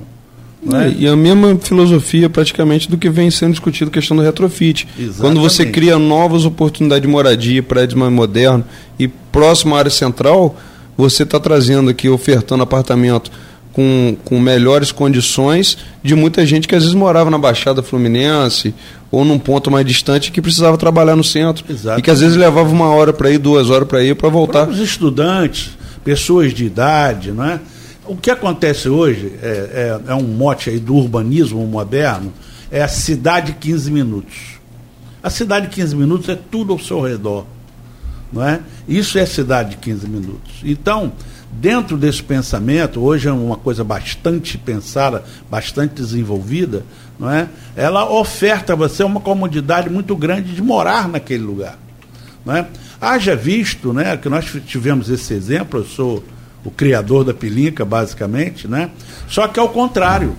É? 0.73 0.93
E 0.97 1.07
a 1.07 1.15
mesma 1.15 1.57
filosofia 1.57 2.29
praticamente 2.29 2.89
do 2.89 2.97
que 2.97 3.09
vem 3.09 3.31
sendo 3.31 3.51
discutido 3.51 3.89
a 3.89 3.93
questão 3.93 4.17
do 4.17 4.23
retrofit. 4.23 4.87
Exatamente. 4.97 5.21
Quando 5.21 5.39
você 5.39 5.65
cria 5.65 5.97
novas 5.97 6.43
oportunidades 6.43 7.03
de 7.03 7.07
moradia, 7.07 7.63
prédios 7.63 7.97
mais 7.97 8.11
modernos 8.11 8.65
e 8.97 9.07
próximo 9.07 9.75
à 9.75 9.79
área 9.79 9.91
central, 9.91 10.57
você 10.97 11.23
está 11.23 11.39
trazendo 11.39 11.89
aqui, 11.89 12.09
ofertando 12.09 12.63
apartamento 12.63 13.31
com, 13.73 14.17
com 14.25 14.39
melhores 14.39 14.91
condições 14.91 15.77
de 16.03 16.15
muita 16.15 16.45
gente 16.45 16.67
que 16.67 16.75
às 16.75 16.83
vezes 16.83 16.95
morava 16.95 17.29
na 17.29 17.37
Baixada 17.37 17.83
Fluminense 17.83 18.73
ou 19.11 19.23
num 19.23 19.39
ponto 19.39 19.69
mais 19.71 19.85
distante 19.85 20.31
que 20.31 20.41
precisava 20.41 20.77
trabalhar 20.77 21.15
no 21.15 21.23
centro. 21.23 21.65
Exatamente. 21.69 21.99
E 21.99 22.03
que 22.03 22.11
às 22.11 22.19
vezes 22.19 22.35
levava 22.35 22.69
uma 22.69 22.89
hora 22.89 23.13
para 23.13 23.29
ir, 23.29 23.37
duas 23.37 23.69
horas 23.69 23.87
para 23.87 24.03
ir, 24.03 24.15
para 24.15 24.29
voltar. 24.29 24.65
Para 24.65 24.73
os 24.73 24.79
estudantes, 24.79 25.77
pessoas 26.03 26.53
de 26.53 26.65
idade, 26.65 27.31
não 27.31 27.45
é? 27.45 27.59
o 28.09 28.17
que 28.17 28.31
acontece 28.31 28.89
hoje 28.89 29.33
é, 29.41 29.99
é, 30.07 30.11
é, 30.11 30.15
um 30.15 30.23
mote 30.23 30.71
aí 30.71 30.79
do 30.79 30.95
urbanismo 30.95 31.65
moderno, 31.67 32.33
é 32.71 32.81
a 32.81 32.87
cidade 32.87 33.53
15 33.53 33.91
minutos. 33.91 34.59
A 35.21 35.29
cidade 35.29 35.67
15 35.67 35.95
minutos 35.95 36.27
é 36.27 36.35
tudo 36.35 36.73
ao 36.73 36.79
seu 36.79 37.01
redor. 37.01 37.45
Não 38.33 38.43
é? 38.43 38.61
Isso 38.87 39.19
é 39.19 39.25
cidade 39.27 39.71
de 39.71 39.77
15 39.77 40.07
minutos. 40.07 40.53
Então, 40.63 41.11
dentro 41.51 41.97
desse 41.97 42.21
pensamento, 42.21 43.01
hoje 43.01 43.27
é 43.27 43.31
uma 43.31 43.55
coisa 43.55 43.83
bastante 43.83 44.57
pensada, 44.57 45.23
bastante 45.49 45.95
desenvolvida, 45.95 46.85
não 47.19 47.29
é? 47.29 47.47
ela 47.75 48.09
oferta 48.09 48.73
a 48.73 48.75
você 48.75 49.03
uma 49.03 49.19
comodidade 49.19 49.89
muito 49.89 50.15
grande 50.15 50.53
de 50.53 50.61
morar 50.61 51.07
naquele 51.07 51.43
lugar. 51.43 51.77
Né? 52.45 52.65
Haja 53.01 53.35
visto 53.35 53.91
né, 53.93 54.15
que 54.15 54.29
nós 54.29 54.45
tivemos 54.65 55.09
esse 55.09 55.33
exemplo, 55.33 55.79
eu 55.79 55.85
sou 55.85 56.23
o 56.63 56.71
criador 56.71 57.23
da 57.23 57.33
pilinca, 57.33 57.83
basicamente, 57.83 58.67
né? 58.67 58.89
só 59.27 59.47
que 59.47 59.59
ao 59.59 59.69
contrário. 59.69 60.35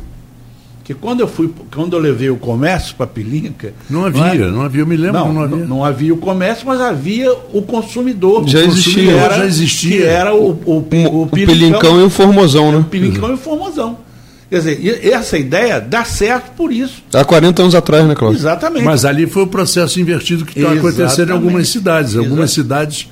Que 0.91 0.95
quando 0.95 1.20
eu 1.20 1.28
fui, 1.28 1.49
quando 1.72 1.95
eu 1.95 2.01
levei 2.01 2.30
o 2.30 2.36
comércio 2.36 2.97
para 2.97 3.07
Pilinca. 3.07 3.72
Não 3.88 4.07
havia, 4.07 4.22
não, 4.22 4.32
é? 4.32 4.51
não, 4.51 4.62
havia, 4.62 4.82
eu 4.82 4.86
me 4.88 4.97
lembro 4.97 5.20
não, 5.20 5.32
não 5.32 5.43
havia. 5.43 5.64
Não, 5.64 5.84
havia 5.84 6.12
o 6.12 6.16
comércio, 6.16 6.66
mas 6.66 6.80
havia 6.80 7.32
o 7.53 7.62
consumidor. 7.62 8.49
Já 8.49 8.59
existia, 8.59 9.12
era, 9.12 9.38
já 9.38 9.47
existia. 9.47 9.99
Que 9.99 10.03
era 10.03 10.34
o, 10.34 10.51
o, 10.51 10.72
o, 10.72 11.22
o 11.22 11.26
Pilincão, 11.28 11.28
Pilincão, 11.28 12.01
e 12.01 12.03
o 12.03 12.11
Formosão, 12.11 12.72
né? 12.72 12.78
O 12.78 12.82
Pilincão 12.82 13.30
e 13.30 13.34
o 13.34 13.36
Formosão. 13.36 13.99
Quer 14.51 14.59
dizer, 14.59 15.07
essa 15.12 15.38
ideia 15.38 15.80
dá 15.80 16.05
certo 16.05 16.51
por 16.57 16.72
isso. 16.72 17.05
Há 17.14 17.24
40 17.24 17.62
anos 17.62 17.74
atrás, 17.76 18.05
né, 18.05 18.16
Cláudio? 18.16 18.41
Exatamente. 18.41 18.84
Mas 18.84 19.05
ali 19.05 19.28
foi 19.28 19.45
o 19.45 19.47
processo 19.47 20.01
invertido 20.01 20.45
que 20.45 20.59
está 20.59 20.72
acontecendo 20.72 21.28
em 21.28 21.34
algumas 21.34 21.68
cidades. 21.68 22.16
Algumas 22.16 22.51
cidades, 22.51 23.07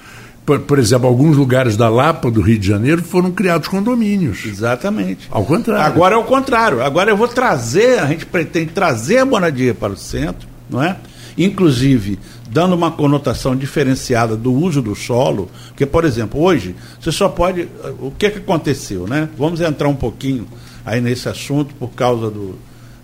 por, 0.48 0.60
por, 0.60 0.78
exemplo, 0.78 1.06
alguns 1.06 1.36
lugares 1.36 1.76
da 1.76 1.90
Lapa, 1.90 2.30
do 2.30 2.40
Rio 2.40 2.58
de 2.58 2.66
Janeiro, 2.66 3.02
foram 3.02 3.30
criados 3.30 3.68
condomínios. 3.68 4.46
Exatamente. 4.46 5.28
Ao 5.30 5.44
contrário. 5.44 5.84
Agora 5.84 6.14
é 6.14 6.16
o 6.16 6.24
contrário. 6.24 6.82
Agora 6.82 7.10
eu 7.10 7.18
vou 7.18 7.28
trazer, 7.28 7.98
a 7.98 8.06
gente 8.06 8.24
pretende 8.24 8.72
trazer 8.72 9.18
a 9.18 9.26
moradia 9.26 9.74
para 9.74 9.92
o 9.92 9.96
centro, 9.96 10.48
não 10.70 10.82
é? 10.82 10.96
Inclusive, 11.36 12.18
dando 12.50 12.74
uma 12.74 12.90
conotação 12.90 13.54
diferenciada 13.54 14.38
do 14.38 14.50
uso 14.50 14.80
do 14.80 14.94
solo, 14.94 15.50
porque, 15.68 15.84
por 15.84 16.06
exemplo, 16.06 16.40
hoje, 16.40 16.74
você 16.98 17.12
só 17.12 17.28
pode. 17.28 17.68
O 18.00 18.10
que, 18.10 18.30
que 18.30 18.38
aconteceu, 18.38 19.06
né? 19.06 19.28
Vamos 19.36 19.60
entrar 19.60 19.88
um 19.88 19.96
pouquinho 19.96 20.48
aí 20.82 20.98
nesse 20.98 21.28
assunto 21.28 21.74
por 21.74 21.90
causa 21.90 22.30
do, 22.30 22.58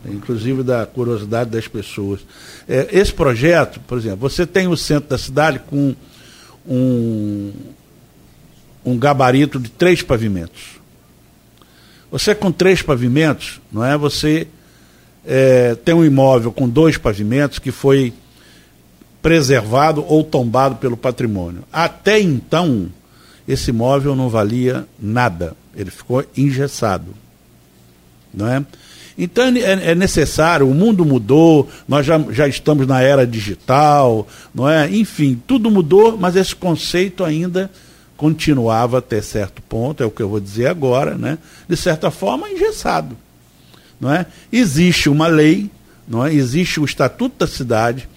inclusive 0.08 0.62
da 0.62 0.86
curiosidade 0.86 1.50
das 1.50 1.68
pessoas. 1.68 2.20
É, 2.66 2.88
esse 2.90 3.12
projeto, 3.12 3.80
por 3.86 3.98
exemplo, 3.98 4.30
você 4.30 4.46
tem 4.46 4.66
o 4.66 4.78
centro 4.78 5.10
da 5.10 5.18
cidade 5.18 5.60
com 5.68 5.94
um, 6.66 7.52
um 8.84 8.98
gabarito 8.98 9.58
de 9.58 9.70
três 9.70 10.02
pavimentos. 10.02 10.80
Você 12.10 12.34
com 12.34 12.52
três 12.52 12.80
pavimentos, 12.80 13.60
não 13.72 13.84
é? 13.84 13.96
Você 13.96 14.46
é, 15.26 15.74
tem 15.74 15.94
um 15.94 16.04
imóvel 16.04 16.52
com 16.52 16.68
dois 16.68 16.96
pavimentos 16.96 17.58
que 17.58 17.72
foi 17.72 18.12
preservado 19.20 20.04
ou 20.06 20.22
tombado 20.22 20.76
pelo 20.76 20.96
patrimônio. 20.96 21.64
Até 21.72 22.20
então, 22.20 22.88
esse 23.48 23.70
imóvel 23.70 24.14
não 24.14 24.28
valia 24.28 24.86
nada. 24.98 25.56
Ele 25.74 25.90
ficou 25.90 26.24
engessado. 26.36 27.14
Não 28.32 28.46
é? 28.46 28.64
Então 29.16 29.44
é, 29.44 29.90
é, 29.90 29.94
necessário, 29.94 30.68
o 30.68 30.74
mundo 30.74 31.04
mudou, 31.04 31.68
nós 31.86 32.04
já, 32.04 32.18
já 32.30 32.48
estamos 32.48 32.86
na 32.86 33.00
era 33.00 33.26
digital, 33.26 34.26
não 34.54 34.68
é? 34.68 34.90
Enfim, 34.90 35.40
tudo 35.46 35.70
mudou, 35.70 36.16
mas 36.18 36.34
esse 36.34 36.54
conceito 36.54 37.24
ainda 37.24 37.70
continuava 38.16 38.98
até 38.98 39.20
certo 39.22 39.62
ponto, 39.62 40.02
é 40.02 40.06
o 40.06 40.10
que 40.10 40.22
eu 40.22 40.28
vou 40.28 40.40
dizer 40.40 40.66
agora, 40.66 41.16
né? 41.16 41.38
De 41.68 41.76
certa 41.76 42.10
forma, 42.10 42.50
engessado. 42.50 43.16
Não 44.00 44.12
é? 44.12 44.26
Existe 44.52 45.08
uma 45.08 45.28
lei, 45.28 45.70
não 46.06 46.24
é? 46.24 46.32
existe 46.34 46.80
o 46.80 46.84
Estatuto 46.84 47.36
da 47.38 47.46
Cidade, 47.46 48.08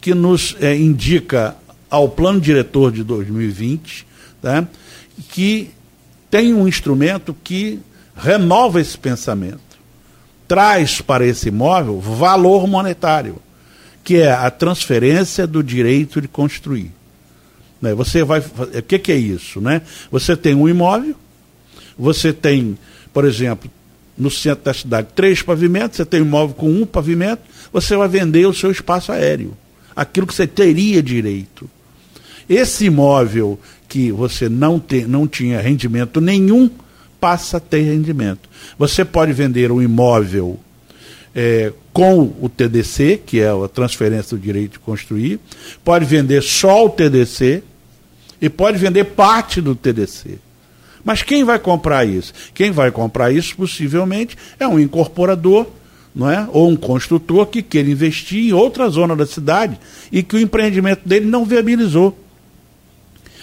que 0.00 0.14
nos 0.14 0.56
é, 0.60 0.74
indica 0.76 1.56
ao 1.88 2.08
plano 2.08 2.40
diretor 2.40 2.92
de 2.92 3.02
2020, 3.02 4.06
tá? 4.40 4.66
que 5.30 5.70
tem 6.30 6.54
um 6.54 6.66
instrumento 6.66 7.36
que 7.42 7.80
renova 8.16 8.80
esse 8.80 8.96
pensamento, 8.96 9.60
traz 10.50 11.00
para 11.00 11.24
esse 11.24 11.46
imóvel 11.46 12.00
valor 12.00 12.66
monetário, 12.66 13.36
que 14.02 14.16
é 14.16 14.32
a 14.32 14.50
transferência 14.50 15.46
do 15.46 15.62
direito 15.62 16.20
de 16.20 16.26
construir. 16.26 16.90
Né? 17.80 17.94
Você 17.94 18.24
vai, 18.24 18.40
o 18.40 18.82
que, 18.82 19.12
é 19.12 19.16
isso, 19.16 19.60
né? 19.60 19.80
Você 20.10 20.36
tem 20.36 20.56
um 20.56 20.68
imóvel, 20.68 21.14
você 21.96 22.32
tem, 22.32 22.76
por 23.12 23.24
exemplo, 23.24 23.70
no 24.18 24.28
centro 24.28 24.64
da 24.64 24.74
cidade, 24.74 25.06
três 25.14 25.40
pavimentos, 25.40 25.98
você 25.98 26.04
tem 26.04 26.20
um 26.20 26.26
imóvel 26.26 26.56
com 26.56 26.68
um 26.68 26.84
pavimento, 26.84 27.42
você 27.72 27.96
vai 27.96 28.08
vender 28.08 28.44
o 28.46 28.52
seu 28.52 28.72
espaço 28.72 29.12
aéreo, 29.12 29.56
aquilo 29.94 30.26
que 30.26 30.34
você 30.34 30.48
teria 30.48 31.00
direito. 31.00 31.70
Esse 32.48 32.86
imóvel 32.86 33.56
que 33.88 34.10
você 34.10 34.48
não, 34.48 34.80
te, 34.80 35.04
não 35.04 35.28
tinha 35.28 35.60
rendimento 35.60 36.20
nenhum, 36.20 36.68
passa 37.20 37.58
a 37.58 37.60
ter 37.60 37.82
rendimento. 37.82 38.48
Você 38.78 39.04
pode 39.04 39.32
vender 39.32 39.70
um 39.70 39.82
imóvel 39.82 40.58
é, 41.34 41.72
com 41.92 42.32
o 42.40 42.48
TDC, 42.48 43.22
que 43.24 43.40
é 43.40 43.48
a 43.48 43.68
transferência 43.68 44.36
do 44.36 44.42
direito 44.42 44.72
de 44.72 44.78
construir, 44.78 45.38
pode 45.84 46.04
vender 46.04 46.42
só 46.42 46.84
o 46.84 46.90
TDC 46.90 47.62
e 48.40 48.48
pode 48.48 48.78
vender 48.78 49.04
parte 49.04 49.60
do 49.60 49.74
TDC. 49.74 50.38
Mas 51.04 51.22
quem 51.22 51.44
vai 51.44 51.58
comprar 51.58 52.04
isso? 52.04 52.32
Quem 52.54 52.70
vai 52.70 52.90
comprar 52.90 53.32
isso 53.32 53.56
possivelmente 53.56 54.36
é 54.58 54.66
um 54.66 54.78
incorporador, 54.78 55.66
não 56.14 56.30
é? 56.30 56.46
Ou 56.52 56.68
um 56.68 56.76
construtor 56.76 57.46
que 57.46 57.62
queira 57.62 57.90
investir 57.90 58.48
em 58.48 58.52
outra 58.52 58.88
zona 58.88 59.16
da 59.16 59.26
cidade 59.26 59.78
e 60.12 60.22
que 60.22 60.36
o 60.36 60.40
empreendimento 60.40 61.08
dele 61.08 61.26
não 61.26 61.44
viabilizou. 61.44 62.18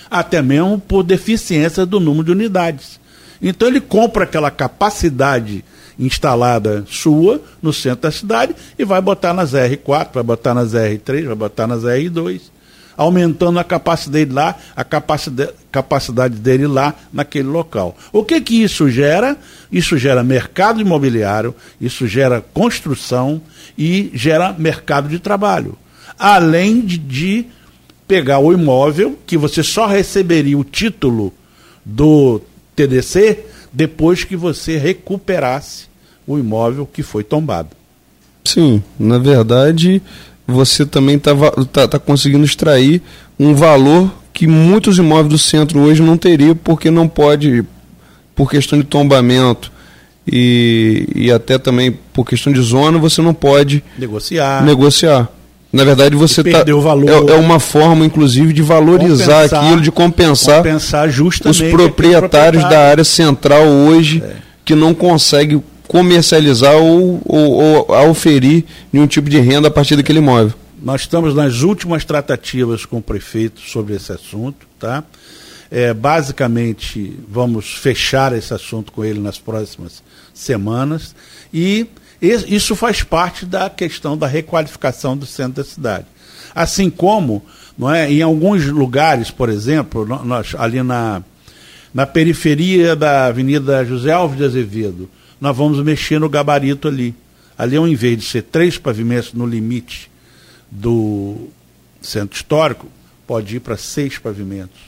Até 0.09 0.41
mesmo 0.41 0.79
por 0.79 1.03
deficiência 1.03 1.85
do 1.85 1.99
número 1.99 2.25
de 2.25 2.31
unidades. 2.31 2.99
Então 3.41 3.67
ele 3.67 3.81
compra 3.81 4.23
aquela 4.23 4.51
capacidade 4.51 5.63
instalada 5.99 6.85
sua 6.87 7.41
no 7.61 7.73
centro 7.73 8.03
da 8.03 8.11
cidade 8.11 8.55
e 8.77 8.85
vai 8.85 9.01
botar 9.01 9.33
nas 9.33 9.53
R4, 9.53 10.09
vai 10.13 10.23
botar 10.23 10.53
nas 10.53 10.73
R3, 10.73 11.25
vai 11.25 11.35
botar 11.35 11.67
nas 11.67 11.83
R2, 11.83 12.41
aumentando 12.95 13.59
a 13.59 13.63
capacidade 13.63 14.31
lá, 14.31 14.55
a 14.75 14.83
capacidade, 14.83 15.51
capacidade 15.71 16.35
dele 16.35 16.67
lá 16.67 16.93
naquele 17.11 17.47
local. 17.47 17.95
O 18.11 18.23
que 18.23 18.39
que 18.41 18.63
isso 18.63 18.89
gera? 18.89 19.37
Isso 19.71 19.97
gera 19.97 20.23
mercado 20.23 20.81
imobiliário, 20.81 21.55
isso 21.79 22.07
gera 22.07 22.43
construção 22.53 23.41
e 23.77 24.11
gera 24.13 24.53
mercado 24.53 25.09
de 25.09 25.19
trabalho. 25.19 25.77
Além 26.17 26.81
de, 26.81 26.97
de 26.97 27.45
pegar 28.07 28.39
o 28.39 28.53
imóvel, 28.53 29.17
que 29.27 29.37
você 29.37 29.61
só 29.61 29.85
receberia 29.85 30.57
o 30.57 30.63
título 30.63 31.33
do 31.85 32.41
TDC 32.77 33.39
depois 33.73 34.23
que 34.23 34.35
você 34.35 34.77
recuperasse 34.77 35.87
o 36.25 36.37
imóvel 36.37 36.85
que 36.85 37.01
foi 37.01 37.23
tombado. 37.23 37.69
Sim, 38.45 38.81
na 38.97 39.17
verdade, 39.17 40.01
você 40.47 40.85
também 40.85 41.17
está 41.17 41.31
tá, 41.73 41.87
tá 41.87 41.99
conseguindo 41.99 42.45
extrair 42.45 43.01
um 43.39 43.53
valor 43.53 44.13
que 44.31 44.45
muitos 44.47 44.97
imóveis 44.99 45.29
do 45.29 45.37
centro 45.37 45.79
hoje 45.81 46.01
não 46.01 46.17
teriam, 46.17 46.55
porque 46.55 46.91
não 46.91 47.07
pode, 47.07 47.65
por 48.35 48.49
questão 48.49 48.77
de 48.77 48.85
tombamento 48.85 49.71
e, 50.25 51.07
e 51.15 51.31
até 51.31 51.57
também 51.57 51.97
por 52.13 52.25
questão 52.25 52.53
de 52.53 52.61
zona, 52.61 52.99
você 52.99 53.21
não 53.21 53.33
pode 53.33 53.83
negociar. 53.97 54.63
negociar. 54.63 55.29
Na 55.77 55.83
verdade, 55.83 56.15
você 56.15 56.43
tá, 56.43 56.65
é, 56.65 57.31
é, 57.31 57.35
uma 57.35 57.59
forma, 57.59 58.03
inclusive, 58.03 58.51
de 58.51 58.63
valorizar 58.63 59.43
compensar, 59.43 59.63
aquilo, 59.63 59.81
de 59.81 59.91
compensar, 59.91 60.57
compensar 60.57 61.09
justamente 61.09 61.63
os 61.63 61.69
proprietários 61.69 62.63
da 62.63 62.89
área 62.89 63.03
central 63.03 63.63
hoje 63.63 64.23
é. 64.25 64.37
que 64.65 64.73
não 64.73 64.91
conseguem 64.95 65.63
comercializar 65.87 66.75
ou, 66.77 67.21
ou, 67.23 67.85
ou 67.87 67.95
auferir 67.95 68.65
nenhum 68.91 69.05
tipo 69.05 69.29
de 69.29 69.39
renda 69.39 69.67
a 69.67 69.71
partir 69.71 69.95
daquele 69.95 70.17
imóvel. 70.17 70.51
Nós 70.81 71.01
estamos 71.01 71.35
nas 71.35 71.61
últimas 71.61 72.03
tratativas 72.03 72.83
com 72.83 72.97
o 72.97 73.01
prefeito 73.01 73.61
sobre 73.61 73.93
esse 73.93 74.11
assunto, 74.11 74.65
tá? 74.79 75.03
É, 75.69 75.93
basicamente, 75.93 77.19
vamos 77.29 77.75
fechar 77.75 78.33
esse 78.33 78.51
assunto 78.51 78.91
com 78.91 79.05
ele 79.05 79.19
nas 79.19 79.37
próximas 79.37 80.01
semanas 80.33 81.13
e 81.53 81.85
isso 82.21 82.75
faz 82.75 83.03
parte 83.03 83.45
da 83.45 83.69
questão 83.69 84.17
da 84.17 84.27
requalificação 84.27 85.15
do 85.15 85.25
centro 85.25 85.63
da 85.63 85.63
cidade. 85.63 86.05
Assim 86.53 86.89
como, 86.89 87.45
não 87.77 87.93
é, 87.93 88.11
em 88.11 88.21
alguns 88.21 88.65
lugares, 88.65 89.29
por 89.29 89.49
exemplo, 89.49 90.05
nós, 90.05 90.55
ali 90.57 90.81
na, 90.81 91.21
na 91.93 92.07
periferia 92.07 92.95
da 92.95 93.27
Avenida 93.27 93.85
José 93.85 94.11
Alves 94.11 94.37
de 94.37 94.45
Azevedo, 94.45 95.09
nós 95.39 95.55
vamos 95.55 95.83
mexer 95.83 96.19
no 96.19 96.29
gabarito 96.29 96.87
ali. 96.87 97.13
Ali, 97.57 97.75
ao 97.75 97.87
invés 97.87 98.17
de 98.17 98.25
ser 98.25 98.43
três 98.43 98.77
pavimentos 98.77 99.33
no 99.33 99.45
limite 99.45 100.09
do 100.69 101.47
centro 102.01 102.35
histórico, 102.35 102.87
pode 103.25 103.55
ir 103.55 103.59
para 103.59 103.77
seis 103.77 104.17
pavimentos. 104.17 104.79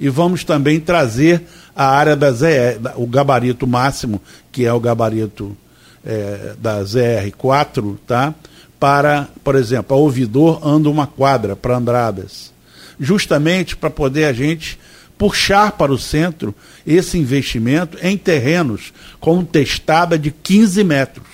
E 0.00 0.08
vamos 0.08 0.42
também 0.42 0.80
trazer 0.80 1.42
a 1.74 1.86
área 1.86 2.16
da 2.16 2.32
ZE, 2.32 2.80
o 2.96 3.06
gabarito 3.06 3.66
máximo, 3.66 4.20
que 4.50 4.64
é 4.64 4.72
o 4.72 4.80
gabarito 4.80 5.56
é, 6.04 6.54
da 6.58 6.82
ZR4, 6.82 7.96
tá? 8.06 8.34
para, 8.82 9.28
por 9.44 9.54
exemplo, 9.54 9.96
a 9.96 10.00
ouvidor 10.00 10.66
anda 10.66 10.90
uma 10.90 11.06
quadra 11.06 11.54
para 11.54 11.76
Andradas. 11.76 12.52
Justamente 12.98 13.76
para 13.76 13.88
poder 13.88 14.24
a 14.24 14.32
gente 14.32 14.76
puxar 15.16 15.70
para 15.70 15.92
o 15.92 15.98
centro 15.98 16.52
esse 16.84 17.16
investimento 17.16 17.96
em 18.02 18.18
terrenos 18.18 18.92
com 19.20 19.44
testada 19.44 20.18
de 20.18 20.32
15 20.32 20.82
metros. 20.82 21.28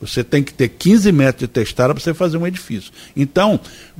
Você 0.00 0.22
tem 0.22 0.44
que 0.44 0.54
ter 0.54 0.68
15 0.68 1.10
metros 1.10 1.40
de 1.40 1.48
testada 1.48 1.92
para 1.92 2.00
você 2.00 2.14
fazer 2.14 2.36
um 2.36 2.46
edifício. 2.46 2.92
Então, 3.16 3.58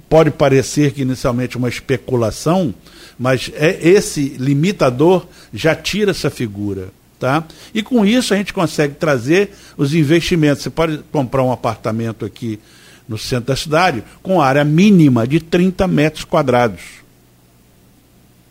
pode 0.08 0.30
parecer 0.30 0.92
que 0.92 1.02
inicialmente 1.02 1.56
uma 1.56 1.68
especulação, 1.68 2.72
mas 3.18 3.50
é 3.56 3.76
esse 3.82 4.36
limitador 4.38 5.26
já 5.52 5.74
tira 5.74 6.12
essa 6.12 6.30
figura. 6.30 6.90
Tá? 7.18 7.42
E 7.74 7.82
com 7.82 8.06
isso 8.06 8.32
a 8.32 8.36
gente 8.36 8.52
consegue 8.52 8.94
trazer 8.94 9.50
os 9.76 9.92
investimentos. 9.92 10.62
Você 10.62 10.70
pode 10.70 10.98
comprar 11.10 11.42
um 11.42 11.50
apartamento 11.50 12.24
aqui 12.24 12.60
no 13.08 13.18
centro 13.18 13.46
da 13.46 13.56
cidade 13.56 14.04
com 14.22 14.40
área 14.40 14.64
mínima 14.64 15.26
de 15.26 15.40
30 15.40 15.88
metros 15.88 16.24
quadrados. 16.24 16.82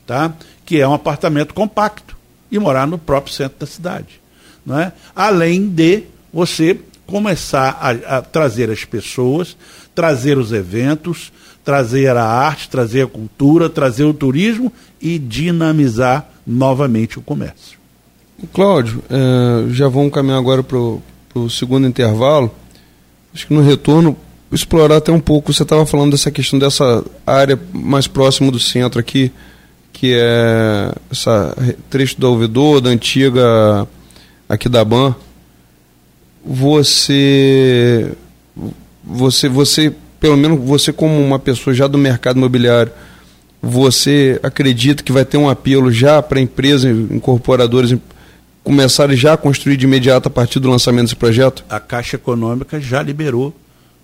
Tá? 0.05 0.33
Que 0.65 0.81
é 0.81 0.87
um 0.87 0.93
apartamento 0.93 1.53
compacto 1.53 2.17
e 2.51 2.59
morar 2.59 2.85
no 2.85 2.97
próprio 2.97 3.33
centro 3.33 3.59
da 3.59 3.65
cidade. 3.65 4.19
Não 4.65 4.77
é? 4.77 4.91
Além 5.15 5.69
de 5.69 6.03
você 6.33 6.77
começar 7.05 7.77
a, 7.79 8.17
a 8.17 8.21
trazer 8.21 8.69
as 8.69 8.83
pessoas, 8.83 9.55
trazer 9.95 10.37
os 10.37 10.51
eventos, 10.51 11.31
trazer 11.63 12.15
a 12.15 12.25
arte, 12.25 12.69
trazer 12.69 13.03
a 13.03 13.07
cultura, 13.07 13.69
trazer 13.69 14.03
o 14.03 14.13
turismo 14.13 14.71
e 15.01 15.17
dinamizar 15.17 16.29
novamente 16.45 17.17
o 17.17 17.21
comércio. 17.21 17.76
Cláudio, 18.53 19.03
é, 19.09 19.73
já 19.73 19.87
vamos 19.87 20.13
caminhar 20.13 20.37
agora 20.37 20.61
para 20.61 20.77
o 20.77 21.49
segundo 21.49 21.87
intervalo. 21.87 22.51
Acho 23.33 23.47
que 23.47 23.53
no 23.53 23.61
retorno, 23.61 24.15
explorar 24.51 24.97
até 24.97 25.11
um 25.11 25.19
pouco. 25.19 25.51
Você 25.51 25.63
estava 25.63 25.85
falando 25.85 26.11
dessa 26.11 26.29
questão 26.29 26.59
dessa 26.59 27.03
área 27.25 27.59
mais 27.73 28.07
próxima 28.07 28.51
do 28.51 28.59
centro 28.59 28.99
aqui, 28.99 29.31
que 29.91 30.13
é 30.13 30.91
essa 31.11 31.55
trecho 31.89 32.19
do 32.19 32.29
ouvidor, 32.29 32.79
da 32.79 32.91
antiga 32.91 33.87
aqui 34.47 34.69
da 34.69 34.85
BAN. 34.85 35.15
Você, 36.45 38.11
você, 39.03 39.49
você, 39.49 39.93
pelo 40.19 40.37
menos 40.37 40.59
você 40.63 40.93
como 40.93 41.19
uma 41.19 41.39
pessoa 41.39 41.73
já 41.73 41.87
do 41.87 41.97
mercado 41.97 42.37
imobiliário, 42.37 42.91
você 43.61 44.39
acredita 44.43 45.01
que 45.01 45.11
vai 45.11 45.25
ter 45.25 45.37
um 45.37 45.49
apelo 45.49 45.91
já 45.91 46.21
para 46.21 46.39
empresas 46.39 46.95
incorporadoras 47.11 47.91
começarem 48.67 49.15
já 49.15 49.33
a 49.33 49.37
construir 49.37 49.77
de 49.77 49.85
imediato 49.85 50.27
a 50.27 50.29
partir 50.29 50.59
do 50.59 50.69
lançamento 50.69 51.05
desse 51.05 51.15
projeto? 51.15 51.63
A 51.69 51.79
Caixa 51.79 52.17
Econômica 52.17 52.81
já 52.81 53.01
liberou 53.01 53.55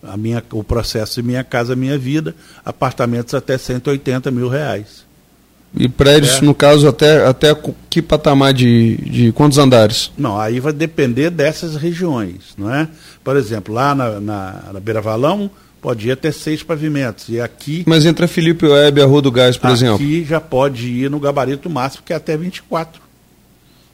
a 0.01 0.16
minha, 0.16 0.41
o 0.53 0.64
processo 0.64 1.22
de 1.22 1.28
Minha 1.28 1.43
Casa 1.43 1.76
Minha 1.76 1.97
Vida, 1.97 2.34
apartamentos 2.64 3.34
até 3.34 3.57
180 3.57 4.32
mil 4.32 4.47
reais. 4.47 5.03
E 5.76 5.89
prédios, 5.89 6.38
é. 6.38 6.41
no 6.41 6.53
caso, 6.53 6.88
até, 6.88 7.26
até 7.26 7.53
que 7.89 8.01
patamar 8.01 8.53
de, 8.53 8.95
de 8.97 9.32
quantos 9.34 9.57
andares? 9.57 10.11
Não, 10.18 10.39
aí 10.39 10.59
vai 10.59 10.72
depender 10.72 11.30
dessas 11.30 11.76
regiões, 11.76 12.53
não 12.57 12.74
é? 12.74 12.88
Por 13.22 13.36
exemplo, 13.36 13.74
lá 13.74 13.93
na, 13.93 14.20
na, 14.20 14.64
na 14.74 14.80
Beira 14.80 15.01
Valão, 15.01 15.51
pode 15.82 16.07
ir 16.07 16.11
até 16.11 16.32
seis 16.32 16.64
pavimentos. 16.64 17.28
E 17.28 17.41
aqui. 17.41 17.84
Mas 17.86 18.05
entre 18.05 18.24
a 18.24 18.28
Felipe 18.28 18.66
Web 18.66 18.99
e 18.99 19.03
a 19.03 19.05
Rua 19.05 19.22
do 19.22 19.32
Gás, 19.32 19.57
por 19.57 19.68
aqui 19.68 19.76
exemplo? 19.76 19.95
Aqui 19.95 20.24
já 20.24 20.39
pode 20.39 20.88
ir 20.88 21.09
no 21.09 21.20
gabarito 21.20 21.70
máximo, 21.70 22.03
que 22.05 22.14
é 22.14 22.16
até 22.16 22.38
24. 22.38 23.03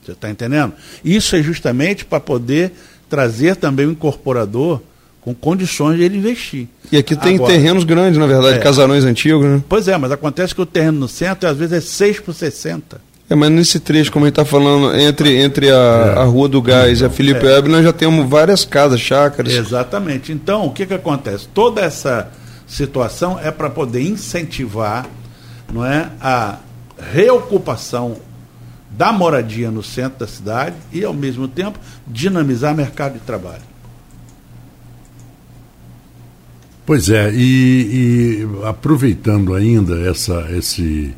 Você 0.09 0.17
está 0.17 0.29
entendendo? 0.29 0.73
Isso 1.03 1.35
é 1.35 1.41
justamente 1.41 2.05
para 2.05 2.19
poder 2.19 2.71
trazer 3.09 3.55
também 3.55 3.85
o 3.85 3.91
incorporador 3.91 4.81
com 5.21 5.33
condições 5.33 5.97
de 5.97 6.03
ele 6.03 6.17
investir. 6.17 6.67
E 6.91 6.97
aqui 6.97 7.15
tem 7.15 7.35
Agora, 7.35 7.53
terrenos 7.53 7.83
grandes, 7.83 8.17
na 8.17 8.25
verdade, 8.25 8.57
é, 8.57 8.59
casarões 8.59 9.03
antigos, 9.03 9.45
né? 9.45 9.61
Pois 9.67 9.87
é, 9.87 9.97
mas 9.97 10.11
acontece 10.11 10.55
que 10.55 10.61
o 10.61 10.65
terreno 10.65 10.99
no 10.99 11.07
centro 11.07 11.49
às 11.49 11.57
vezes 11.57 11.73
é 11.73 11.81
6 11.81 12.19
por 12.21 12.33
60. 12.33 13.01
É, 13.29 13.35
mas 13.35 13.51
nesse 13.51 13.79
trecho, 13.79 14.11
como 14.11 14.25
a 14.25 14.27
gente 14.27 14.39
está 14.39 14.45
falando, 14.45 14.95
entre, 14.97 15.37
entre 15.37 15.69
a, 15.69 15.73
é. 16.15 16.19
a 16.19 16.23
Rua 16.23 16.49
do 16.49 16.61
Gás 16.61 17.01
e 17.01 17.05
a 17.05 17.09
Felipe 17.09 17.45
é. 17.45 17.55
Web, 17.55 17.69
nós 17.69 17.83
já 17.83 17.93
temos 17.93 18.27
várias 18.27 18.65
casas, 18.65 18.99
chácaras. 18.99 19.53
Exatamente. 19.53 20.31
Então, 20.31 20.65
o 20.65 20.71
que, 20.71 20.85
que 20.85 20.93
acontece? 20.95 21.47
Toda 21.53 21.81
essa 21.81 22.31
situação 22.65 23.39
é 23.39 23.51
para 23.51 23.69
poder 23.69 24.01
incentivar 24.01 25.05
não 25.71 25.85
é, 25.85 26.09
a 26.19 26.57
reocupação 27.11 28.17
da 28.89 29.11
moradia 29.11 29.69
no 29.69 29.83
centro 29.83 30.19
da 30.19 30.27
cidade 30.27 30.75
e, 30.91 31.03
ao 31.03 31.13
mesmo 31.13 31.47
tempo, 31.47 31.79
dinamizar 32.07 32.73
o 32.73 32.77
mercado 32.77 33.13
de 33.13 33.19
trabalho. 33.19 33.69
Pois 36.85 37.07
é, 37.07 37.31
e, 37.31 37.37
e 38.41 38.65
aproveitando 38.65 39.53
ainda 39.53 39.99
essa, 40.09 40.47
esse, 40.51 41.13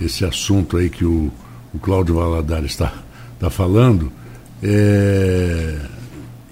esse 0.00 0.24
assunto 0.24 0.76
aí 0.76 0.90
que 0.90 1.04
o, 1.04 1.30
o 1.72 1.78
Cláudio 1.78 2.16
Valadares 2.16 2.72
está 2.72 2.92
tá 3.38 3.48
falando, 3.48 4.10
é, 4.60 5.78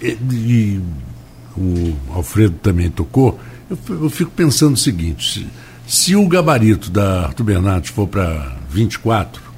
e 0.01 0.81
o 1.57 1.97
Alfredo 2.15 2.57
também 2.63 2.89
tocou, 2.91 3.41
eu, 3.69 3.77
eu 3.89 4.09
fico 4.09 4.31
pensando 4.31 4.75
o 4.75 4.79
seguinte, 4.79 5.33
se, 5.33 5.47
se 5.87 6.15
o 6.15 6.29
gabarito 6.29 6.91
da 6.91 7.27
Arthur 7.27 7.45
Bernardes 7.45 7.91
for 7.91 8.07
para 8.07 8.57
24, 8.71 9.50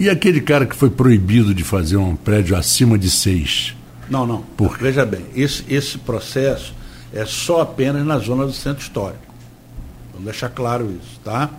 e 0.00 0.08
aquele 0.08 0.40
cara 0.40 0.64
que 0.64 0.74
foi 0.74 0.88
proibido 0.88 1.54
de 1.54 1.62
fazer 1.62 1.98
um 1.98 2.16
prédio 2.16 2.56
acima 2.56 2.98
de 2.98 3.10
seis? 3.10 3.76
Não, 4.08 4.26
não. 4.26 4.40
Por... 4.56 4.78
Veja 4.78 5.04
bem, 5.04 5.26
esse, 5.36 5.62
esse 5.68 5.98
processo 5.98 6.74
é 7.12 7.26
só 7.26 7.60
apenas 7.60 8.06
na 8.06 8.18
zona 8.18 8.46
do 8.46 8.52
centro 8.54 8.82
histórico. 8.82 9.22
Vamos 10.12 10.24
deixar 10.24 10.48
claro 10.48 10.90
isso, 10.90 11.20
tá? 11.22 11.50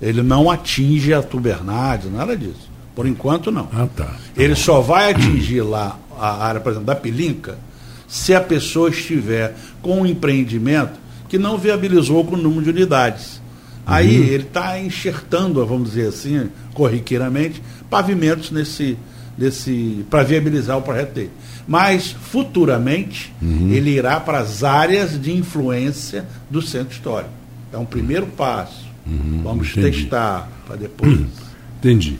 Ele 0.00 0.22
não 0.22 0.48
atinge 0.48 1.12
a 1.12 1.20
Tubernades, 1.20 2.08
nada 2.08 2.36
disso. 2.36 2.70
Por 2.94 3.04
enquanto, 3.04 3.50
não. 3.50 3.68
Ah, 3.72 3.88
tá. 3.96 4.14
Ele 4.36 4.54
só 4.54 4.80
vai 4.80 5.10
atingir 5.10 5.62
lá 5.62 5.98
a 6.16 6.44
área, 6.44 6.60
por 6.60 6.70
exemplo, 6.70 6.86
da 6.86 6.94
Pilinca, 6.94 7.58
se 8.06 8.32
a 8.32 8.40
pessoa 8.40 8.90
estiver 8.90 9.56
com 9.82 10.02
um 10.02 10.06
empreendimento 10.06 11.00
que 11.28 11.36
não 11.36 11.58
viabilizou 11.58 12.24
com 12.24 12.36
o 12.36 12.38
número 12.38 12.62
de 12.62 12.70
unidades. 12.70 13.42
Aí 13.88 14.18
uhum. 14.18 14.24
ele 14.24 14.42
está 14.42 14.78
enxertando, 14.78 15.64
vamos 15.64 15.90
dizer 15.90 16.08
assim, 16.08 16.50
corriqueiramente, 16.74 17.62
pavimentos 17.90 18.50
nesse, 18.50 18.96
nesse 19.36 20.04
para 20.10 20.22
viabilizar 20.22 20.76
o 20.78 20.82
projeto 20.82 21.14
dele. 21.14 21.30
Mas 21.66 22.10
futuramente 22.10 23.32
uhum. 23.42 23.70
ele 23.70 23.90
irá 23.90 24.18
para 24.18 24.38
as 24.38 24.64
áreas 24.64 25.20
de 25.20 25.32
influência 25.32 26.24
do 26.50 26.62
centro 26.62 26.94
histórico. 26.94 27.30
É 27.72 27.76
um 27.76 27.84
primeiro 27.84 28.26
passo. 28.26 28.86
Uhum, 29.06 29.40
Vamos 29.42 29.70
entendi. 29.70 30.02
testar 30.02 30.48
para 30.66 30.76
depois. 30.76 31.18
Entendi. 31.78 32.18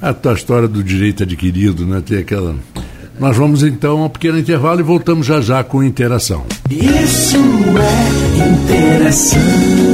A 0.00 0.12
tua 0.12 0.34
história 0.34 0.68
do 0.68 0.82
direito 0.82 1.22
adquirido, 1.22 1.86
né? 1.86 2.02
Tem 2.04 2.18
aquela. 2.18 2.54
Nós 3.18 3.36
vamos 3.36 3.62
então 3.62 4.02
a 4.02 4.06
um 4.06 4.08
pequeno 4.08 4.38
intervalo 4.38 4.80
e 4.80 4.82
voltamos 4.82 5.26
já 5.26 5.40
já 5.40 5.62
com 5.62 5.82
interação. 5.82 6.44
Isso 6.68 7.38
é 7.78 8.48
interação. 8.48 9.91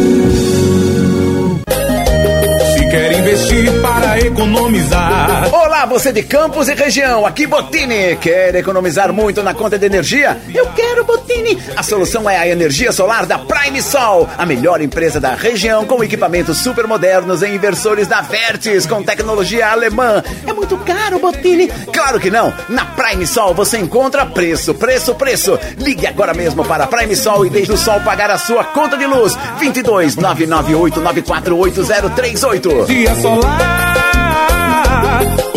Economizar. 4.39 5.53
Olá, 5.53 5.85
você 5.85 6.13
de 6.13 6.23
Campos 6.23 6.69
e 6.69 6.75
região, 6.75 7.27
aqui 7.27 7.45
Botini. 7.45 8.17
Quer 8.21 8.55
economizar 8.55 9.13
muito 9.13 9.43
na 9.43 9.53
conta 9.53 9.77
de 9.77 9.85
energia? 9.85 10.41
Eu 10.55 10.67
quero 10.67 11.05
Botini. 11.05 11.61
A 11.77 11.83
solução 11.83 12.31
é 12.31 12.39
a 12.39 12.47
energia 12.47 12.93
solar 12.93 13.27
da 13.27 13.37
Prime 13.37 13.83
Sol, 13.83 14.29
a 14.39 14.47
melhor 14.47 14.81
empresa 14.81 15.19
da 15.19 15.35
região 15.35 15.85
com 15.85 16.05
equipamentos 16.05 16.59
super 16.59 16.87
modernos 16.87 17.43
e 17.43 17.49
inversores 17.49 18.07
da 18.07 18.21
Vertis 18.21 18.87
com 18.87 19.03
tecnologia 19.03 19.73
alemã. 19.73 20.23
É 20.47 20.53
muito 20.53 20.77
caro, 20.79 21.19
Botini? 21.19 21.67
Claro 21.93 22.21
que 22.21 22.31
não. 22.31 22.55
Na 22.69 22.85
Prime 22.85 23.27
Sol 23.27 23.55
você 23.55 23.79
encontra 23.79 24.25
preço, 24.25 24.73
preço, 24.73 25.17
preço. 25.17 25.59
Ligue 25.79 26.07
agora 26.07 26.33
mesmo 26.33 26.65
para 26.65 26.87
Prime 26.87 27.17
Sol 27.17 27.45
e 27.45 27.51
deixe 27.51 27.73
o 27.73 27.77
sol 27.77 28.01
pagar 28.03 28.31
a 28.31 28.39
sua 28.39 28.63
conta 28.63 28.97
de 28.97 29.05
luz. 29.05 29.37
22 29.59 30.15
998 30.15 31.01
948038. 31.01 32.87
Dia 32.87 33.15
solar. 33.17 34.28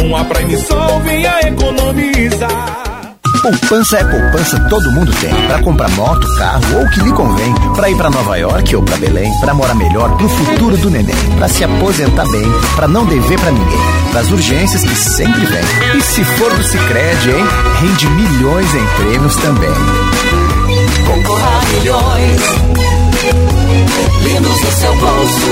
Com 0.01 0.17
a 0.17 0.25
Prime 0.25 0.57
Sol 0.57 0.99
venha 1.01 1.39
economizar. 1.41 3.13
Poupança 3.43 3.97
é 3.97 4.03
poupança, 4.03 4.59
todo 4.67 4.91
mundo 4.91 5.13
tem. 5.21 5.31
Para 5.47 5.61
comprar 5.61 5.89
moto, 5.91 6.27
carro 6.37 6.79
ou 6.79 6.85
o 6.85 6.89
que 6.89 7.01
lhe 7.01 7.11
convém. 7.11 7.53
Para 7.75 7.87
ir 7.87 7.95
para 7.95 8.09
Nova 8.09 8.35
York 8.35 8.75
ou 8.75 8.81
para 8.81 8.97
Belém. 8.97 9.31
Para 9.39 9.53
morar 9.53 9.75
melhor 9.75 10.17
pro 10.17 10.27
futuro 10.27 10.75
do 10.77 10.89
neném. 10.89 11.15
Para 11.37 11.47
se 11.47 11.63
aposentar 11.63 12.27
bem. 12.31 12.51
Para 12.75 12.87
não 12.87 13.05
dever 13.05 13.39
para 13.39 13.51
ninguém. 13.51 13.79
Para 14.09 14.21
as 14.21 14.31
urgências 14.31 14.83
que 14.83 14.95
sempre 14.95 15.45
vem. 15.45 15.63
E 15.95 16.01
se 16.01 16.23
for 16.23 16.51
do 16.51 16.63
Cicred, 16.63 17.29
hein? 17.29 17.45
Rende 17.79 18.09
milhões 18.09 18.73
em 18.73 18.85
prêmios 18.97 19.35
também. 19.35 19.69
Concorra 21.05 21.47
a 21.47 21.79
milhões. 21.79 22.90
Lindos 24.23 24.61
no 24.61 24.71
seu 24.71 24.95
bolso. 24.95 25.47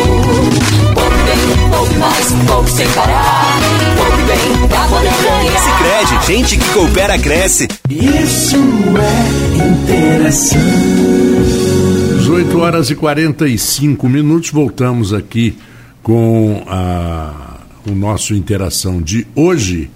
Poupe 0.93 1.15
bem, 1.26 1.70
poupe 1.70 1.95
mais, 1.95 2.32
poupe 2.47 2.72
sem 2.72 2.88
parar. 2.89 3.59
Poupe 3.97 4.24
bem, 4.24 4.67
pra 4.67 4.88
poder 4.88 5.11
ganhar. 5.24 5.59
Sicredi, 5.59 6.26
gente 6.28 6.57
que 6.57 6.74
coopera, 6.74 7.17
cresce. 7.17 7.67
Isso 7.89 8.57
é 8.97 9.67
interação. 9.67 10.59
18 12.17 12.59
horas 12.59 12.89
e 12.89 12.95
45 12.95 14.07
minutos, 14.07 14.51
voltamos 14.51 15.13
aqui 15.13 15.57
com 16.03 16.63
a, 16.67 17.57
o 17.88 17.91
nosso 17.91 18.34
interação 18.34 19.01
de 19.01 19.26
hoje. 19.36 19.89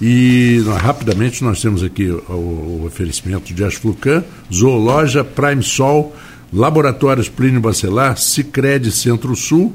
E 0.00 0.62
rapidamente 0.78 1.42
nós 1.42 1.60
temos 1.62 1.82
aqui 1.82 2.08
o, 2.08 2.32
o 2.32 2.84
oferecimento 2.86 3.54
de 3.54 3.64
Asflucan, 3.64 4.22
Zoologia, 4.52 5.24
Prime 5.24 5.62
Sol, 5.62 6.14
Laboratórios 6.52 7.28
Plínio 7.28 7.60
Bacelar, 7.60 8.16
Cicred 8.16 8.90
Centro-Sul, 8.90 9.72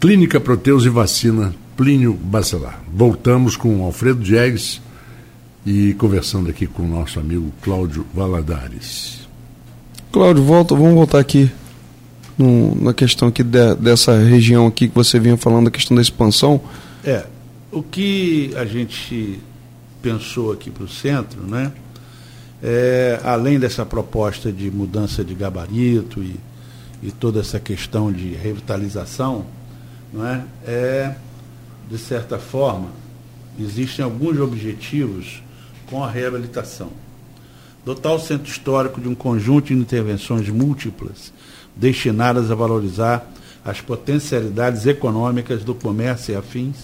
Clínica 0.00 0.40
Proteus 0.40 0.84
e 0.84 0.88
Vacina 0.88 1.54
Plínio 1.76 2.12
Bacelar. 2.12 2.80
Voltamos 2.92 3.56
com 3.56 3.82
Alfredo 3.82 4.22
Diegues 4.22 4.80
e 5.64 5.94
conversando 5.94 6.48
aqui 6.50 6.66
com 6.66 6.82
o 6.82 6.88
nosso 6.88 7.18
amigo 7.18 7.52
Cláudio 7.62 8.06
Valadares. 8.14 9.28
Cláudio, 10.12 10.42
volta, 10.42 10.74
vamos 10.74 10.94
voltar 10.94 11.18
aqui 11.18 11.50
no, 12.36 12.74
na 12.82 12.94
questão 12.94 13.28
aqui 13.28 13.42
de, 13.42 13.74
dessa 13.76 14.18
região 14.18 14.66
aqui 14.66 14.88
que 14.88 14.94
você 14.94 15.20
vinha 15.20 15.36
falando, 15.36 15.68
a 15.68 15.70
questão 15.70 15.94
da 15.94 16.02
expansão. 16.02 16.60
É, 17.04 17.26
o 17.70 17.82
que 17.82 18.52
a 18.56 18.64
gente 18.64 19.38
pensou 20.00 20.52
aqui 20.52 20.70
para 20.70 20.84
o 20.84 20.88
centro, 20.88 21.42
né? 21.42 21.70
É, 22.62 23.18
além 23.24 23.58
dessa 23.58 23.86
proposta 23.86 24.52
de 24.52 24.70
mudança 24.70 25.24
de 25.24 25.34
gabarito 25.34 26.22
e, 26.22 26.38
e 27.02 27.10
toda 27.10 27.40
essa 27.40 27.58
questão 27.58 28.12
de 28.12 28.34
revitalização, 28.34 29.46
não 30.12 30.26
é? 30.26 30.44
é, 30.66 31.14
de 31.88 31.98
certa 31.98 32.38
forma, 32.38 32.88
existem 33.58 34.04
alguns 34.04 34.38
objetivos 34.38 35.42
com 35.86 36.04
a 36.04 36.10
reabilitação. 36.10 36.90
Dotar 37.84 38.12
o 38.12 38.20
centro 38.20 38.50
histórico 38.50 39.00
de 39.00 39.08
um 39.08 39.14
conjunto 39.14 39.68
de 39.68 39.74
intervenções 39.74 40.48
múltiplas 40.48 41.32
destinadas 41.74 42.50
a 42.50 42.54
valorizar 42.54 43.26
as 43.64 43.80
potencialidades 43.80 44.86
econômicas 44.86 45.64
do 45.64 45.74
comércio 45.74 46.32
e 46.32 46.36
afins, 46.36 46.76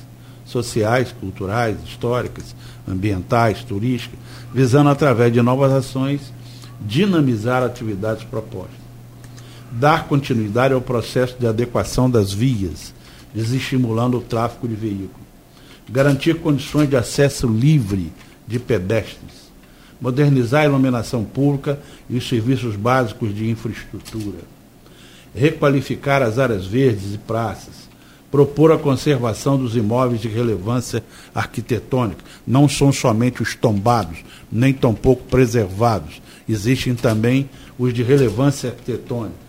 sociais, 0.47 1.13
culturais, 1.13 1.77
históricas, 1.85 2.55
ambientais, 2.89 3.65
turísticas, 3.65 4.19
visando, 4.55 4.89
através 4.89 5.33
de 5.33 5.43
novas 5.43 5.73
ações, 5.73 6.33
dinamizar 6.81 7.63
atividades 7.63 8.25
propostas. 8.25 8.87
Dar 9.73 10.07
continuidade 10.07 10.73
ao 10.73 10.81
processo 10.81 11.37
de 11.39 11.47
adequação 11.47 12.09
das 12.09 12.33
vias, 12.33 12.95
desestimulando 13.35 14.19
o 14.19 14.23
tráfego 14.23 14.69
de 14.69 14.75
veículos. 14.75 15.27
Garantir 15.89 16.37
condições 16.37 16.89
de 16.89 16.97
acesso 16.97 17.47
livre 17.47 18.13
de 18.47 18.59
pedestres. 18.59 19.47
Modernizar 20.01 20.63
a 20.63 20.67
iluminação 20.67 21.25
pública 21.25 21.79
e 22.09 22.17
os 22.17 22.29
serviços 22.29 22.77
básicos 22.77 23.35
de 23.35 23.51
infraestrutura. 23.51 24.39
Requalificar 25.35 26.23
as 26.23 26.39
áreas 26.39 26.67
verdes 26.67 27.15
e 27.15 27.19
praças 27.19 27.86
propor 28.31 28.73
a 28.73 28.79
conservação 28.79 29.57
dos 29.57 29.77
imóveis 29.77 30.21
de 30.21 30.29
relevância 30.29 31.03
arquitetônica. 31.35 32.25
Não 32.47 32.69
são 32.69 32.93
somente 32.93 33.43
os 33.43 33.55
tombados, 33.55 34.19
nem 34.51 34.73
tampouco 34.73 35.25
preservados. 35.25 36.21
Existem 36.49 36.95
também 36.95 37.49
os 37.79 37.93
de 37.93 38.03
relevância 38.03 38.71
arquitetônica. 38.71 39.47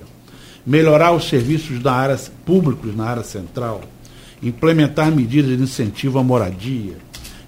Melhorar 0.65 1.13
os 1.13 1.28
serviços 1.30 1.80
da 1.80 1.93
área, 1.93 2.19
públicos 2.45 2.95
na 2.95 3.05
área 3.05 3.23
central. 3.23 3.82
Implementar 4.41 5.11
medidas 5.11 5.57
de 5.57 5.63
incentivo 5.63 6.19
à 6.19 6.23
moradia. 6.23 6.97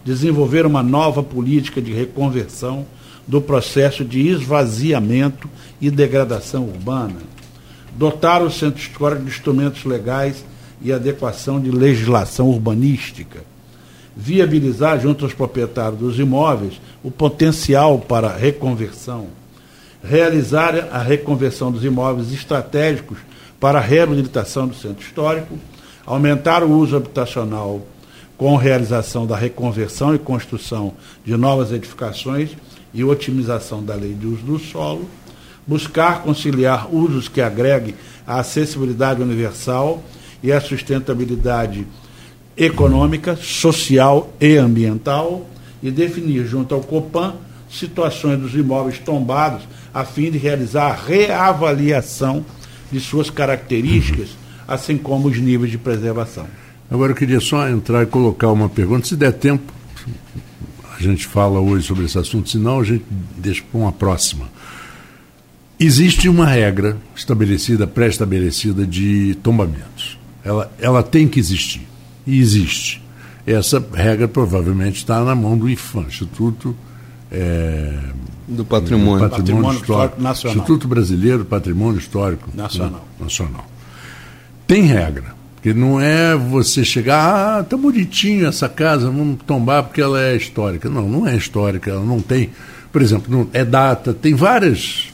Desenvolver 0.04 0.66
uma 0.66 0.82
nova 0.82 1.22
política 1.22 1.82
de 1.82 1.92
reconversão 1.92 2.86
do 3.28 3.40
processo 3.40 4.04
de 4.04 4.28
esvaziamento 4.28 5.48
e 5.80 5.92
degradação 5.92 6.64
urbana. 6.64 7.18
Dotar 7.96 8.42
o 8.42 8.50
centro 8.50 8.82
histórico 8.82 9.24
de 9.24 9.30
instrumentos 9.30 9.84
legais 9.84 10.44
e 10.82 10.94
adequação 10.94 11.60
de 11.60 11.72
legislação 11.72 12.50
urbanística, 12.50 13.44
viabilizar 14.16 15.00
junto 15.00 15.26
aos 15.26 15.34
proprietários 15.34 16.00
dos 16.00 16.20
imóveis 16.20 16.80
o 17.04 17.12
potencial 17.12 18.00
para 18.00 18.36
reconversão, 18.36 19.28
realizar 20.04 20.90
a 20.92 21.00
reconversão 21.00 21.72
dos 21.72 21.84
imóveis 21.84 22.32
estratégicos 22.34 23.18
para 23.60 23.80
a 23.80 23.82
reabilitação 23.82 24.68
do 24.68 24.76
centro 24.76 25.04
histórico, 25.04 25.58
aumentar 26.06 26.64
o 26.64 26.72
uso 26.72 26.96
habitacional 26.96 27.82
com 28.38 28.56
realização 28.56 29.28
da 29.28 29.36
reconversão 29.36 30.16
e 30.16 30.20
construção 30.20 30.94
de 31.26 31.36
novas 31.36 31.74
edificações 31.74 32.52
e 32.94 33.04
otimização 33.04 33.84
da 33.84 33.96
lei 33.96 34.14
de 34.14 34.26
uso 34.26 34.44
do 34.44 34.58
solo, 34.58 35.10
buscar 35.68 36.24
conciliar 36.24 36.88
usos 36.94 37.28
que 37.28 37.42
agreguem 37.42 37.96
a 38.26 38.40
acessibilidade 38.40 39.22
universal 39.22 40.02
e 40.42 40.52
a 40.52 40.62
sustentabilidade 40.62 41.86
econômica, 42.56 43.36
social 43.36 44.34
e 44.40 44.58
ambiental 44.58 45.48
e 45.82 45.90
definir 45.90 46.46
junto 46.46 46.76
ao 46.76 46.82
Copan 46.82 47.36
situações 47.70 48.40
dos 48.40 48.54
imóveis 48.54 49.00
tombados 49.00 49.64
a 49.94 50.04
fim 50.04 50.32
de 50.32 50.38
realizar 50.38 50.88
a 50.88 50.94
reavaliação 50.94 52.46
de 52.92 53.00
suas 53.00 53.30
características, 53.30 54.30
assim 54.68 54.98
como 54.98 55.28
os 55.28 55.40
níveis 55.40 55.72
de 55.72 55.78
preservação. 55.78 56.48
Agora 56.90 57.12
eu 57.12 57.16
queria 57.16 57.40
só 57.40 57.68
entrar 57.70 58.04
e 58.04 58.08
colocar 58.08 58.52
uma 58.52 58.68
pergunta, 58.68 59.08
se 59.08 59.16
der 59.16 59.32
tempo, 59.34 59.72
a 60.98 61.02
gente 61.02 61.26
fala 61.26 61.60
hoje 61.60 61.86
sobre 61.86 62.06
esse 62.06 62.18
assunto, 62.18 62.50
senão 62.50 62.80
a 62.80 62.84
gente 62.84 63.06
deixa 63.38 63.64
para 63.72 63.80
uma 63.80 63.92
próxima. 63.92 64.50
Existe 65.80 66.28
uma 66.28 66.46
regra 66.46 66.98
estabelecida, 67.16 67.88
pré-estabelecida 67.88 68.86
de 68.86 69.38
tombamentos. 69.42 69.99
Ela, 70.44 70.72
ela 70.80 71.04
tem 71.04 71.28
que 71.28 71.40
existir. 71.40 71.88
E 72.26 72.40
existe. 72.40 73.02
Essa 73.46 73.84
regra 73.94 74.28
provavelmente 74.28 74.98
está 74.98 75.24
na 75.24 75.34
mão 75.34 75.58
do 75.58 75.70
IFAM, 75.70 76.04
Instituto 76.04 76.76
é, 77.32 78.00
do 78.48 78.66
Patrimônio, 78.66 79.28
do 79.28 79.30
Patrimônio, 79.30 79.30
Patrimônio 79.30 79.72
Histórico, 79.72 79.84
Histórico, 79.84 80.22
Nacional. 80.22 80.58
Instituto 80.58 80.88
Brasileiro 80.88 81.38
do 81.40 81.46
Patrimônio 81.46 82.00
Histórico 82.00 82.50
Nacional. 82.54 83.08
Nacional. 83.20 83.66
Tem 84.68 84.84
regra. 84.84 85.40
Porque 85.56 85.74
não 85.74 86.00
é 86.00 86.38
você 86.38 86.86
chegar, 86.86 87.60
ah, 87.60 87.64
tá 87.64 87.76
bonitinho 87.76 88.48
essa 88.48 88.70
casa, 88.70 89.08
vamos 89.08 89.40
tombar 89.46 89.84
porque 89.84 90.00
ela 90.00 90.22
é 90.22 90.36
histórica. 90.36 90.90
Não, 90.90 91.08
não 91.08 91.28
é 91.28 91.36
histórica, 91.36 91.92
ela 91.92 92.06
não 92.06 92.22
tem. 92.22 92.52
Por 92.94 93.02
exemplo, 93.02 93.26
não, 93.30 93.48
é 93.52 93.66
data, 93.66 94.14
tem 94.14 94.34
várias 94.34 95.10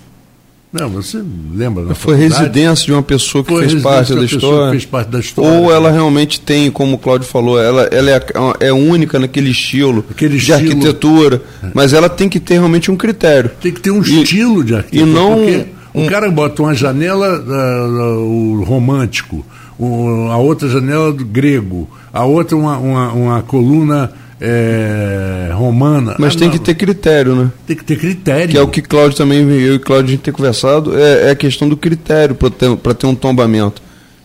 não, 0.77 0.89
você 0.89 1.23
lembra? 1.53 1.85
Da 1.85 1.95
Foi 1.95 2.17
residência 2.17 2.85
de 2.85 2.91
uma 2.91 3.01
pessoa 3.01 3.45
que 3.45 3.57
fez 3.57 3.81
parte 3.81 4.13
da 4.13 4.25
história. 4.25 4.71
Fez 4.71 4.85
parte 4.85 5.09
da 5.09 5.19
história. 5.19 5.49
Ou 5.49 5.71
ela 5.71 5.89
realmente 5.89 6.41
tem, 6.41 6.69
como 6.69 6.95
o 6.95 6.97
Cláudio 6.97 7.25
falou, 7.25 7.57
ela, 7.57 7.83
ela 7.83 8.11
é, 8.11 8.21
é 8.59 8.73
única 8.73 9.17
naquele 9.17 9.51
estilo 9.51 10.03
Aquele 10.11 10.31
de 10.31 10.37
estilo. 10.37 10.59
arquitetura, 10.59 11.41
mas 11.73 11.93
ela 11.93 12.09
tem 12.09 12.27
que 12.27 12.41
ter 12.41 12.55
realmente 12.55 12.91
um 12.91 12.97
critério. 12.97 13.51
Tem 13.61 13.71
que 13.71 13.79
ter 13.79 13.91
um 13.91 14.03
e, 14.03 14.21
estilo 14.21 14.65
de 14.65 14.75
arquitetura. 14.75 15.09
E 15.09 15.13
não 15.13 15.39
um, 15.39 15.65
o 15.93 16.09
cara 16.09 16.29
bota 16.29 16.61
uma 16.61 16.75
janela 16.75 17.39
uh, 17.39 18.19
uh, 18.19 18.59
o 18.59 18.63
romântico, 18.65 19.45
uh, 19.79 20.29
a 20.29 20.35
outra 20.35 20.67
janela 20.67 21.13
do 21.13 21.23
grego, 21.23 21.89
a 22.11 22.25
outra 22.25 22.57
uma, 22.57 22.77
uma, 22.77 23.13
uma 23.13 23.41
coluna 23.43 24.11
é, 24.47 25.49
romana. 25.53 26.15
Mas 26.19 26.35
ah, 26.35 26.39
tem 26.39 26.47
não. 26.47 26.55
que 26.55 26.63
ter 26.63 26.75
critério, 26.75 27.35
né? 27.35 27.51
Tem 27.65 27.75
que 27.75 27.83
ter 27.83 27.97
critério. 27.97 28.49
Que 28.49 28.57
é 28.57 28.61
o 28.61 28.67
que 28.67 28.81
Cláudio 28.81 29.17
também, 29.17 29.39
eu 29.39 29.75
e 29.75 29.79
Cláudio 29.79 30.09
a 30.09 30.11
gente 30.11 30.21
tem 30.21 30.33
conversado, 30.33 30.95
é, 30.95 31.29
é 31.29 31.31
a 31.31 31.35
questão 31.35 31.67
do 31.67 31.75
critério 31.75 32.35
para 32.35 32.51
ter, 32.51 32.77
ter 32.77 33.07
um 33.07 33.15
tombamento. 33.15 33.81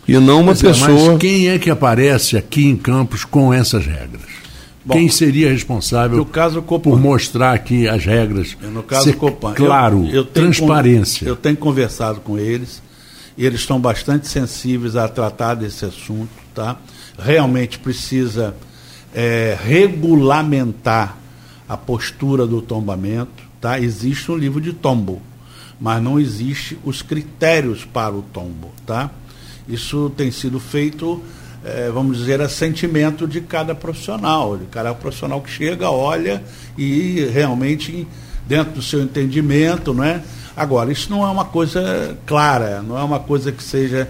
E 0.07 0.19
não 0.19 0.41
uma 0.41 0.53
mas, 0.53 0.61
pessoa. 0.61 1.13
Mas 1.13 1.19
quem 1.19 1.49
é 1.49 1.59
que 1.59 1.71
aparece 1.71 2.37
aqui 2.37 2.67
em 2.67 2.77
Campos 2.77 3.25
com 3.25 3.55
essas 3.55 3.87
regras? 3.87 4.23
Bom, 4.85 4.95
quem 4.95 5.09
seria 5.09 5.51
responsável 5.51 6.19
no 6.19 6.25
caso 6.25 6.63
por 6.63 6.99
mostrar 6.99 7.53
aqui 7.53 7.87
as 7.87 8.05
regras? 8.05 8.57
No 8.61 8.83
caso 8.83 9.13
Copan, 9.15 9.53
claro, 9.55 10.07
eu, 10.07 10.17
eu 10.17 10.25
transparência. 10.25 11.27
eu 11.27 11.37
tenho 11.37 11.57
conversado 11.57 12.21
com 12.21 12.39
eles 12.39 12.83
e 13.37 13.45
eles 13.45 13.61
estão 13.61 13.79
bastante 13.79 14.27
sensíveis 14.27 14.97
a 14.97 15.07
tratar 15.07 15.55
desse 15.55 15.85
assunto, 15.85 16.31
tá? 16.55 16.77
Realmente 17.19 17.79
precisa 17.79 18.55
é, 19.15 19.57
regulamentar 19.63 21.17
a 21.69 21.77
postura 21.77 22.47
do 22.47 22.61
tombamento, 22.61 23.43
tá? 23.61 23.79
Existe 23.79 24.31
um 24.31 24.37
livro 24.37 24.61
de 24.61 24.73
tombo, 24.73 25.21
mas 25.81 26.03
não 26.03 26.19
existe 26.19 26.79
os 26.85 27.03
critérios 27.03 27.85
para 27.85 28.15
o 28.15 28.23
tombo, 28.23 28.71
tá? 28.87 29.11
Isso 29.69 30.11
tem 30.17 30.31
sido 30.31 30.59
feito, 30.59 31.23
é, 31.65 31.91
vamos 31.91 32.19
dizer, 32.19 32.41
a 32.41 32.49
sentimento 32.49 33.27
de 33.27 33.41
cada 33.41 33.75
profissional, 33.75 34.57
de 34.57 34.67
cada 34.67 34.93
profissional 34.95 35.41
que 35.41 35.51
chega, 35.51 35.91
olha 35.91 36.43
e 36.77 37.25
realmente 37.33 38.07
dentro 38.47 38.75
do 38.75 38.83
seu 38.83 39.03
entendimento, 39.03 39.95
não 39.95 40.03
é? 40.03 40.23
Agora, 40.57 40.91
isso 40.91 41.09
não 41.09 41.23
é 41.23 41.31
uma 41.31 41.45
coisa 41.45 42.19
clara, 42.27 42.83
não 42.83 42.99
é 42.99 43.03
uma 43.03 43.21
coisa 43.21 43.53
que 43.53 43.63
seja 43.63 44.09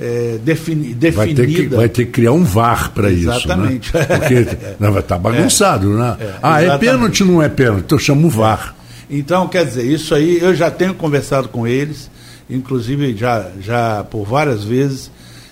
é, 0.00 0.38
defini, 0.42 0.94
definida. 0.94 1.12
Vai 1.12 1.34
ter, 1.34 1.46
que, 1.46 1.66
vai 1.68 1.88
ter 1.90 2.04
que 2.06 2.10
criar 2.12 2.32
um 2.32 2.42
VAR 2.42 2.90
para 2.92 3.10
isso. 3.10 3.28
Exatamente. 3.28 3.94
Né? 3.94 4.04
Porque 4.04 4.34
não, 4.80 4.92
vai 4.92 5.02
estar 5.02 5.16
tá 5.16 5.18
bagunçado, 5.18 5.90
né? 5.90 6.16
é. 6.18 6.24
né? 6.24 6.30
É, 6.30 6.34
ah, 6.42 6.62
é 6.62 6.78
pênalti 6.78 7.22
não 7.22 7.42
é 7.42 7.50
pênalti, 7.50 7.84
então 7.84 7.98
chama 7.98 8.26
o 8.26 8.30
VAR. 8.30 8.74
Então, 9.10 9.46
quer 9.46 9.66
dizer, 9.66 9.84
isso 9.84 10.14
aí 10.14 10.38
eu 10.40 10.54
já 10.54 10.70
tenho 10.70 10.94
conversado 10.94 11.48
com 11.48 11.66
eles, 11.66 12.10
inclusive 12.48 13.14
já, 13.14 13.48
já 13.60 14.02
por 14.04 14.24
várias 14.24 14.64
vezes 14.64 15.10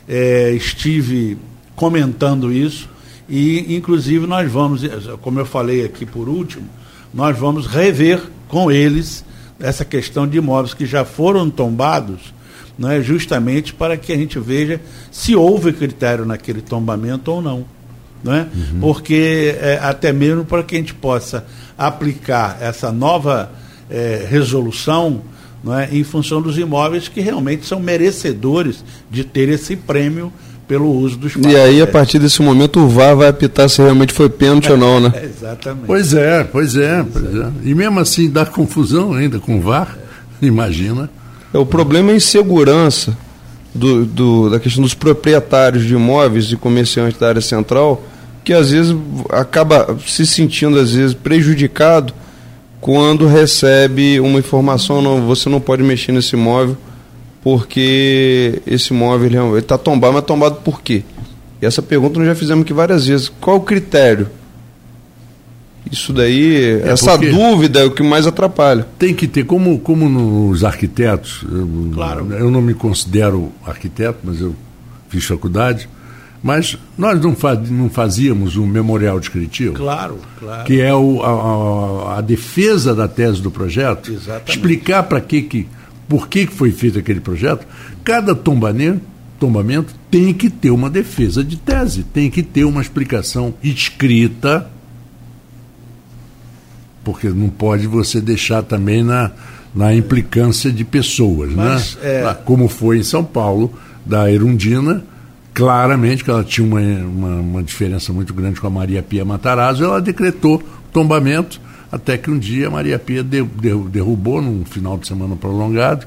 é, 0.09 0.53
estive 0.53 1.37
comentando 1.77 2.51
isso 2.53 2.89
E, 3.29 3.77
inclusive, 3.77 4.27
nós 4.27 4.51
vamos, 4.51 4.83
como 5.21 5.39
eu 5.39 5.45
falei 5.45 5.85
aqui 5.85 6.07
por 6.07 6.29
último, 6.29 6.67
nós 7.13 7.39
vamos 7.39 7.67
rever 7.67 8.23
com 8.49 8.73
eles 8.73 9.23
essa 9.61 9.85
questão 9.85 10.27
de 10.27 10.39
imóveis 10.39 10.73
que 10.73 10.87
já 10.87 11.05
foram 11.05 11.51
tombados, 11.51 12.33
né, 12.79 13.03
justamente 13.03 13.75
para 13.75 13.97
que 13.97 14.13
a 14.13 14.17
gente 14.17 14.39
veja 14.39 14.81
se 15.11 15.35
houve 15.35 15.73
critério 15.73 16.25
naquele 16.25 16.61
tombamento 16.61 17.33
ou 17.33 17.43
não. 17.43 17.65
Né? 18.23 18.49
Uhum. 18.55 18.81
Porque 18.81 19.57
é, 19.61 19.79
até 19.83 20.13
mesmo 20.13 20.45
para 20.45 20.63
que 20.63 20.75
a 20.77 20.79
gente 20.79 20.95
possa 20.95 21.45
aplicar 21.77 22.59
essa 22.61 22.91
nova 22.93 23.51
é, 23.91 24.27
resolução 24.29 25.23
né, 25.63 25.89
em 25.93 26.05
função 26.05 26.41
dos 26.41 26.59
imóveis 26.59 27.09
que 27.09 27.21
realmente 27.21 27.67
são 27.67 27.81
merecedores 27.81 28.85
de 29.11 29.25
ter 29.25 29.49
esse 29.49 29.77
prêmio 29.77 30.33
pelo 30.69 30.93
uso 30.93 31.17
dos 31.17 31.35
E 31.35 31.57
aí, 31.57 31.81
a 31.81 31.87
partir 31.87 32.19
desse 32.19 32.43
momento, 32.43 32.81
o 32.81 32.89
VAR 32.89 33.17
vai 33.17 33.29
apitar 33.29 33.71
se 33.71 33.81
realmente 33.81 34.13
foi 34.13 34.29
pênalti 34.29 34.71
ou 34.71 34.77
não, 34.77 35.01
né? 35.01 35.13
exatamente. 35.25 35.87
Pois 35.87 36.13
é, 36.13 36.45
pois 36.45 36.77
é, 36.77 37.03
pois 37.11 37.35
é. 37.35 37.51
E 37.65 37.75
mesmo 37.75 37.99
assim 37.99 38.29
dá 38.29 38.45
confusão 38.45 39.15
ainda 39.15 39.41
com 39.41 39.59
o 39.59 39.61
VAR, 39.63 39.97
imagina. 40.43 41.09
É, 41.53 41.59
o 41.59 41.67
problema 41.67 42.11
é 42.11 42.13
a 42.15 42.17
insegurança 42.17 43.17
do, 43.75 44.05
do, 44.05 44.51
da 44.51 44.61
questão 44.61 44.83
dos 44.83 44.95
proprietários 44.95 45.85
de 45.85 45.95
imóveis 45.95 46.51
e 46.51 46.57
comerciantes 46.57 47.19
da 47.19 47.29
área 47.29 47.41
central, 47.41 48.03
que 48.45 48.53
às 48.53 48.71
vezes 48.71 48.97
acaba 49.31 49.97
se 50.07 50.27
sentindo 50.27 50.79
às 50.79 50.93
vezes 50.93 51.15
prejudicado 51.15 52.15
quando 52.81 53.27
recebe 53.27 54.21
uma 54.21 54.39
informação, 54.39 55.03
não, 55.03 55.27
você 55.27 55.49
não 55.49 55.61
pode 55.61 55.83
mexer 55.83 56.13
nesse 56.13 56.37
imóvel 56.37 56.77
porque 57.43 58.61
esse 58.67 58.93
imóvel 58.93 59.59
está 59.59 59.79
tombado, 59.79 60.15
mas 60.15 60.25
tombado 60.25 60.57
por 60.57 60.83
quê? 60.83 61.03
E 61.61 61.67
essa 61.67 61.83
pergunta 61.83 62.19
nós 62.19 62.29
já 62.29 62.35
fizemos 62.35 62.63
aqui 62.63 62.73
várias 62.73 63.07
vezes. 63.07 63.33
Qual 63.41 63.57
o 63.57 63.61
critério? 63.61 64.29
Isso 65.91 66.13
daí, 66.13 66.81
é 66.83 66.89
essa 66.89 67.17
dúvida 67.17 67.81
é 67.81 67.85
o 67.85 67.91
que 67.91 68.03
mais 68.03 68.27
atrapalha. 68.27 68.87
Tem 68.99 69.15
que 69.15 69.27
ter, 69.27 69.45
como, 69.45 69.79
como 69.79 70.09
nos 70.09 70.65
arquitetos, 70.65 71.45
eu, 71.51 71.91
claro. 71.95 72.33
eu 72.33 72.51
não 72.51 72.61
me 72.61 72.75
considero 72.75 73.53
arquiteto, 73.65 74.19
mas 74.23 74.41
eu 74.41 74.55
fiz 75.09 75.25
faculdade, 75.25 75.89
mas 76.43 76.79
nós 76.97 77.21
não, 77.21 77.35
faz, 77.35 77.69
não 77.71 77.91
fazíamos 77.91 78.57
um 78.57 78.67
memorial 78.67 79.19
descritivo? 79.19 79.75
Claro, 79.75 80.19
claro. 80.39 80.65
Que 80.65 80.81
é 80.81 80.95
o, 80.95 81.23
a, 81.23 82.13
a, 82.15 82.19
a 82.19 82.21
defesa 82.21 82.95
da 82.95 83.09
tese 83.09 83.41
do 83.41 83.51
projeto. 83.51 84.13
Exatamente. 84.13 84.51
Explicar 84.51 85.03
para 85.05 85.21
que, 85.21 85.43
que 85.43 85.67
por 86.09 86.29
que 86.29 86.47
foi 86.47 86.71
feito 86.71 86.99
aquele 86.99 87.21
projeto, 87.21 87.67
cada 88.05 88.35
tombamento, 88.35 89.01
tombamento 89.39 89.95
tem 90.11 90.33
que 90.33 90.49
ter 90.49 90.71
uma 90.71 90.89
defesa 90.89 91.45
de 91.45 91.57
tese, 91.57 92.03
tem 92.03 92.31
que 92.31 92.43
ter 92.43 92.65
uma 92.65 92.81
explicação 92.81 93.55
escrita, 93.63 94.71
porque 97.09 97.31
não 97.31 97.49
pode 97.49 97.87
você 97.87 98.21
deixar 98.21 98.63
também 98.63 99.03
na, 99.03 99.31
na 99.75 99.95
implicância 99.95 100.71
de 100.71 100.85
pessoas, 100.85 101.49
né? 101.49 101.57
Mas, 101.57 101.97
né? 102.03 102.21
É... 102.21 102.35
Como 102.45 102.69
foi 102.69 102.99
em 102.99 103.03
São 103.03 103.25
Paulo, 103.25 103.73
da 104.05 104.31
Erundina, 104.31 105.03
claramente 105.55 106.23
que 106.23 106.29
ela 106.29 106.45
tinha 106.45 106.67
uma, 106.67 106.81
uma, 106.81 107.41
uma, 107.41 107.63
diferença 107.63 108.13
muito 108.13 108.35
grande 108.35 108.61
com 108.61 108.67
a 108.67 108.71
Maria 108.71 109.03
Pia 109.03 109.25
Matarazzo, 109.25 109.85
ela 109.85 110.03
decretou 110.03 110.63
tombamento 110.93 111.59
até 111.91 112.19
que 112.19 112.31
um 112.31 112.39
dia 112.39 112.69
a 112.69 112.71
Maria 112.71 112.99
Pia 112.99 113.23
de, 113.23 113.43
de, 113.43 113.75
derrubou 113.91 114.43
num 114.43 114.67
final 114.67 114.99
de 114.99 115.09
semana 115.09 115.35
prolongado. 115.35 116.07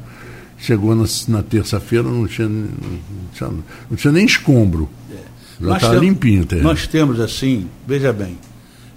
Chegou 0.60 0.96
na, 0.96 1.06
na 1.30 1.42
terça-feira, 1.42 2.08
não 2.08 2.28
tinha, 2.28 2.48
não, 2.48 2.70
tinha, 3.34 3.50
não 3.90 3.98
tinha 3.98 4.14
nem 4.14 4.24
escombro. 4.24 4.88
É. 5.12 5.66
Já 5.66 5.78
estava 5.78 5.96
limpinho. 5.96 6.44
Até. 6.44 6.58
Nós 6.58 6.86
temos 6.86 7.20
assim, 7.20 7.66
veja 7.88 8.14
bem, 8.14 8.38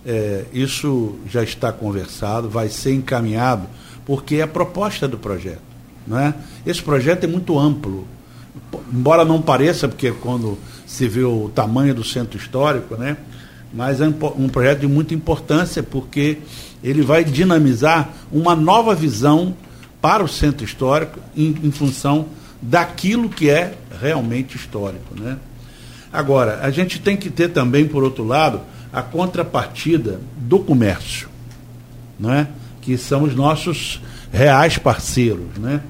é, 0.06 0.44
isso 0.52 1.16
já 1.28 1.42
está 1.42 1.72
conversado, 1.72 2.48
vai 2.48 2.68
ser 2.68 2.94
encaminhado, 2.94 3.66
porque 4.04 4.36
é 4.36 4.42
a 4.42 4.48
proposta 4.48 5.08
do 5.08 5.18
projeto. 5.18 5.62
Não 6.06 6.18
é? 6.18 6.34
Esse 6.66 6.82
projeto 6.82 7.24
é 7.24 7.26
muito 7.26 7.58
amplo. 7.58 8.06
Embora 8.92 9.24
não 9.24 9.40
pareça, 9.40 9.88
porque 9.88 10.12
quando 10.12 10.58
se 10.86 11.08
vê 11.08 11.24
o 11.24 11.50
tamanho 11.54 11.94
do 11.94 12.04
centro 12.04 12.38
histórico, 12.38 12.96
né? 12.96 13.16
mas 13.72 14.00
é 14.00 14.06
um 14.06 14.48
projeto 14.48 14.80
de 14.80 14.86
muita 14.86 15.14
importância, 15.14 15.82
porque 15.82 16.38
ele 16.82 17.02
vai 17.02 17.24
dinamizar 17.24 18.10
uma 18.30 18.54
nova 18.54 18.94
visão 18.94 19.56
para 20.00 20.22
o 20.22 20.28
centro 20.28 20.64
histórico 20.64 21.18
em, 21.36 21.56
em 21.62 21.70
função 21.72 22.26
daquilo 22.60 23.28
que 23.28 23.50
é 23.50 23.74
realmente 24.00 24.56
histórico. 24.56 25.18
Né? 25.18 25.38
Agora, 26.12 26.60
a 26.62 26.70
gente 26.70 27.00
tem 27.00 27.16
que 27.16 27.30
ter 27.30 27.48
também, 27.48 27.88
por 27.88 28.04
outro 28.04 28.22
lado, 28.22 28.60
a 28.94 29.02
contrapartida 29.02 30.20
do 30.36 30.58
comércio, 30.58 31.28
né? 32.18 32.48
que 32.80 32.96
são 32.96 33.24
os 33.24 33.34
nossos 33.34 34.00
reais 34.32 34.78
parceiros. 34.78 35.58
Né? 35.58 35.80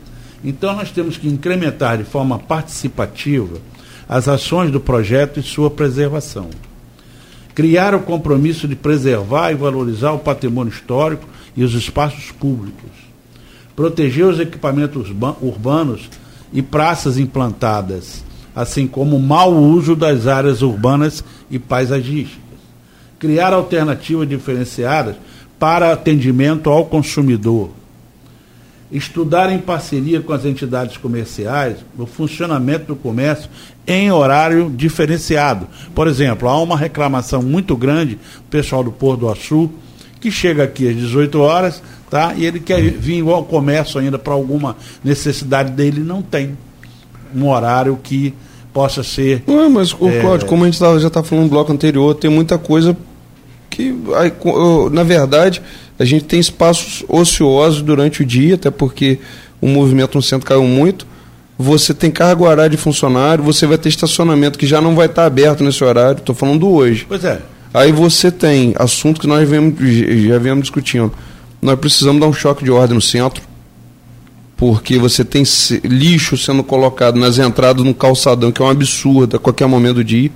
Então, 0.42 0.74
nós 0.74 0.90
temos 0.90 1.16
que 1.16 1.28
incrementar 1.28 1.98
de 1.98 2.04
forma 2.04 2.38
participativa 2.38 3.58
as 4.08 4.28
ações 4.28 4.70
do 4.70 4.80
projeto 4.80 5.38
e 5.38 5.42
sua 5.42 5.70
preservação 5.70 6.50
criar 7.54 7.94
o 7.94 8.00
compromisso 8.00 8.66
de 8.66 8.74
preservar 8.74 9.52
e 9.52 9.54
valorizar 9.54 10.12
o 10.12 10.18
patrimônio 10.18 10.72
histórico 10.72 11.26
e 11.56 11.62
os 11.62 11.74
espaços 11.74 12.32
públicos, 12.32 12.90
proteger 13.76 14.26
os 14.26 14.40
equipamentos 14.40 15.10
urbanos 15.40 16.10
e 16.52 16.60
praças 16.60 17.16
implantadas, 17.16 18.24
assim 18.54 18.86
como 18.86 19.16
o 19.16 19.22
mau 19.22 19.54
uso 19.54 19.94
das 19.94 20.26
áreas 20.26 20.62
urbanas 20.62 21.22
e 21.48 21.58
paisagísticas, 21.58 22.43
criar 23.24 23.54
alternativas 23.54 24.28
diferenciadas 24.28 25.16
para 25.58 25.94
atendimento 25.94 26.68
ao 26.68 26.84
consumidor, 26.84 27.70
estudar 28.92 29.50
em 29.50 29.56
parceria 29.56 30.20
com 30.20 30.30
as 30.30 30.44
entidades 30.44 30.98
comerciais 30.98 31.78
o 31.98 32.04
funcionamento 32.04 32.88
do 32.88 32.96
comércio 32.96 33.48
em 33.86 34.12
horário 34.12 34.70
diferenciado. 34.76 35.66
Por 35.94 36.06
exemplo, 36.06 36.50
há 36.50 36.60
uma 36.60 36.76
reclamação 36.76 37.42
muito 37.42 37.74
grande, 37.74 38.18
o 38.40 38.50
pessoal 38.50 38.84
do 38.84 38.92
Porto 38.92 39.20
do 39.20 39.30
Açu, 39.30 39.70
que 40.20 40.30
chega 40.30 40.62
aqui 40.62 40.86
às 40.86 40.94
18 40.94 41.40
horas, 41.40 41.82
tá? 42.10 42.34
E 42.36 42.44
ele 42.44 42.60
quer 42.60 42.82
vir 42.82 43.26
ao 43.26 43.42
comércio 43.42 43.98
ainda 43.98 44.18
para 44.18 44.34
alguma 44.34 44.76
necessidade 45.02 45.72
dele, 45.72 46.00
não 46.00 46.20
tem 46.20 46.58
um 47.34 47.48
horário 47.48 47.98
que 48.02 48.34
possa 48.70 49.02
ser. 49.02 49.42
Não, 49.46 49.70
mas, 49.70 49.96
é, 49.98 50.20
Cláudio, 50.20 50.46
como 50.46 50.64
a 50.64 50.66
gente 50.66 50.78
já 50.78 51.06
está 51.06 51.22
falando 51.22 51.44
no 51.44 51.50
bloco 51.50 51.72
anterior, 51.72 52.14
tem 52.16 52.30
muita 52.30 52.58
coisa 52.58 52.94
que, 53.74 53.94
na 54.92 55.02
verdade, 55.02 55.62
a 55.98 56.04
gente 56.04 56.24
tem 56.24 56.40
espaços 56.40 57.04
ociosos 57.08 57.82
durante 57.82 58.22
o 58.22 58.24
dia, 58.24 58.54
até 58.54 58.70
porque 58.70 59.18
o 59.60 59.68
movimento 59.68 60.16
no 60.16 60.22
centro 60.22 60.46
caiu 60.46 60.64
muito 60.64 61.06
você 61.58 61.94
tem 61.94 62.10
carga 62.10 62.42
horária 62.42 62.70
de 62.70 62.76
funcionário, 62.76 63.44
você 63.44 63.66
vai 63.66 63.78
ter 63.78 63.88
estacionamento 63.88 64.58
que 64.58 64.66
já 64.66 64.80
não 64.80 64.94
vai 64.94 65.06
estar 65.06 65.24
aberto 65.24 65.62
nesse 65.62 65.84
horário, 65.84 66.18
estou 66.18 66.34
falando 66.34 66.60
do 66.60 66.70
hoje. 66.70 67.06
Pois 67.08 67.24
é. 67.24 67.40
Aí 67.72 67.92
você 67.92 68.30
tem 68.30 68.74
assunto 68.76 69.20
que 69.20 69.26
nós 69.26 69.48
vemos, 69.48 69.74
já 70.26 70.38
viemos 70.38 70.62
discutindo. 70.62 71.12
Nós 71.62 71.78
precisamos 71.78 72.20
dar 72.20 72.26
um 72.26 72.32
choque 72.32 72.64
de 72.64 72.70
ordem 72.70 72.94
no 72.94 73.00
centro, 73.00 73.42
porque 74.56 74.98
você 74.98 75.24
tem 75.24 75.44
lixo 75.84 76.36
sendo 76.36 76.62
colocado 76.62 77.18
nas 77.18 77.38
entradas 77.38 77.84
no 77.84 77.94
calçadão, 77.94 78.50
que 78.50 78.60
é 78.60 78.64
um 78.64 78.68
absurdo 78.68 79.36
a 79.36 79.38
qualquer 79.38 79.66
momento 79.66 79.96
do 79.96 80.04
dia. 80.04 80.30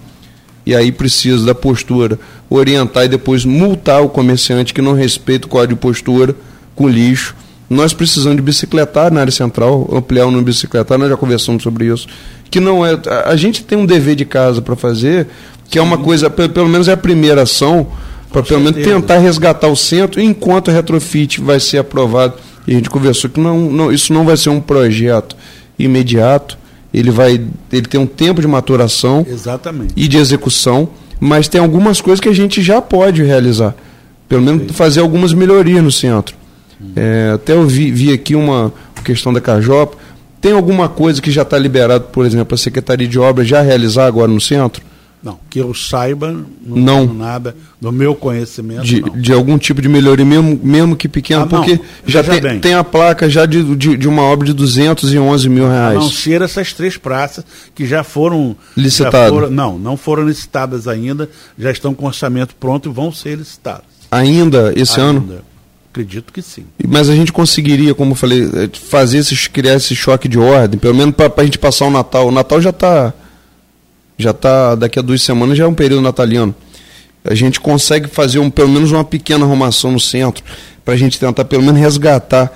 E 0.69 0.77
aí 0.77 0.93
precisa 0.93 1.45
da 1.45 1.55
postura 1.55 2.19
orientar 2.49 3.07
e 3.07 3.09
depois 3.09 3.45
multar 3.45 4.03
o 4.03 4.09
comerciante 4.09 4.75
que 4.75 4.83
não 4.83 4.93
respeita 4.93 5.47
o 5.47 5.51
código 5.51 5.75
de 5.75 5.81
postura 5.81 6.37
com 6.77 6.89
lixo 6.89 7.35
nós 7.71 7.93
precisamos 7.93 8.37
de 8.37 8.43
bicicletar 8.43 9.13
na 9.13 9.21
área 9.21 9.33
central, 9.33 9.89
ampliar 9.93 10.25
o 10.25 10.31
número 10.31 10.47
de 10.47 10.53
bicicletar, 10.53 10.99
nós 10.99 11.11
já 11.11 11.17
conversamos 11.17 11.63
sobre 11.63 11.87
isso. 11.87 12.09
Que 12.51 12.61
não 12.61 12.85
é. 12.85 12.99
A 13.27 13.37
gente 13.37 13.63
tem 13.63 13.77
um 13.77 13.85
dever 13.85 14.15
de 14.15 14.25
casa 14.25 14.63
para 14.63 14.75
fazer, 14.75 15.27
que 15.69 15.79
é 15.79 15.83
uma 15.83 15.99
coisa, 15.99 16.31
pelo 16.31 16.69
menos 16.69 16.89
é 16.89 16.93
a 16.93 16.97
primeira 16.97 17.43
ação, 17.43 17.87
para 18.33 18.43
pelo 18.43 18.61
menos 18.63 18.83
tentar 18.83 19.19
resgatar 19.19 19.69
o 19.69 19.77
centro, 19.77 20.21
enquanto 20.21 20.69
o 20.69 20.71
retrofit 20.71 21.43
vai 21.43 21.61
ser 21.61 21.79
aprovado. 21.79 22.35
E 22.67 22.73
a 22.73 22.75
gente 22.75 22.89
conversou 22.89 23.29
que 23.29 23.39
não, 23.39 23.71
não, 23.71 23.93
isso 23.93 24.15
não 24.15 24.25
vai 24.25 24.37
ser 24.37 24.49
um 24.49 24.61
projeto 24.61 25.37
imediato, 25.79 26.57
ele 26.93 27.11
vai 27.11 27.41
ele 27.73 27.87
tem 27.87 28.01
um 28.01 28.07
tempo 28.07 28.41
de 28.41 28.47
maturação 28.47 29.27
Exatamente. 29.29 29.93
e 29.97 30.09
de 30.09 30.17
execução, 30.17 30.89
mas 31.21 31.49
tem 31.49 31.61
algumas 31.61 32.01
coisas 32.01 32.21
que 32.21 32.29
a 32.29 32.35
gente 32.35 32.63
já 32.63 32.81
pode 32.81 33.23
realizar. 33.23 33.75
Pelo 34.29 34.43
menos 34.43 34.63
Sim. 34.63 34.73
fazer 34.73 35.01
algumas 35.01 35.33
melhorias 35.33 35.83
no 35.83 35.91
centro. 35.91 36.37
É, 36.95 37.33
até 37.35 37.55
eu 37.55 37.67
vi, 37.67 37.91
vi, 37.91 38.13
aqui 38.13 38.35
uma 38.35 38.73
questão 39.05 39.33
da 39.33 39.41
Cajopa. 39.41 39.97
Tem 40.41 40.53
alguma 40.53 40.89
coisa 40.89 41.21
que 41.21 41.31
já 41.31 41.43
está 41.43 41.59
liberado, 41.59 42.05
por 42.13 42.25
exemplo, 42.25 42.55
a 42.55 42.59
Secretaria 42.59 43.09
de 43.09 43.19
Obras 43.19 43.49
já 43.49 43.61
realizar 43.61 44.07
agora 44.07 44.31
no 44.31 44.41
centro? 44.41 44.83
Não, 45.21 45.37
que 45.51 45.59
eu 45.59 45.75
saiba, 45.75 46.31
não, 46.65 47.05
Não. 47.07 47.13
nada 47.15 47.57
do 47.81 47.91
meu 47.91 48.15
conhecimento. 48.15 48.85
de, 48.85 49.01
não. 49.01 49.21
de 49.21 49.33
algum 49.33 49.59
tipo 49.59 49.83
de 49.83 49.89
melhoria, 49.89 50.25
mesmo, 50.25 50.61
mesmo 50.63 50.95
que 50.95 51.09
pequeno, 51.09 51.43
Ah, 51.43 51.49
não. 51.51 51.65
porque 51.65 51.81
já 52.07 52.23
Veja 52.23 52.41
tem, 52.41 52.61
tem 52.61 52.75
a 52.75 52.85
placa 52.85 53.29
já 53.29 53.45
de, 53.45 53.75
de, 53.75 53.97
de 53.97 54.07
uma 54.07 54.23
obra 54.23 54.47
de 54.47 54.53
211 54.53 55.49
mil 55.49 55.67
A 55.67 55.71
reais. 55.71 55.95
não 55.99 56.09
ser 56.09 56.41
essas 56.43 56.73
três 56.73 56.97
praças 56.97 57.45
que 57.75 57.85
já 57.85 58.05
foram 58.05 58.55
Licitado. 58.77 59.17
já 59.17 59.29
foram- 59.29 59.51
não, 59.51 59.77
não 59.79 59.97
foram 59.97 60.23
licitadas 60.25 60.87
ainda, 60.87 61.29
já 61.59 61.73
estão 61.73 61.93
com 61.95 62.07
orçamento 62.07 62.55
pronto 62.55 62.89
e 62.89 62.93
vão 62.93 63.11
ser 63.13 63.37
licitadas. 63.39 63.83
Ainda 64.13 64.73
esse 64.77 65.01
ano? 65.01 65.21
Ainda. 65.21 65.43
Acredito 65.91 66.33
que 66.33 66.41
sim. 66.43 66.65
Mas 66.87 67.09
a 67.09 67.15
gente 67.15 67.33
conseguiria, 67.33 67.93
como 67.93 68.13
eu 68.13 68.15
falei, 68.15 68.45
eh, 68.45 68.69
fazer 68.89 69.19
esses, 69.19 69.49
criar 69.49 69.75
esse 69.75 69.97
choque 69.97 70.29
de 70.29 70.39
ordem, 70.39 70.79
pelo 70.79 70.95
menos 70.95 71.13
para 71.17 71.33
a 71.39 71.45
gente 71.45 71.59
passar 71.59 71.87
o 71.87 71.91
Natal. 71.91 72.29
O 72.29 72.31
Natal 72.31 72.61
já 72.61 72.71
está. 72.71 73.13
Já 74.19 74.33
está. 74.33 74.75
Daqui 74.75 74.99
a 74.99 75.03
duas 75.03 75.23
semanas 75.23 75.57
já 75.57 75.65
é 75.65 75.67
um 75.67 75.75
período 75.75 76.03
natalino. 76.03 76.55
A 77.25 77.35
gente 77.35 77.61
consegue 77.61 78.09
fazer 78.09 78.39
um, 78.39 78.51
pelo 78.51 78.69
menos 78.69 78.91
uma 78.91 79.05
pequena 79.05 79.45
arrumação 79.45 79.93
no 79.93 80.01
centro, 80.01 80.43
para 80.85 80.95
a 80.95 80.97
gente 80.97 81.19
tentar 81.19 81.45
pelo 81.45 81.63
menos 81.63 81.81
resgatar 81.81 82.53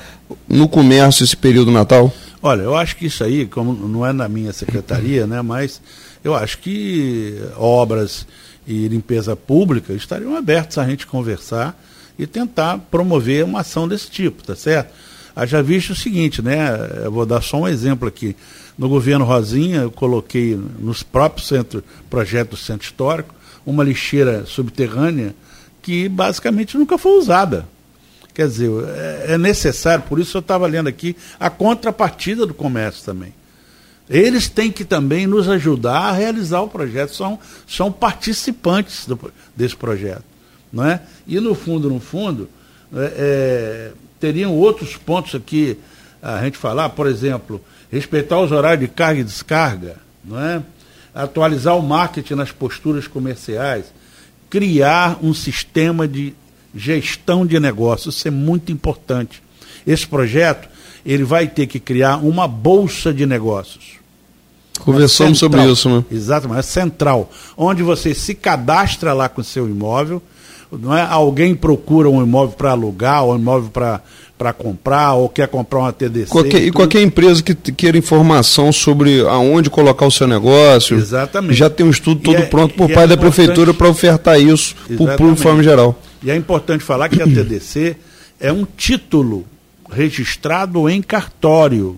no 0.49 0.69
comércio 0.69 1.25
esse 1.25 1.37
período 1.37 1.71
Natal. 1.71 2.13
Olha, 2.43 2.63
eu 2.63 2.75
acho 2.75 2.97
que 2.97 3.07
isso 3.07 3.23
aí, 3.23 3.47
como 3.47 3.73
não 3.73 4.05
é 4.05 4.13
na 4.13 4.29
minha 4.29 4.53
secretaria, 4.53 5.27
né, 5.27 5.43
mas 5.43 5.81
eu 6.25 6.35
acho 6.35 6.59
que 6.59 7.41
obras 7.57 8.27
e 8.67 8.89
limpeza 8.89 9.37
pública 9.37 9.93
estariam 9.93 10.37
abertos 10.37 10.79
a 10.79 10.87
gente 10.87 11.07
conversar 11.07 11.81
e 12.19 12.27
tentar 12.27 12.79
promover 12.91 13.45
uma 13.45 13.61
ação 13.61 13.87
desse 13.87 14.11
tipo, 14.11 14.43
tá 14.43 14.57
certo? 14.57 14.93
Haja 15.35 15.63
visto 15.63 15.91
o 15.91 15.97
seguinte, 15.97 16.43
né? 16.43 16.69
Eu 17.05 17.11
vou 17.13 17.25
dar 17.25 17.41
só 17.43 17.61
um 17.61 17.69
exemplo 17.69 18.07
aqui. 18.07 18.37
No 18.77 18.89
governo 18.89 19.25
Rosinha, 19.25 19.83
eu 19.83 19.91
coloquei 19.91 20.59
nos 20.79 21.03
próprios 21.03 21.49
centros, 21.49 21.83
projetos 22.11 22.59
do 22.61 22.65
centro 22.65 22.85
histórico, 22.87 23.35
uma 23.65 23.85
lixeira 23.85 24.45
subterrânea 24.47 25.35
que 25.81 26.09
basicamente 26.09 26.77
nunca 26.77 26.97
foi 26.99 27.13
usada. 27.19 27.67
Quer 28.35 28.49
dizer, 28.49 28.71
é- 28.97 29.33
é 29.35 29.39
necessário, 29.39 30.05
por 30.09 30.19
isso 30.19 30.37
eu 30.37 30.41
estava 30.41 30.67
lendo 30.67 30.89
aqui, 30.89 31.17
a 31.39 31.51
contrapartida 31.51 32.47
do 32.47 32.55
comércio 32.55 33.05
também. 33.05 33.33
Eles 34.09 34.49
têm 34.49 34.71
que 34.71 34.85
também 34.85 35.27
nos 35.27 35.49
ajudar 35.49 35.99
a 36.09 36.13
realizar 36.13 36.61
o 36.61 36.69
projeto, 36.69 37.15
são, 37.15 37.39
são 37.67 37.91
participantes 37.93 39.07
do- 39.07 39.33
desse 39.57 39.77
projeto. 39.77 40.25
Não 40.73 40.85
é? 40.85 41.01
E 41.27 41.39
no 41.41 41.55
fundo, 41.55 41.89
no 41.91 42.01
fundo, 42.01 42.49
é, 42.95 43.13
é, 43.17 43.93
teriam 44.23 44.57
outros 44.57 44.97
pontos 44.97 45.35
aqui 45.35 45.77
a 46.23 46.45
gente 46.45 46.57
falar, 46.57 46.91
por 46.91 47.09
exemplo, 47.09 47.61
respeitar 47.91 48.39
os 48.39 48.53
horários 48.53 48.89
de 48.89 48.95
carga 48.95 49.21
e 49.21 49.25
descarga, 49.25 49.97
não 50.25 50.41
é? 50.41 50.63
atualizar 51.13 51.77
o 51.77 51.83
marketing 51.83 52.35
nas 52.35 52.53
posturas 52.53 53.09
comerciais, 53.09 53.87
criar 54.49 55.19
um 55.21 55.35
sistema 55.35 56.07
de 56.07 56.35
gestão 56.73 57.45
de 57.45 57.59
negócios, 57.59 58.15
isso 58.15 58.29
é 58.29 58.31
muito 58.31 58.71
importante. 58.71 59.43
Esse 59.85 60.07
projeto, 60.07 60.69
ele 61.05 61.25
vai 61.25 61.49
ter 61.49 61.67
que 61.67 61.81
criar 61.81 62.19
uma 62.19 62.47
bolsa 62.47 63.13
de 63.13 63.27
negócios. 63.27 63.97
Conversamos 64.79 65.41
sobre 65.41 65.59
Central. 65.59 65.75
isso, 65.75 65.91
né? 65.91 66.05
Exatamente, 66.13 66.61
é 66.61 66.63
central. 66.63 67.31
Onde 67.57 67.83
você 67.83 68.15
se 68.15 68.37
cadastra 68.37 69.13
lá 69.13 69.29
com 69.29 69.41
o 69.41 69.45
seu 69.45 69.69
imóvel, 69.69 70.23
não 70.81 70.97
é? 70.97 71.03
alguém 71.03 71.55
procura 71.55 72.09
um 72.09 72.23
imóvel 72.23 72.57
para 72.57 72.71
alugar, 72.71 73.25
ou 73.25 73.35
um 73.35 73.39
imóvel 73.39 73.71
para 73.71 74.53
comprar, 74.53 75.15
ou 75.15 75.29
quer 75.29 75.47
comprar 75.49 75.81
uma 75.81 75.93
TDC. 75.93 76.27
Qualquer, 76.31 76.63
e 76.63 76.71
qualquer 76.73 77.03
empresa 77.03 77.43
que 77.43 77.55
queira 77.55 77.97
informação 77.99 78.73
sobre 78.73 79.21
aonde 79.21 79.69
colocar 79.71 80.07
o 80.07 80.11
seu 80.11 80.27
negócio, 80.27 80.97
Exatamente. 80.97 81.55
já 81.55 81.69
tem 81.71 81.87
um 81.87 81.91
estudo 81.91 82.21
todo 82.23 82.37
é- 82.37 82.43
pronto 82.47 82.75
por 82.75 82.91
é 82.91 82.95
parte 82.95 83.09
da 83.11 83.15
importante- 83.15 83.35
prefeitura 83.37 83.75
para 83.75 83.89
ofertar 83.89 84.41
isso 84.41 84.75
para 84.75 84.83
o 84.85 84.97
público 84.97 85.13
Exatamente. 85.13 85.37
de 85.37 85.43
forma 85.43 85.63
geral. 85.63 86.03
E 86.23 86.31
é 86.31 86.37
importante 86.37 86.83
falar 86.83 87.09
que 87.09 87.21
a 87.23 87.25
TDC 87.29 87.97
é 88.41 88.53
um 88.53 88.65
título 88.77 89.45
registrado 89.91 90.89
em 90.89 91.01
cartório. 91.03 91.97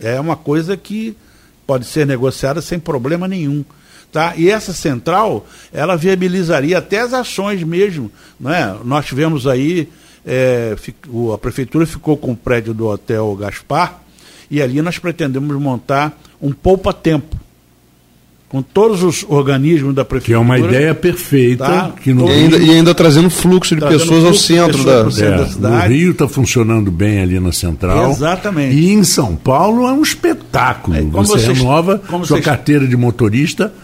É 0.00 0.20
uma 0.20 0.36
coisa 0.36 0.76
que 0.76 1.16
pode 1.66 1.86
ser 1.86 2.06
negociada 2.06 2.60
sem 2.60 2.78
problema 2.78 3.26
nenhum. 3.26 3.64
Tá? 4.16 4.32
E 4.34 4.48
essa 4.48 4.72
central, 4.72 5.46
ela 5.70 5.94
viabilizaria 5.94 6.78
até 6.78 7.00
as 7.02 7.12
ações 7.12 7.62
mesmo. 7.62 8.10
Né? 8.40 8.74
Nós 8.82 9.04
tivemos 9.04 9.46
aí, 9.46 9.90
é, 10.26 10.74
o- 11.10 11.34
a 11.34 11.38
prefeitura 11.38 11.84
ficou 11.84 12.16
com 12.16 12.32
o 12.32 12.36
prédio 12.36 12.72
do 12.72 12.86
Hotel 12.86 13.36
Gaspar, 13.38 14.00
e 14.50 14.62
ali 14.62 14.80
nós 14.80 14.98
pretendemos 14.98 15.54
montar 15.60 16.18
um 16.40 16.50
poupa-tempo. 16.50 17.36
Com 18.48 18.62
todos 18.62 19.02
os 19.02 19.22
organismos 19.28 19.92
da 19.94 20.02
Que 20.04 20.08
prefeitura. 20.10 20.38
é 20.38 20.40
uma 20.40 20.58
ideia 20.58 20.94
perfeita. 20.94 21.64
Tá. 21.66 21.92
Que 22.00 22.14
no 22.14 22.26
E 22.26 22.30
ainda, 22.30 22.56
Rio, 22.58 22.66
e 22.68 22.70
ainda 22.76 22.94
trazendo 22.94 23.28
fluxo 23.28 23.74
de 23.74 23.80
Trazendo 23.80 23.98
pessoas 23.98 24.18
ao 24.24 24.30
fluxo 24.30 24.40
de 24.40 24.46
centro 24.54 24.78
pessoas 24.78 25.04
da. 25.04 25.10
centro. 25.10 25.34
é, 25.34 25.36
da 25.38 25.46
cidade. 25.48 25.88
no 25.88 25.94
Rio 25.94 26.10
está 26.12 26.28
funcionando 26.28 26.90
bem 26.90 27.20
ali 27.20 27.40
na 27.40 27.50
central. 27.52 28.12
Exatamente. 28.12 28.74
E 28.76 28.92
em 28.92 29.02
São 29.02 29.34
Paulo 29.34 29.86
é 29.88 29.92
um 29.92 30.00
espetáculo. 30.00 30.96
É, 30.96 31.02
Você 31.02 31.32
vocês- 31.32 31.58
renova 31.58 32.00
sua 32.08 32.18
vocês- 32.20 32.44
carteira 32.44 32.86
de 32.86 32.96
motorista 32.96 33.74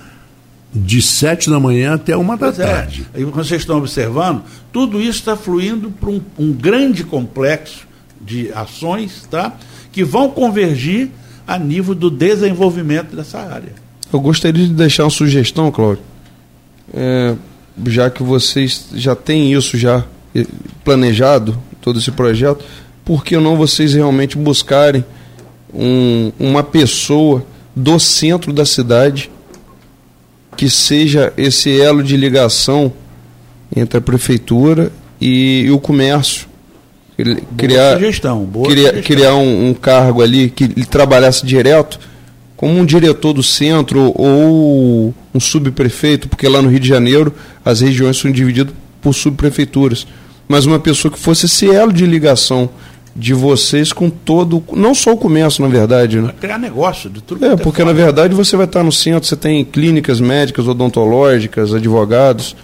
de 0.75 1.03
sete 1.03 1.51
da 1.51 1.61
manhã 1.61 1.95
até 1.95 2.17
uma 2.17 2.37
da 2.37 2.47
Pois 2.47 2.59
é. 2.59 2.65
tarde. 2.67 3.07
E 3.15 3.23
como 3.25 3.45
vocês 3.45 3.61
estão 3.63 3.77
observando, 3.79 4.43
tudo 4.73 5.01
isso 5.01 5.19
está 5.19 5.37
fluindo 5.37 5.91
para 5.91 6.09
um, 6.11 6.21
um 6.39 6.53
grande 6.53 7.05
complexo 7.05 7.87
de 8.21 8.51
ações 8.55 9.27
tá? 9.31 9.53
que 9.93 10.03
vão 10.05 10.31
convergir 10.31 11.11
a 11.47 11.59
nível 11.59 11.95
do 11.95 12.11
desenvolvimento 12.11 13.15
dessa 13.15 13.39
área. 13.41 13.75
Eu 14.13 14.21
gostaria 14.21 14.67
de 14.67 14.73
deixar 14.73 15.05
uma 15.05 15.11
sugestão, 15.11 15.71
Cláudio. 15.71 16.03
É, 16.95 17.35
já 17.87 18.09
que 18.11 18.23
vocês 18.23 18.87
já 18.95 19.15
têm 19.17 19.53
isso 19.53 19.77
já 19.77 20.05
planejado, 20.85 21.59
todo 21.81 21.99
esse 21.99 22.11
projeto, 22.11 22.65
por 23.05 23.25
que 23.25 23.37
não 23.37 23.57
vocês 23.57 23.95
realmente 23.95 24.37
buscarem 24.39 25.05
um- 25.75 26.33
uma 26.39 26.63
pessoa 26.63 27.45
do 27.75 27.99
centro 27.99 28.53
da 28.53 28.65
cidade 28.65 29.31
que 30.57 30.69
seja 30.71 31.33
esse 31.37 31.81
elo 31.81 32.03
de 32.03 32.17
ligação 32.17 32.93
entre 33.75 33.99
a 33.99 34.01
prefeitura 34.01 34.93
e, 35.21 35.69
o 35.71 35.79
comércio? 35.79 36.47
Ele- 37.19 37.43
Criar, 37.57 37.95
sugestão, 37.95 38.45
boa 38.45 38.69
criar, 38.69 38.91
sugestão. 38.91 39.17
criar 39.17 39.35
um, 39.35 39.69
um 39.69 39.75
cargo 39.75 40.23
ali 40.23 40.51
que 40.51 40.65
ele 40.65 40.85
trabalhasse 40.85 41.45
direto 41.45 41.99
como 42.57 42.79
um 42.79 42.85
diretor 42.85 43.33
do 43.33 43.43
centro 43.43 44.13
ou 44.15 45.13
um 45.35 45.41
subprefeito, 45.41 46.29
porque 46.29 46.49
lá 46.49 46.63
no 46.63 46.69
Rio 46.69 46.79
de 46.81 46.89
Janeiro 46.89 47.35
as 47.65 47.81
regiões 47.81 48.17
são 48.19 48.31
divididas 48.31 48.73
por 49.01 49.13
subprefeituras. 49.13 50.07
Mas 50.49 50.65
uma 50.67 50.79
pessoa 50.79 51.11
que 51.13 51.19
fosse 51.19 51.47
esse 51.47 51.69
elo 51.69 51.93
de 51.93 52.07
ligação 52.07 52.71
de 53.15 53.35
vocês 53.35 53.93
com 53.93 54.09
todo, 54.09 54.63
não 54.73 54.95
só 54.95 55.13
o 55.13 55.17
comércio, 55.17 55.63
na 55.63 55.69
verdade, 55.69 56.21
né? 56.21 56.33
Criar 56.41 56.59
negócio 56.59 57.11
de 57.11 57.23
tudo 57.23 57.45
É, 57.45 57.51
quanto 57.51 57.63
porque 57.63 57.85
na 57.85 57.93
verdade 57.93 58.35
você 58.35 58.57
vai 58.57 58.65
estar 58.65 58.83
no 58.83 58.93
centro, 58.93 59.29
você 59.29 59.37
tem 59.37 59.65
clínicas 59.65 60.21
médicas, 60.21 60.67
odontológicas, 60.67 61.75
advogados. 61.75 62.57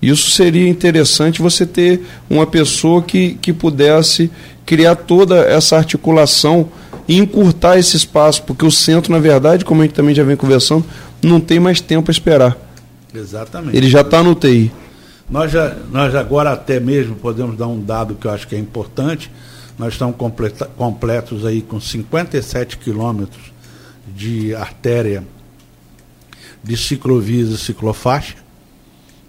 Isso 0.00 0.30
seria 0.30 0.68
interessante 0.68 1.42
você 1.42 1.66
ter 1.66 2.06
uma 2.28 2.46
pessoa 2.46 3.02
que, 3.02 3.34
que 3.34 3.52
pudesse 3.52 4.30
criar 4.64 4.96
toda 4.96 5.40
essa 5.40 5.76
articulação 5.76 6.68
e 7.06 7.18
encurtar 7.18 7.78
esse 7.78 7.96
espaço, 7.96 8.42
porque 8.44 8.64
o 8.64 8.70
centro, 8.70 9.12
na 9.12 9.18
verdade, 9.18 9.64
como 9.64 9.82
a 9.82 9.84
gente 9.84 9.94
também 9.94 10.14
já 10.14 10.22
vem 10.22 10.36
conversando, 10.36 10.84
não 11.22 11.40
tem 11.40 11.60
mais 11.60 11.80
tempo 11.80 12.10
a 12.10 12.12
esperar. 12.12 12.56
Exatamente. 13.14 13.76
Ele 13.76 13.90
já 13.90 14.00
está 14.00 14.22
no 14.22 14.34
TI. 14.34 14.70
Nós, 15.28 15.52
já, 15.52 15.76
nós 15.92 16.14
agora 16.14 16.52
até 16.52 16.80
mesmo 16.80 17.14
podemos 17.16 17.56
dar 17.56 17.66
um 17.66 17.80
dado 17.80 18.14
que 18.14 18.26
eu 18.26 18.30
acho 18.30 18.48
que 18.48 18.54
é 18.54 18.58
importante. 18.58 19.30
Nós 19.80 19.94
estamos 19.94 20.14
completos 20.76 21.46
aí 21.46 21.62
com 21.62 21.80
57 21.80 22.76
quilômetros 22.76 23.50
de 24.14 24.54
artéria 24.54 25.24
de 26.62 26.76
ciclovias 26.76 27.48
e 27.48 27.56
ciclofaixa, 27.56 28.36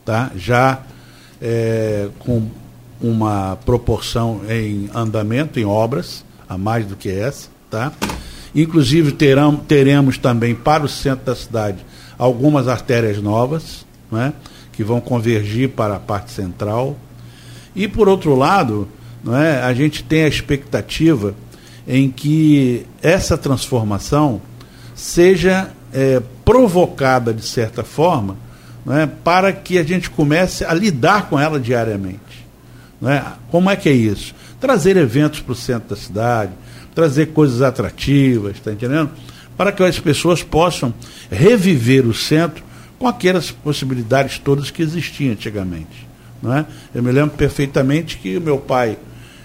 tá? 0.04 0.30
já 0.36 0.82
é, 1.42 2.10
com 2.20 2.50
uma 3.00 3.58
proporção 3.66 4.42
em 4.50 4.90
andamento, 4.94 5.58
em 5.58 5.64
obras, 5.64 6.26
a 6.50 6.58
mais 6.58 6.86
do 6.86 6.98
que 6.98 7.10
essa. 7.10 7.48
Tá? 7.70 7.94
Inclusive 8.54 9.14
terão, 9.14 9.56
teremos 9.56 10.18
também 10.18 10.54
para 10.54 10.84
o 10.84 10.90
centro 10.90 11.28
da 11.28 11.36
cidade 11.36 11.78
algumas 12.18 12.68
artérias 12.68 13.22
novas, 13.22 13.86
né? 14.12 14.34
que 14.74 14.84
vão 14.84 15.00
convergir 15.00 15.70
para 15.70 15.96
a 15.96 16.00
parte 16.00 16.30
central. 16.32 16.98
E 17.74 17.88
por 17.88 18.10
outro 18.10 18.36
lado, 18.36 18.90
não 19.24 19.36
é, 19.36 19.62
a 19.62 19.74
gente 19.74 20.04
tem 20.04 20.24
a 20.24 20.28
expectativa 20.28 21.36
em 21.88 22.10
que 22.10 22.86
essa 23.02 23.38
transformação 23.38 24.42
seja 24.96 25.72
é, 25.94 26.22
provocada 26.44 27.34
de 27.34 27.46
certa 27.46 27.84
forma 27.84 28.38
não 28.86 28.98
é, 28.98 29.06
para 29.06 29.54
que 29.54 29.78
a 29.78 29.84
gente 29.84 30.10
comece 30.10 30.66
a 30.66 30.74
lidar 30.74 31.30
com 31.30 31.40
ela 31.40 31.60
diariamente. 31.60 32.48
Não 33.00 33.10
é? 33.10 33.24
Como 33.50 33.70
é 33.70 33.76
que 33.76 33.90
é 33.90 33.92
isso? 33.92 34.34
Trazer 34.60 34.98
eventos 34.98 35.40
para 35.40 35.54
o 35.54 35.56
centro 35.56 35.90
da 35.90 35.96
cidade, 35.96 36.52
trazer 36.94 37.28
coisas 37.28 37.62
atrativas, 37.62 38.58
está 38.58 38.72
entendendo? 38.72 39.12
Para 39.56 39.72
que 39.72 39.84
as 39.84 40.00
pessoas 40.00 40.44
possam 40.44 40.94
reviver 41.30 42.06
o 42.08 42.14
centro 42.14 42.64
com 42.98 43.08
aquelas 43.08 43.52
possibilidades 43.52 44.40
todas 44.40 44.72
que 44.72 44.82
existiam 44.82 45.32
antigamente. 45.32 46.08
Não 46.42 46.56
é? 46.56 46.66
Eu 46.94 47.04
me 47.04 47.12
lembro 47.12 47.36
perfeitamente 47.36 48.18
que 48.18 48.38
o 48.38 48.42
meu 48.42 48.58
pai 48.58 48.98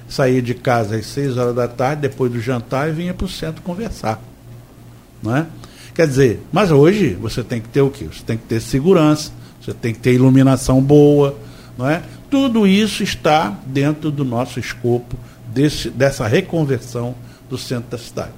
saía 0.08 0.40
de 0.40 0.54
casa 0.54 0.96
às 0.96 1.06
6 1.06 1.36
horas 1.36 1.54
da 1.54 1.68
tarde, 1.68 2.02
depois 2.02 2.30
do 2.32 2.40
jantar, 2.40 2.88
e 2.88 2.92
vinha 2.92 3.14
para 3.14 3.24
o 3.24 3.28
centro 3.28 3.62
conversar. 3.62 4.20
Não 5.22 5.36
é? 5.36 5.46
Quer 5.94 6.06
dizer, 6.06 6.42
mas 6.52 6.70
hoje 6.70 7.14
você 7.14 7.42
tem 7.42 7.60
que 7.60 7.68
ter 7.68 7.80
o 7.80 7.90
quê? 7.90 8.04
Você 8.04 8.22
tem 8.24 8.36
que 8.36 8.44
ter 8.44 8.60
segurança, 8.60 9.32
você 9.60 9.72
tem 9.72 9.94
que 9.94 9.98
ter 9.98 10.12
iluminação 10.12 10.80
boa, 10.82 11.36
não 11.76 11.88
é? 11.88 12.02
Tudo 12.30 12.66
isso 12.66 13.02
está 13.02 13.56
dentro 13.66 14.10
do 14.10 14.24
nosso 14.24 14.60
escopo 14.60 15.16
desse, 15.48 15.88
dessa 15.88 16.26
reconversão 16.26 17.14
do 17.48 17.56
centro 17.56 17.90
da 17.90 17.98
cidade. 17.98 18.32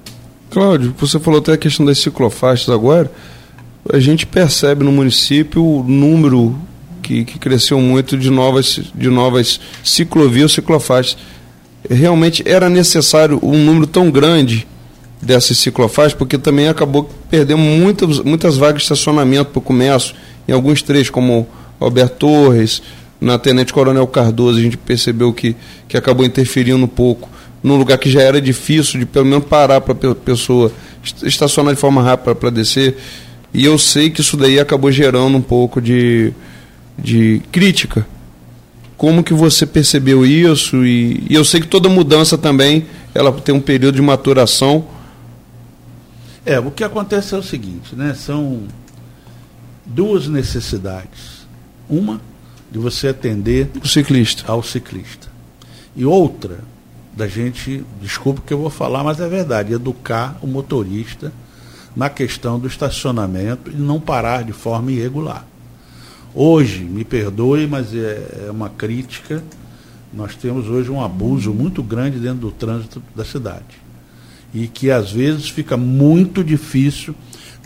Cláudio, 0.49 0.95
você 0.97 1.19
falou 1.19 1.39
até 1.39 1.53
a 1.53 1.57
questão 1.57 1.85
das 1.85 1.99
ciclofaixas 1.99 2.69
agora. 2.69 3.11
A 3.91 3.99
gente 3.99 4.25
percebe 4.25 4.83
no 4.83 4.91
município 4.91 5.63
o 5.63 5.83
número 5.83 6.57
que, 7.01 7.25
que 7.25 7.39
cresceu 7.39 7.79
muito 7.79 8.17
de 8.17 8.29
novas, 8.29 8.79
de 8.93 9.09
novas 9.09 9.59
ciclovias, 9.83 10.51
ciclofaixas. 10.51 11.17
Realmente 11.89 12.43
era 12.45 12.69
necessário 12.69 13.39
um 13.41 13.57
número 13.57 13.87
tão 13.87 14.11
grande 14.11 14.67
dessas 15.21 15.57
ciclofaixas, 15.57 16.13
porque 16.13 16.37
também 16.37 16.67
acabou 16.67 17.09
perdendo 17.29 17.59
muitas, 17.59 18.19
muitas 18.19 18.57
vagas 18.57 18.77
de 18.77 18.83
estacionamento 18.83 19.51
para 19.51 19.59
o 19.59 19.61
comércio, 19.61 20.15
em 20.47 20.51
alguns 20.51 20.81
trechos, 20.81 21.09
como 21.09 21.47
Alberto 21.79 22.17
Torres, 22.17 22.81
na 23.19 23.37
Tenente 23.37 23.73
Coronel 23.73 24.07
Cardoso, 24.07 24.59
a 24.59 24.61
gente 24.61 24.77
percebeu 24.77 25.33
que, 25.33 25.55
que 25.87 25.97
acabou 25.97 26.25
interferindo 26.25 26.83
um 26.83 26.87
pouco 26.87 27.29
num 27.61 27.75
lugar 27.75 27.97
que 27.97 28.09
já 28.09 28.21
era 28.21 28.39
difícil 28.39 28.99
de 28.99 29.05
pelo 29.05 29.25
menos 29.25 29.45
parar 29.45 29.81
para 29.81 30.11
a 30.11 30.15
pessoa 30.15 30.71
estacionar 31.23 31.73
de 31.73 31.79
forma 31.79 32.01
rápida 32.01 32.33
para 32.33 32.49
descer. 32.49 32.95
E 33.53 33.65
eu 33.65 33.77
sei 33.77 34.09
que 34.09 34.21
isso 34.21 34.37
daí 34.37 34.59
acabou 34.59 34.91
gerando 34.91 35.37
um 35.37 35.41
pouco 35.41 35.81
de, 35.81 36.31
de 36.97 37.41
crítica. 37.51 38.07
Como 38.99 39.23
que 39.23 39.33
você 39.33 39.65
percebeu 39.65 40.25
isso? 40.25 40.85
E, 40.85 41.23
e 41.29 41.33
eu 41.33 41.45
sei 41.45 41.61
que 41.61 41.67
toda 41.67 41.87
mudança 41.87 42.37
também 42.37 42.85
ela 43.15 43.31
tem 43.31 43.55
um 43.55 43.61
período 43.61 43.95
de 43.95 44.01
maturação. 44.01 44.85
É, 46.45 46.59
o 46.59 46.69
que 46.69 46.83
acontece 46.83 47.33
é 47.33 47.37
o 47.37 47.41
seguinte, 47.41 47.95
né? 47.95 48.13
São 48.13 48.63
duas 49.85 50.27
necessidades. 50.27 51.47
Uma 51.89 52.19
de 52.69 52.77
você 52.77 53.07
atender 53.07 53.71
o 53.81 53.87
ciclista 53.87 54.43
ao 54.51 54.61
ciclista. 54.61 55.29
E 55.95 56.03
outra 56.03 56.59
da 57.15 57.25
gente, 57.25 57.85
desculpe 58.01 58.41
que 58.41 58.53
eu 58.53 58.59
vou 58.59 58.69
falar, 58.69 59.01
mas 59.01 59.21
é 59.21 59.29
verdade, 59.29 59.71
educar 59.71 60.37
o 60.41 60.47
motorista 60.47 61.31
na 61.95 62.09
questão 62.09 62.59
do 62.59 62.67
estacionamento 62.67 63.71
e 63.71 63.75
não 63.75 63.97
parar 63.97 64.43
de 64.43 64.51
forma 64.51 64.91
irregular. 64.91 65.47
Hoje, 66.33 66.83
me 66.83 67.03
perdoe, 67.03 67.65
mas 67.65 67.93
é, 67.93 68.45
é 68.47 68.51
uma 68.51 68.69
crítica, 68.69 69.43
nós 70.13 70.35
temos 70.35 70.67
hoje 70.67 70.91
um 70.91 71.03
abuso 71.03 71.51
muito 71.53 71.81
grande 71.81 72.19
dentro 72.19 72.39
do 72.39 72.51
trânsito 72.51 73.01
da 73.15 73.25
cidade. 73.25 73.79
E 74.53 74.67
que 74.67 74.91
às 74.91 75.11
vezes 75.11 75.49
fica 75.49 75.75
muito 75.75 76.43
difícil 76.43 77.15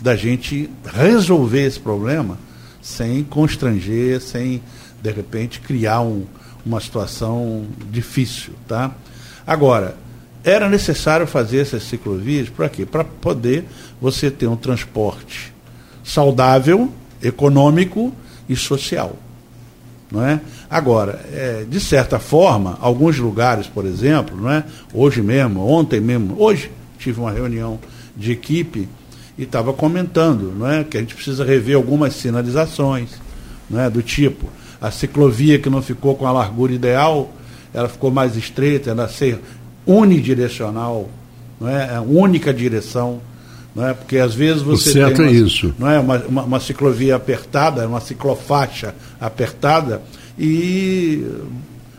da 0.02 0.16
gente 0.16 0.70
resolver 0.84 1.66
esse 1.66 1.78
problema 1.78 2.38
sem 2.80 3.22
constranger, 3.24 4.20
sem 4.20 4.62
de 5.02 5.10
repente 5.10 5.60
criar 5.60 6.00
um, 6.00 6.24
uma 6.64 6.80
situação 6.80 7.66
difícil, 7.90 8.54
tá? 8.66 8.94
Agora, 9.46 9.96
era 10.42 10.68
necessário 10.68 11.26
fazer 11.26 11.58
essas 11.58 11.82
ciclovias 11.82 12.48
para 12.48 12.68
quê? 12.68 12.84
Para 12.84 13.04
poder 13.04 13.64
você 14.00 14.30
ter 14.30 14.46
um 14.46 14.56
transporte 14.56 15.52
saudável, 16.02 16.92
econômico 17.22 18.12
e 18.48 18.56
social. 18.56 19.16
Não 20.10 20.24
é? 20.24 20.40
Agora, 20.70 21.24
é, 21.32 21.64
de 21.68 21.80
certa 21.80 22.18
forma, 22.18 22.78
alguns 22.80 23.18
lugares, 23.18 23.66
por 23.66 23.84
exemplo, 23.84 24.36
não 24.36 24.50
é? 24.50 24.64
hoje 24.92 25.22
mesmo, 25.22 25.66
ontem 25.66 26.00
mesmo, 26.00 26.36
hoje 26.38 26.70
tive 26.98 27.20
uma 27.20 27.32
reunião 27.32 27.78
de 28.16 28.32
equipe 28.32 28.88
e 29.36 29.42
estava 29.42 29.72
comentando 29.72 30.54
não 30.56 30.70
é? 30.70 30.84
que 30.84 30.96
a 30.96 31.00
gente 31.00 31.14
precisa 31.14 31.44
rever 31.44 31.76
algumas 31.76 32.14
sinalizações, 32.14 33.10
não 33.68 33.80
é? 33.80 33.90
do 33.90 34.02
tipo, 34.02 34.48
a 34.80 34.90
ciclovia 34.90 35.58
que 35.58 35.70
não 35.70 35.82
ficou 35.82 36.14
com 36.14 36.26
a 36.26 36.32
largura 36.32 36.72
ideal, 36.72 37.32
ela 37.72 37.88
ficou 37.88 38.10
mais 38.10 38.36
estreita, 38.36 38.90
ela 38.90 39.08
ser 39.08 39.40
unidirecional, 39.86 41.08
não 41.60 41.68
é? 41.68 41.94
é 41.94 42.00
única 42.00 42.54
direção, 42.54 43.20
não 43.74 43.88
é? 43.88 43.94
Porque 43.94 44.18
às 44.18 44.34
vezes 44.34 44.62
você 44.62 44.90
o 44.90 44.92
certo 44.92 45.16
tem 45.16 45.26
uma, 45.26 45.32
é 45.32 45.34
isso. 45.34 45.74
não 45.78 45.90
é 45.90 45.98
uma, 45.98 46.18
uma, 46.18 46.42
uma 46.42 46.60
ciclovia 46.60 47.16
apertada, 47.16 47.86
uma 47.86 48.00
ciclofaixa 48.00 48.94
apertada 49.20 50.00
e 50.38 51.24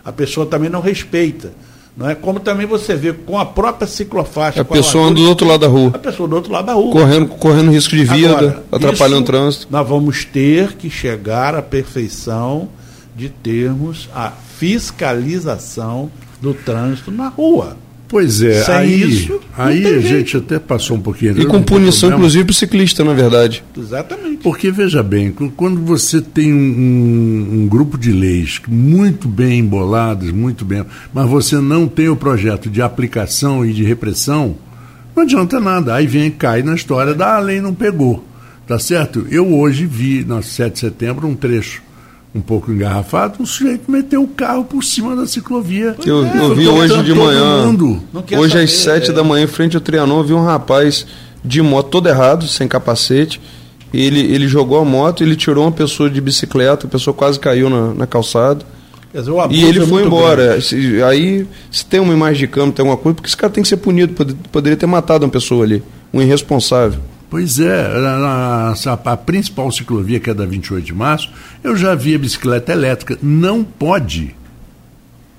a 0.03 0.11
pessoa 0.11 0.45
também 0.45 0.69
não 0.69 0.81
respeita. 0.81 1.51
Não 1.97 2.09
é? 2.09 2.15
Como 2.15 2.41
também 2.41 2.65
você 2.67 2.93
vê 2.93 3.13
com 3.13 3.39
a 3.39 3.45
própria 3.45 3.87
ciclofaixa. 3.87 4.61
A 4.61 4.65
pessoa 4.65 5.07
anda 5.07 5.15
do 5.15 5.29
outro 5.29 5.47
lado 5.47 5.61
da 5.61 5.67
rua. 5.67 5.91
A 5.93 5.99
pessoa 5.99 6.27
do 6.27 6.35
outro 6.35 6.51
lado 6.51 6.65
da 6.65 6.73
rua. 6.73 6.91
Correndo, 6.91 7.27
correndo 7.29 7.71
risco 7.71 7.95
de 7.95 8.03
vida, 8.03 8.37
Agora, 8.37 8.63
atrapalhando 8.69 9.21
o 9.21 9.25
trânsito. 9.25 9.67
Nós 9.69 9.87
vamos 9.87 10.25
ter 10.25 10.73
que 10.73 10.89
chegar 10.89 11.55
à 11.55 11.61
perfeição 11.61 12.67
de 13.15 13.29
termos 13.29 14.09
a 14.13 14.29
fiscalização 14.29 16.11
do 16.41 16.53
trânsito 16.53 17.11
na 17.11 17.29
rua. 17.29 17.77
Pois 18.15 18.41
é, 18.41 18.63
Sem 18.63 18.73
aí, 18.73 19.01
isso, 19.01 19.41
aí 19.57 19.85
a 19.85 19.99
gente 19.99 20.37
até 20.37 20.57
passou 20.57 20.95
um 20.95 21.01
pouquinho. 21.01 21.37
E 21.37 21.45
com 21.45 21.61
punição, 21.61 22.13
inclusive, 22.13 22.45
para 22.45 22.51
o 22.51 22.55
ciclista, 22.55 23.03
na 23.03 23.11
verdade. 23.11 23.61
Exatamente. 23.77 24.37
Porque, 24.37 24.71
veja 24.71 25.03
bem, 25.03 25.33
quando 25.33 25.81
você 25.81 26.21
tem 26.21 26.53
um, 26.53 26.57
um, 26.57 27.49
um, 27.59 27.67
grupo 27.67 27.97
de 27.97 28.13
leis 28.13 28.61
muito 28.69 29.27
bem 29.27 29.59
emboladas, 29.59 30.31
muito 30.31 30.63
bem, 30.63 30.85
mas 31.13 31.29
você 31.29 31.57
não 31.57 31.89
tem 31.89 32.07
o 32.07 32.15
projeto 32.15 32.69
de 32.69 32.81
aplicação 32.81 33.65
e 33.65 33.73
de 33.73 33.83
repressão, 33.83 34.55
não 35.13 35.23
adianta 35.23 35.59
nada. 35.59 35.93
Aí 35.93 36.07
vem 36.07 36.31
cai 36.31 36.63
na 36.63 36.73
história 36.73 37.13
da 37.13 37.35
a 37.35 37.39
lei 37.39 37.59
não 37.59 37.73
pegou. 37.73 38.23
Tá 38.65 38.79
certo? 38.79 39.27
Eu 39.29 39.53
hoje 39.53 39.85
vi, 39.85 40.23
no 40.23 40.41
7 40.41 40.71
de 40.71 40.79
setembro, 40.79 41.27
um 41.27 41.35
trecho 41.35 41.83
um 42.35 42.41
pouco 42.41 42.69
engarrafado, 42.69 43.41
o 43.41 43.45
sujeito 43.47 43.89
meteu 43.89 44.21
o 44.21 44.27
carro 44.27 44.65
por 44.65 44.83
cima 44.83 45.15
da 45.15 45.25
ciclovia. 45.25 45.95
Eu, 46.05 46.25
é, 46.25 46.37
eu 46.37 46.53
vi 46.53 46.67
hoje 46.67 47.01
de 47.01 47.13
manhã, 47.13 47.73
hoje 48.37 48.51
saber, 48.51 48.63
às 48.65 48.71
sete 48.71 49.09
é. 49.11 49.13
da 49.13 49.23
manhã, 49.23 49.45
em 49.45 49.47
frente 49.47 49.77
ao 49.77 49.81
Trianon, 49.81 50.17
eu 50.17 50.23
vi 50.25 50.33
um 50.33 50.43
rapaz 50.43 51.07
de 51.43 51.61
moto 51.61 51.89
todo 51.89 52.09
errado, 52.09 52.45
sem 52.45 52.67
capacete. 52.67 53.39
Ele, 53.93 54.19
ele 54.19 54.49
jogou 54.49 54.77
a 54.79 54.83
moto, 54.83 55.23
ele 55.23 55.37
tirou 55.37 55.63
uma 55.63 55.71
pessoa 55.71 56.09
de 56.09 56.19
bicicleta, 56.19 56.85
a 56.85 56.89
pessoa 56.89 57.13
quase 57.13 57.39
caiu 57.39 57.69
na, 57.69 57.93
na 57.93 58.05
calçada. 58.05 58.65
Dizer, 59.13 59.31
e 59.51 59.63
ele 59.63 59.79
é 59.79 59.85
foi 59.85 60.03
embora. 60.03 60.59
Se, 60.59 61.01
aí, 61.03 61.47
se 61.71 61.85
tem 61.85 62.01
uma 62.01 62.11
imagem 62.13 62.41
de 62.41 62.47
câmera, 62.47 62.73
tem 62.73 62.83
alguma 62.83 63.01
coisa, 63.01 63.15
porque 63.15 63.29
esse 63.29 63.37
cara 63.37 63.53
tem 63.53 63.63
que 63.63 63.69
ser 63.69 63.77
punido. 63.77 64.13
Poderia 64.51 64.75
ter 64.75 64.87
matado 64.87 65.23
uma 65.23 65.31
pessoa 65.31 65.63
ali, 65.63 65.81
um 66.13 66.21
irresponsável. 66.21 66.99
Pois 67.35 67.59
é, 67.59 67.81
a, 67.85 68.73
a, 68.85 68.93
a, 68.93 69.17
principal 69.17 69.69
ciclovia, 69.69 70.21
que 70.21 70.29
é 70.29 70.33
da 70.33 70.45
28 70.45 70.85
de 70.85 70.93
março, 70.93 71.29
eu 71.61 71.75
já 71.75 71.93
vi 71.93 72.15
a 72.15 72.17
bicicleta 72.17 72.71
elétrica. 72.71 73.19
Não 73.21 73.61
pode. 73.61 74.33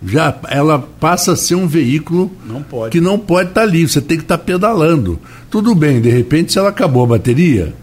Já, 0.05 0.39
ela 0.51 0.79
passa 0.79 1.33
a 1.33 1.37
ser 1.37 1.55
um 1.55 1.67
veículo 1.67 2.31
não 2.45 2.63
que 2.91 3.01
não 3.01 3.19
pode 3.19 3.49
estar 3.49 3.63
tá 3.63 3.67
ali, 3.67 3.89
você 3.89 4.03
tem 4.03 4.19
que 4.19 4.25
estar 4.25 4.37
tá 4.37 4.45
pedalando. 4.45 5.19
Tudo 5.49 5.75
bem, 5.75 6.03
de 6.03 6.11
repente, 6.11 6.53
se 6.53 6.59
ela 6.59 6.69
acabou 6.69 7.03
a 7.03 7.07
bateria, 7.07 7.75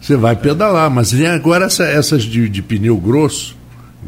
você 0.00 0.14
vai 0.14 0.36
pedalar, 0.36 0.88
mas 0.88 1.12
agora 1.24 1.64
essa, 1.64 1.82
essas 1.82 2.22
de, 2.22 2.48
de, 2.48 2.62
pneu 2.62 2.96
grosso, 2.96 3.56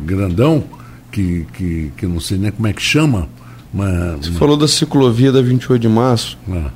grandão, 0.07 0.63
que, 1.11 1.45
que, 1.55 1.91
que 1.97 2.07
não 2.07 2.21
sei 2.21 2.39
nem 2.39 2.53
como 2.53 2.69
é 2.69 2.73
que 2.73 2.83
chama. 2.83 3.29
Uma, 3.75 4.17
você 4.17 4.31
uma... 4.31 4.39
falou 4.39 4.57
da 4.57 4.69
ciclovia 4.69 5.33
da 5.33 5.43
28 5.43 5.83
de 5.83 5.89
março. 5.89 6.39
Ah 6.49 6.71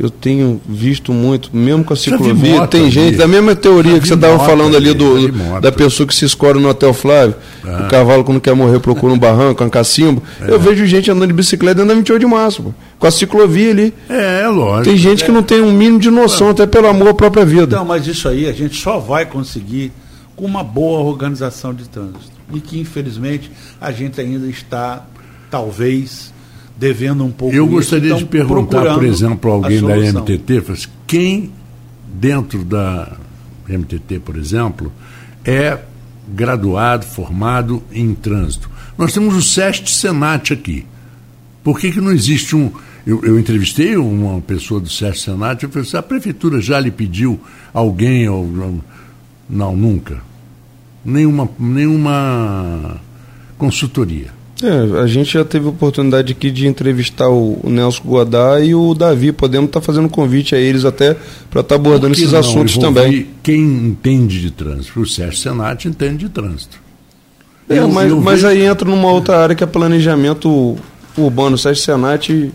eu 0.00 0.08
tenho 0.08 0.58
visto 0.66 1.12
muito, 1.12 1.54
mesmo 1.54 1.84
com 1.84 1.92
a 1.92 1.96
ciclovia, 1.96 2.66
tem 2.66 2.90
gente, 2.90 3.18
da 3.18 3.28
mesma 3.28 3.54
teoria 3.54 4.00
que 4.00 4.08
você 4.08 4.14
estava 4.14 4.42
falando 4.46 4.74
ali 4.74 4.94
do, 4.94 5.60
da 5.60 5.70
pessoa 5.70 6.06
que 6.06 6.14
se 6.14 6.24
escora 6.24 6.58
no 6.58 6.70
Hotel 6.70 6.94
Flávio, 6.94 7.34
ah. 7.62 7.84
o 7.84 7.90
cavalo 7.90 8.24
quando 8.24 8.40
quer 8.40 8.54
morrer 8.54 8.80
procura 8.80 9.12
um 9.12 9.18
barranco, 9.18 9.62
um 9.62 9.68
cacimbo. 9.68 10.22
É. 10.40 10.50
Eu 10.50 10.58
vejo 10.58 10.86
gente 10.86 11.10
andando 11.10 11.26
de 11.26 11.34
bicicleta 11.34 11.74
dentro 11.74 11.88
da 11.88 11.94
28 11.96 12.18
de 12.18 12.26
março, 12.26 12.62
pô, 12.62 12.74
com 12.98 13.06
a 13.06 13.10
ciclovia 13.10 13.72
ali. 13.72 13.94
É, 14.08 14.48
lógico. 14.48 14.84
Tem 14.84 14.96
gente 14.96 15.22
que 15.22 15.30
não 15.30 15.42
tem 15.42 15.60
um 15.60 15.70
mínimo 15.70 15.98
de 15.98 16.10
noção, 16.10 16.48
até 16.48 16.66
pelo 16.66 16.86
amor 16.86 17.08
à 17.08 17.14
própria 17.14 17.44
vida. 17.44 17.76
Não, 17.76 17.84
mas 17.84 18.06
isso 18.06 18.26
aí 18.26 18.48
a 18.48 18.52
gente 18.52 18.80
só 18.80 18.98
vai 18.98 19.26
conseguir 19.26 19.92
com 20.34 20.46
uma 20.46 20.64
boa 20.64 21.00
organização 21.00 21.74
de 21.74 21.86
trânsito. 21.86 22.40
E 22.54 22.58
que, 22.58 22.80
infelizmente, 22.80 23.52
a 23.78 23.92
gente 23.92 24.18
ainda 24.18 24.46
está, 24.46 25.04
talvez, 25.50 26.32
devendo 26.80 27.22
um 27.22 27.30
pouco. 27.30 27.54
Eu 27.54 27.66
gostaria 27.66 28.14
de 28.14 28.24
perguntar, 28.24 28.94
por 28.94 29.04
exemplo, 29.04 29.52
alguém 29.52 29.82
da 29.82 29.96
MTT, 29.96 30.88
quem 31.06 31.52
dentro 32.06 32.64
da 32.64 33.18
MTT, 33.68 34.20
por 34.20 34.36
exemplo, 34.36 34.90
é 35.44 35.78
graduado, 36.26 37.04
formado 37.04 37.82
em 37.92 38.14
trânsito. 38.14 38.70
Nós 38.96 39.12
temos 39.12 39.36
o 39.36 39.42
SEST 39.42 39.90
Senat 39.90 40.54
aqui. 40.54 40.86
Por 41.62 41.78
que, 41.78 41.92
que 41.92 42.00
não 42.00 42.12
existe 42.12 42.56
um. 42.56 42.72
Eu, 43.06 43.22
eu 43.24 43.38
entrevistei 43.38 43.96
uma 43.96 44.40
pessoa 44.40 44.80
do 44.80 44.88
SEST 44.88 45.24
Senat 45.24 45.62
e 45.62 45.66
eu 45.66 45.70
falei 45.70 45.86
assim, 45.86 45.96
a 45.98 46.02
prefeitura 46.02 46.62
já 46.62 46.80
lhe 46.80 46.90
pediu 46.90 47.38
alguém 47.74 48.26
ou. 48.26 48.48
Não, 49.48 49.76
nunca. 49.76 50.22
nenhuma, 51.04 51.46
nenhuma 51.58 53.00
consultoria. 53.58 54.39
É, 54.62 55.00
a 55.00 55.06
gente 55.06 55.32
já 55.32 55.44
teve 55.44 55.66
a 55.66 55.70
oportunidade 55.70 56.32
aqui 56.32 56.50
de 56.50 56.66
entrevistar 56.66 57.28
o, 57.28 57.58
o 57.62 57.70
Nelson 57.70 58.02
Godá 58.04 58.60
e 58.60 58.74
o 58.74 58.94
Davi. 58.94 59.32
Podemos 59.32 59.68
estar 59.68 59.80
tá 59.80 59.86
fazendo 59.86 60.08
convite 60.08 60.54
a 60.54 60.58
eles 60.58 60.84
até 60.84 61.14
para 61.50 61.60
estar 61.60 61.62
tá 61.62 61.74
abordando 61.74 62.12
esses 62.12 62.34
assuntos 62.34 62.76
também. 62.76 63.28
Quem 63.42 63.60
entende 63.60 64.40
de 64.40 64.50
trânsito? 64.50 65.00
O 65.00 65.06
Sérgio 65.06 65.38
Senati 65.38 65.88
entende 65.88 66.18
de 66.18 66.28
trânsito. 66.28 66.78
É, 67.68 67.78
eu, 67.78 67.88
mas, 67.88 68.10
eu 68.10 68.20
mas 68.20 68.42
vejo... 68.42 68.48
aí 68.48 68.62
entra 68.66 68.88
numa 68.88 69.10
outra 69.10 69.38
área 69.38 69.54
que 69.54 69.64
é 69.64 69.66
planejamento 69.66 70.76
urbano. 71.16 71.54
O 71.54 71.58
Sérgio 71.58 71.82
Senati 71.82 72.52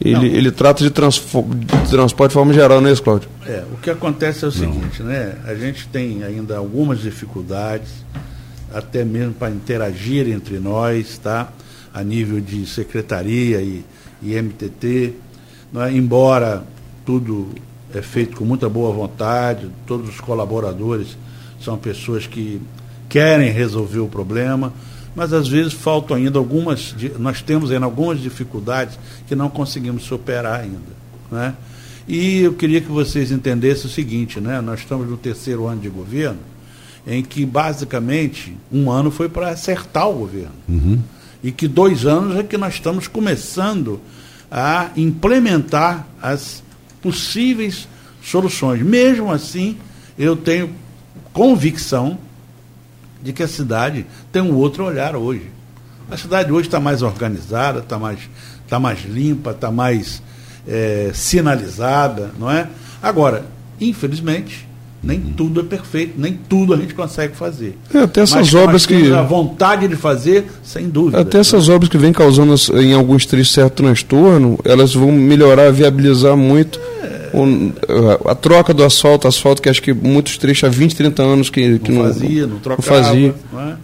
ele, 0.00 0.28
ele 0.28 0.50
trata 0.50 0.82
de, 0.82 0.88
de, 0.88 1.90
transporte 1.90 2.30
de 2.30 2.34
forma 2.34 2.54
geral, 2.54 2.80
não 2.80 2.88
é 2.88 2.92
isso, 2.92 3.02
Cláudio? 3.02 3.28
É, 3.46 3.64
o 3.70 3.76
que 3.76 3.90
acontece 3.90 4.44
é 4.46 4.48
o 4.48 4.50
seguinte, 4.50 5.02
né? 5.02 5.34
A 5.44 5.54
gente 5.54 5.86
tem 5.88 6.22
ainda 6.24 6.56
algumas 6.56 7.00
dificuldades 7.00 7.90
até 8.72 9.04
mesmo 9.04 9.34
para 9.34 9.50
interagir 9.50 10.28
entre 10.28 10.58
nós, 10.58 11.18
tá? 11.18 11.52
a 11.92 12.02
nível 12.02 12.40
de 12.40 12.66
secretaria 12.66 13.60
e, 13.60 13.84
e 14.22 14.40
MTT, 14.40 15.14
é? 15.74 15.92
embora 15.92 16.64
tudo 17.04 17.48
é 17.92 18.00
feito 18.00 18.36
com 18.36 18.44
muita 18.44 18.68
boa 18.68 18.92
vontade, 18.92 19.68
todos 19.86 20.08
os 20.08 20.20
colaboradores 20.20 21.16
são 21.60 21.76
pessoas 21.76 22.26
que 22.26 22.60
querem 23.08 23.50
resolver 23.50 23.98
o 23.98 24.06
problema, 24.06 24.72
mas 25.14 25.32
às 25.32 25.48
vezes 25.48 25.72
faltam 25.72 26.16
ainda 26.16 26.38
algumas, 26.38 26.94
nós 27.18 27.42
temos 27.42 27.72
ainda 27.72 27.84
algumas 27.84 28.20
dificuldades 28.20 28.98
que 29.26 29.34
não 29.34 29.50
conseguimos 29.50 30.04
superar 30.04 30.60
ainda. 30.60 31.00
Né? 31.30 31.54
E 32.06 32.42
eu 32.42 32.54
queria 32.54 32.80
que 32.80 32.90
vocês 32.90 33.32
entendessem 33.32 33.86
o 33.86 33.92
seguinte, 33.92 34.40
né? 34.40 34.60
nós 34.60 34.80
estamos 34.80 35.08
no 35.08 35.16
terceiro 35.16 35.66
ano 35.66 35.80
de 35.80 35.88
governo, 35.88 36.38
em 37.06 37.22
que 37.22 37.44
basicamente 37.44 38.56
um 38.70 38.90
ano 38.90 39.10
foi 39.10 39.28
para 39.28 39.50
acertar 39.50 40.08
o 40.08 40.14
governo. 40.14 40.54
Uhum. 40.68 40.98
E 41.42 41.50
que 41.50 41.66
dois 41.66 42.04
anos 42.04 42.36
é 42.36 42.42
que 42.42 42.56
nós 42.56 42.74
estamos 42.74 43.08
começando 43.08 44.00
a 44.50 44.90
implementar 44.96 46.06
as 46.20 46.62
possíveis 47.00 47.88
soluções. 48.22 48.82
Mesmo 48.82 49.32
assim, 49.32 49.78
eu 50.18 50.36
tenho 50.36 50.70
convicção 51.32 52.18
de 53.22 53.32
que 53.32 53.42
a 53.42 53.48
cidade 53.48 54.06
tem 54.32 54.42
um 54.42 54.54
outro 54.54 54.84
olhar 54.84 55.16
hoje. 55.16 55.50
A 56.10 56.16
cidade 56.16 56.50
hoje 56.50 56.68
está 56.68 56.80
mais 56.80 57.02
organizada, 57.02 57.80
está 57.80 57.98
mais, 57.98 58.18
tá 58.68 58.78
mais 58.78 59.04
limpa, 59.04 59.52
está 59.52 59.70
mais 59.70 60.22
é, 60.66 61.10
sinalizada, 61.14 62.32
não 62.38 62.50
é? 62.50 62.68
Agora, 63.02 63.46
infelizmente, 63.80 64.68
nem 65.02 65.18
tudo 65.18 65.60
é 65.60 65.64
perfeito, 65.64 66.14
nem 66.18 66.38
tudo 66.48 66.74
a 66.74 66.76
gente 66.76 66.94
consegue 66.94 67.34
fazer. 67.34 67.76
É, 67.92 68.00
até 68.00 68.20
essas 68.20 68.52
Mas 68.52 68.54
obras 68.54 68.86
que. 68.86 69.12
A 69.12 69.22
vontade 69.22 69.88
de 69.88 69.96
fazer, 69.96 70.46
sem 70.62 70.88
dúvida. 70.88 71.20
Até 71.20 71.38
essas 71.38 71.68
né? 71.68 71.74
obras 71.74 71.88
que 71.88 71.96
vêm 71.96 72.12
causando 72.12 72.54
em 72.78 72.92
alguns 72.92 73.24
trechos 73.24 73.52
certo 73.52 73.82
transtorno, 73.82 74.58
elas 74.64 74.94
vão 74.94 75.10
melhorar, 75.10 75.70
viabilizar 75.72 76.36
muito. 76.36 76.78
É... 77.02 77.30
O, 77.32 77.72
a, 78.26 78.32
a, 78.32 78.34
troca 78.34 78.74
do 78.74 78.84
asfalto, 78.84 79.28
asfalto 79.28 79.62
que 79.62 79.68
acho 79.68 79.80
que 79.80 79.92
muitos 79.92 80.36
trechos 80.36 80.64
há 80.64 80.68
20, 80.68 80.96
30 80.96 81.22
anos 81.22 81.48
que, 81.48 81.78
que 81.78 81.92
não, 81.92 82.02
não 82.02 82.12
fazia, 82.12 82.46
não 82.46 82.58
trocava. 82.58 82.98
Não 82.98 83.04
fazia. 83.04 83.34
Não 83.52 83.60
é? 83.60 83.76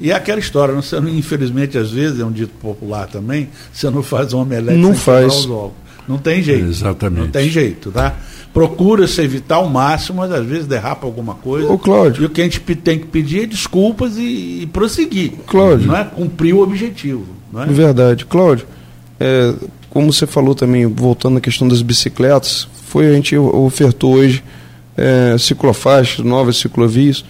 E 0.00 0.10
é 0.10 0.14
aquela 0.14 0.38
história, 0.38 0.74
não, 0.74 0.80
você, 0.80 0.96
infelizmente, 0.96 1.76
às 1.76 1.90
vezes, 1.90 2.20
é 2.20 2.24
um 2.24 2.30
dito 2.30 2.52
popular 2.60 3.08
também, 3.08 3.48
você 3.72 3.90
não 3.90 4.02
faz 4.02 4.32
um 4.32 4.38
omelete 4.38 4.78
não 4.78 4.94
faz. 4.94 5.46
Não 6.08 6.18
tem 6.18 6.42
jeito. 6.42 6.66
Exatamente. 6.66 7.24
Não 7.24 7.30
tem 7.30 7.48
jeito, 7.48 7.90
tá? 7.90 8.16
procura-se 8.52 9.20
evitar 9.20 9.56
ao 9.56 9.68
máximo, 9.68 10.18
mas 10.18 10.32
às 10.32 10.44
vezes 10.44 10.66
derrapa 10.66 11.06
alguma 11.06 11.34
coisa. 11.34 11.70
Ô, 11.70 11.78
Cláudio. 11.78 12.24
E 12.24 12.26
o 12.26 12.30
que 12.30 12.40
a 12.40 12.44
gente 12.44 12.58
tem 12.58 12.98
que 12.98 13.06
pedir 13.06 13.44
é 13.44 13.46
desculpas 13.46 14.16
e, 14.16 14.62
e 14.62 14.68
prosseguir. 14.72 15.32
Cláudio. 15.46 15.86
Não 15.86 15.96
é 15.96 16.04
cumprir 16.04 16.54
o 16.54 16.60
objetivo. 16.60 17.24
Não 17.52 17.62
é? 17.62 17.66
Verdade. 17.66 18.24
Cláudio, 18.24 18.66
é, 19.20 19.54
como 19.90 20.12
você 20.12 20.26
falou 20.26 20.54
também, 20.54 20.86
voltando 20.86 21.38
à 21.38 21.40
questão 21.40 21.68
das 21.68 21.82
bicicletas, 21.82 22.68
foi 22.86 23.06
a 23.06 23.12
gente 23.12 23.36
ofertou 23.36 24.14
hoje 24.14 24.42
é, 24.96 25.36
ciclofaixas, 25.38 26.24
novas 26.24 26.56
ciclovias. 26.56 27.24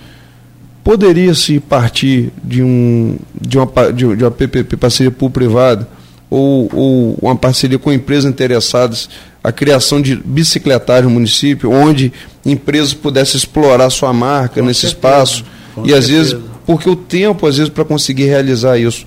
Poderia-se 0.82 1.60
partir 1.60 2.32
de, 2.42 2.62
um, 2.62 3.18
de, 3.38 3.58
uma, 3.58 3.92
de, 3.92 4.16
de 4.16 4.24
uma 4.24 4.30
PPP, 4.30 4.76
parceria 4.78 5.10
público-privada, 5.10 5.86
ou, 6.30 6.68
ou 6.72 7.18
uma 7.22 7.36
parceria 7.36 7.78
com 7.78 7.92
empresas 7.92 8.30
interessadas 8.30 9.08
a 9.42 9.52
criação 9.52 10.00
de 10.02 10.16
bicicletário 10.16 11.08
no 11.08 11.14
município, 11.14 11.70
onde 11.70 12.12
empresas 12.44 12.92
pudessem 12.92 13.38
explorar 13.38 13.88
sua 13.90 14.12
marca 14.12 14.60
com 14.60 14.66
nesse 14.66 14.80
certeza, 14.80 14.96
espaço. 14.96 15.44
E 15.84 15.94
às 15.94 16.08
vezes, 16.08 16.36
porque 16.66 16.88
o 16.88 16.96
tempo, 16.96 17.46
às 17.46 17.56
vezes, 17.56 17.72
para 17.72 17.84
conseguir 17.84 18.24
realizar 18.24 18.76
isso 18.78 19.06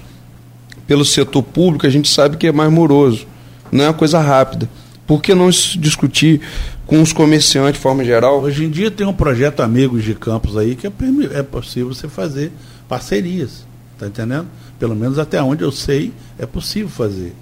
pelo 0.88 1.06
setor 1.06 1.44
público, 1.44 1.86
a 1.86 1.90
gente 1.90 2.10
sabe 2.10 2.38
que 2.38 2.48
é 2.48 2.52
mais 2.52 2.72
moroso. 2.72 3.28
Não 3.72 3.86
é 3.86 3.88
uma 3.88 3.94
coisa 3.94 4.20
rápida. 4.20 4.70
Por 5.06 5.22
que 5.22 5.36
não 5.36 5.50
discutir 5.50 6.42
com 6.88 7.02
os 7.02 7.12
comerciantes 7.12 7.74
de 7.74 7.80
forma 7.80 8.04
geral? 8.04 8.42
Hoje 8.42 8.66
em 8.66 8.70
dia 8.70 8.90
tem 8.90 9.06
um 9.06 9.14
projeto 9.14 9.62
Amigos 9.62 10.04
de 10.04 10.16
Campos 10.16 10.58
aí 10.58 10.76
que 10.76 10.88
é, 10.88 10.92
é 11.34 11.44
possível 11.44 11.94
você 11.94 12.08
fazer 12.08 12.52
parcerias. 12.88 13.66
Está 13.94 14.08
entendendo? 14.08 14.48
Pelo 14.82 14.96
menos 14.96 15.20
até 15.20 15.40
onde 15.44 15.64
eu 15.64 15.72
sei 15.72 16.12
é 16.40 16.46
possível 16.48 16.90
fazer. 16.90 17.36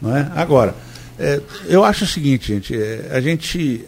Não 0.00 0.16
é? 0.16 0.32
Agora, 0.34 0.74
é, 1.18 1.42
eu 1.66 1.84
acho 1.84 2.04
o 2.04 2.06
seguinte, 2.06 2.54
gente, 2.54 2.74
é, 2.74 3.10
a 3.12 3.20
gente 3.20 3.84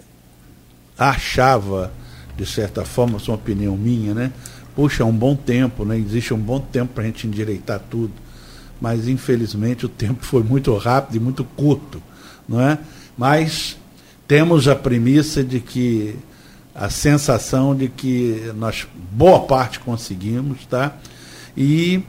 achava, 0.98 1.90
de 2.36 2.44
certa 2.44 2.84
forma, 2.84 3.16
isso 3.16 3.30
é 3.30 3.32
uma 3.32 3.40
opinião 3.40 3.78
minha, 3.78 4.12
né? 4.12 4.30
Puxa, 4.76 5.04
é 5.04 5.06
um 5.06 5.12
bom 5.12 5.34
tempo, 5.34 5.86
né? 5.86 5.96
Existe 5.96 6.34
um 6.34 6.38
bom 6.38 6.60
tempo 6.60 6.92
para 6.92 7.04
a 7.04 7.06
gente 7.06 7.26
endireitar 7.26 7.80
tudo. 7.90 8.12
Mas 8.78 9.08
infelizmente 9.08 9.86
o 9.86 9.88
tempo 9.88 10.22
foi 10.22 10.42
muito 10.42 10.76
rápido 10.76 11.16
e 11.16 11.18
muito 11.18 11.44
curto, 11.44 12.02
não 12.46 12.60
é? 12.60 12.76
Mas 13.16 13.78
temos 14.26 14.68
a 14.68 14.76
premissa 14.76 15.42
de 15.42 15.60
que 15.60 16.14
a 16.74 16.90
sensação 16.90 17.74
de 17.74 17.88
que 17.88 18.52
nós 18.54 18.86
boa 19.12 19.40
parte 19.46 19.80
conseguimos, 19.80 20.66
tá? 20.66 20.94
E 21.56 22.04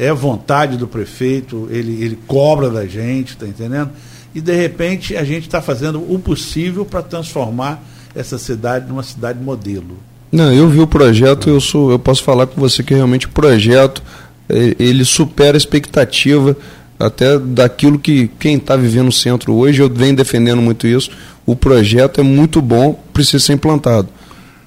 é 0.00 0.12
vontade 0.12 0.76
do 0.76 0.88
prefeito, 0.88 1.68
ele, 1.70 2.02
ele 2.02 2.18
cobra 2.26 2.70
da 2.70 2.86
gente, 2.86 3.36
tá 3.36 3.46
entendendo? 3.46 3.90
e 4.34 4.40
de 4.40 4.54
repente 4.54 5.16
a 5.16 5.24
gente 5.24 5.46
está 5.46 5.60
fazendo 5.60 5.98
o 6.12 6.18
possível 6.18 6.84
para 6.84 7.02
transformar 7.02 7.82
essa 8.14 8.38
cidade 8.38 8.88
numa 8.88 9.02
cidade 9.02 9.42
modelo. 9.42 9.98
Não, 10.30 10.52
eu 10.52 10.68
vi 10.68 10.80
o 10.80 10.86
projeto, 10.86 11.48
eu 11.48 11.60
sou, 11.60 11.90
eu 11.90 11.98
posso 11.98 12.22
falar 12.22 12.46
com 12.46 12.60
você 12.60 12.82
que 12.82 12.94
realmente 12.94 13.26
o 13.26 13.30
projeto 13.30 14.02
ele 14.48 15.04
supera 15.04 15.56
a 15.56 15.58
expectativa 15.58 16.56
até 16.98 17.38
daquilo 17.38 17.98
que 17.98 18.28
quem 18.38 18.56
está 18.56 18.76
vivendo 18.76 19.06
no 19.06 19.12
centro 19.12 19.54
hoje, 19.54 19.80
eu 19.80 19.88
venho 19.88 20.14
defendendo 20.14 20.60
muito 20.60 20.86
isso. 20.86 21.10
O 21.46 21.56
projeto 21.56 22.20
é 22.20 22.22
muito 22.22 22.60
bom, 22.60 23.00
precisa 23.12 23.38
ser 23.38 23.54
implantado. 23.54 24.08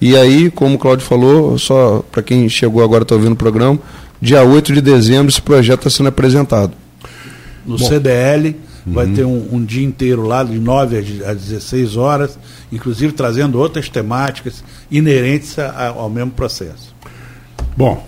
E 0.02 0.18
aí, 0.18 0.50
como 0.50 0.76
o 0.76 0.78
Claudio 0.78 1.06
falou, 1.06 1.58
só 1.58 2.04
para 2.12 2.24
quem 2.24 2.50
chegou 2.50 2.84
agora 2.84 3.04
está 3.04 3.16
ouvindo 3.16 3.34
o 3.34 3.38
programa, 3.38 3.80
dia 4.24 4.44
8 4.44 4.74
de 4.74 4.82
dezembro 4.82 5.30
esse 5.30 5.42
projeto 5.42 5.80
está 5.80 5.90
sendo 5.90 6.08
apresentado. 6.08 6.74
No 7.66 7.78
bom. 7.78 7.86
CDL, 7.88 8.56
Uhum. 8.86 8.94
Vai 8.94 9.08
ter 9.08 9.24
um, 9.24 9.56
um, 9.56 9.64
dia 9.64 9.84
inteiro 9.84 10.24
lá, 10.24 10.44
de 10.44 10.60
9 10.60 10.98
às 11.26 11.42
16 11.42 11.96
horas, 11.96 12.38
inclusive 12.72 13.14
trazendo 13.14 13.58
outras 13.58 13.88
temáticas 13.88 14.64
inerentes 14.92 15.58
a, 15.58 15.88
ao 15.88 16.10
mesmo 16.10 16.32
processo. 16.32 16.94
Bom, 17.78 18.06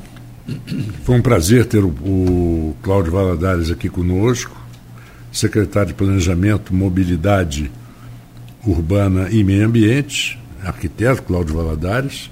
foi 1.04 1.18
um 1.18 1.22
prazer 1.22 1.66
ter 1.66 1.84
o, 1.84 1.88
o 1.88 2.76
Cláudio 2.84 3.12
Valadares 3.12 3.72
aqui 3.72 3.88
conosco, 3.88 4.56
secretário 5.32 5.90
de 5.90 5.94
Planejamento, 5.94 6.74
Mobilidade 6.74 7.72
Urbana 8.66 9.30
e 9.32 9.44
Meio 9.44 9.66
Ambiente, 9.66 10.38
arquiteto 10.64 11.24
Cláudio 11.24 11.56
Valadares. 11.56 12.30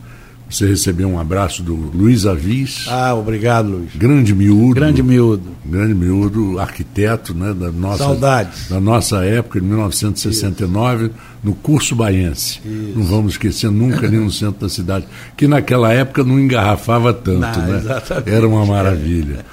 Você 0.53 0.67
recebeu 0.67 1.09
um 1.09 1.19
abraço 1.19 1.63
do 1.63 1.73
Luiz 1.73 2.27
Avis. 2.27 2.85
Ah, 2.87 3.15
obrigado, 3.15 3.69
Luiz. 3.69 3.95
Grande 3.95 4.35
miúdo. 4.35 4.75
Grande 4.75 5.01
miúdo. 5.01 5.49
Grande 5.65 5.95
miúdo, 5.95 6.59
arquiteto 6.59 7.33
né, 7.33 7.55
da, 7.55 7.71
nossa, 7.71 8.03
Saudades. 8.03 8.69
da 8.69 8.79
nossa 8.79 9.25
época, 9.25 9.59
de 9.59 9.65
1969, 9.65 11.05
Isso. 11.05 11.13
no 11.43 11.55
curso 11.55 11.95
baiense. 11.95 12.59
Isso. 12.63 12.93
Não 12.95 13.03
vamos 13.03 13.31
esquecer 13.31 13.71
nunca 13.71 14.07
nem 14.07 14.19
no 14.19 14.29
centro 14.31 14.61
da 14.61 14.69
cidade. 14.69 15.07
Que 15.35 15.47
naquela 15.47 15.91
época 15.91 16.23
não 16.23 16.39
engarrafava 16.39 17.11
tanto, 17.11 17.39
não, 17.39 17.65
né? 17.65 17.79
Exatamente. 17.79 18.29
Era 18.29 18.47
uma 18.47 18.63
maravilha. 18.63 19.43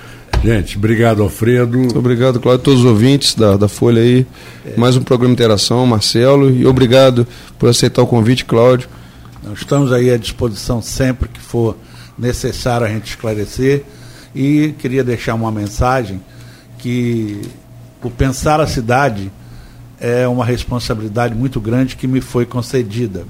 Gente, 0.44 0.76
obrigado, 0.76 1.22
Alfredo. 1.22 1.78
Muito 1.78 1.98
obrigado, 1.98 2.38
Cláudio, 2.38 2.62
todos 2.62 2.80
os 2.80 2.86
ouvintes 2.86 3.34
da, 3.34 3.56
da 3.56 3.68
Folha 3.68 4.02
aí. 4.02 4.26
É. 4.66 4.78
Mais 4.78 4.98
um 4.98 5.02
programa 5.02 5.34
de 5.34 5.40
interação, 5.40 5.86
Marcelo. 5.86 6.50
E 6.50 6.66
obrigado 6.66 7.26
por 7.58 7.70
aceitar 7.70 8.02
o 8.02 8.06
convite, 8.06 8.44
Cláudio. 8.44 8.86
Nós 9.42 9.58
estamos 9.58 9.92
aí 9.92 10.10
à 10.10 10.16
disposição 10.16 10.82
sempre 10.82 11.28
que 11.28 11.40
for 11.40 11.76
necessário 12.18 12.86
a 12.86 12.90
gente 12.90 13.10
esclarecer. 13.10 13.84
E 14.34 14.74
queria 14.78 15.02
deixar 15.02 15.34
uma 15.34 15.50
mensagem 15.50 16.20
que 16.78 17.40
o 18.02 18.10
pensar 18.10 18.60
a 18.60 18.66
cidade 18.66 19.30
é 19.98 20.26
uma 20.28 20.44
responsabilidade 20.44 21.34
muito 21.34 21.60
grande 21.60 21.96
que 21.96 22.06
me 22.06 22.20
foi 22.20 22.46
concedida. 22.46 23.24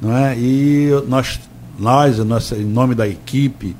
Não 0.00 0.16
é? 0.16 0.36
E 0.38 0.88
nós, 1.06 1.38
nós, 1.78 2.18
em 2.52 2.64
nome 2.64 2.94
da 2.94 3.06
equipe, 3.06 3.76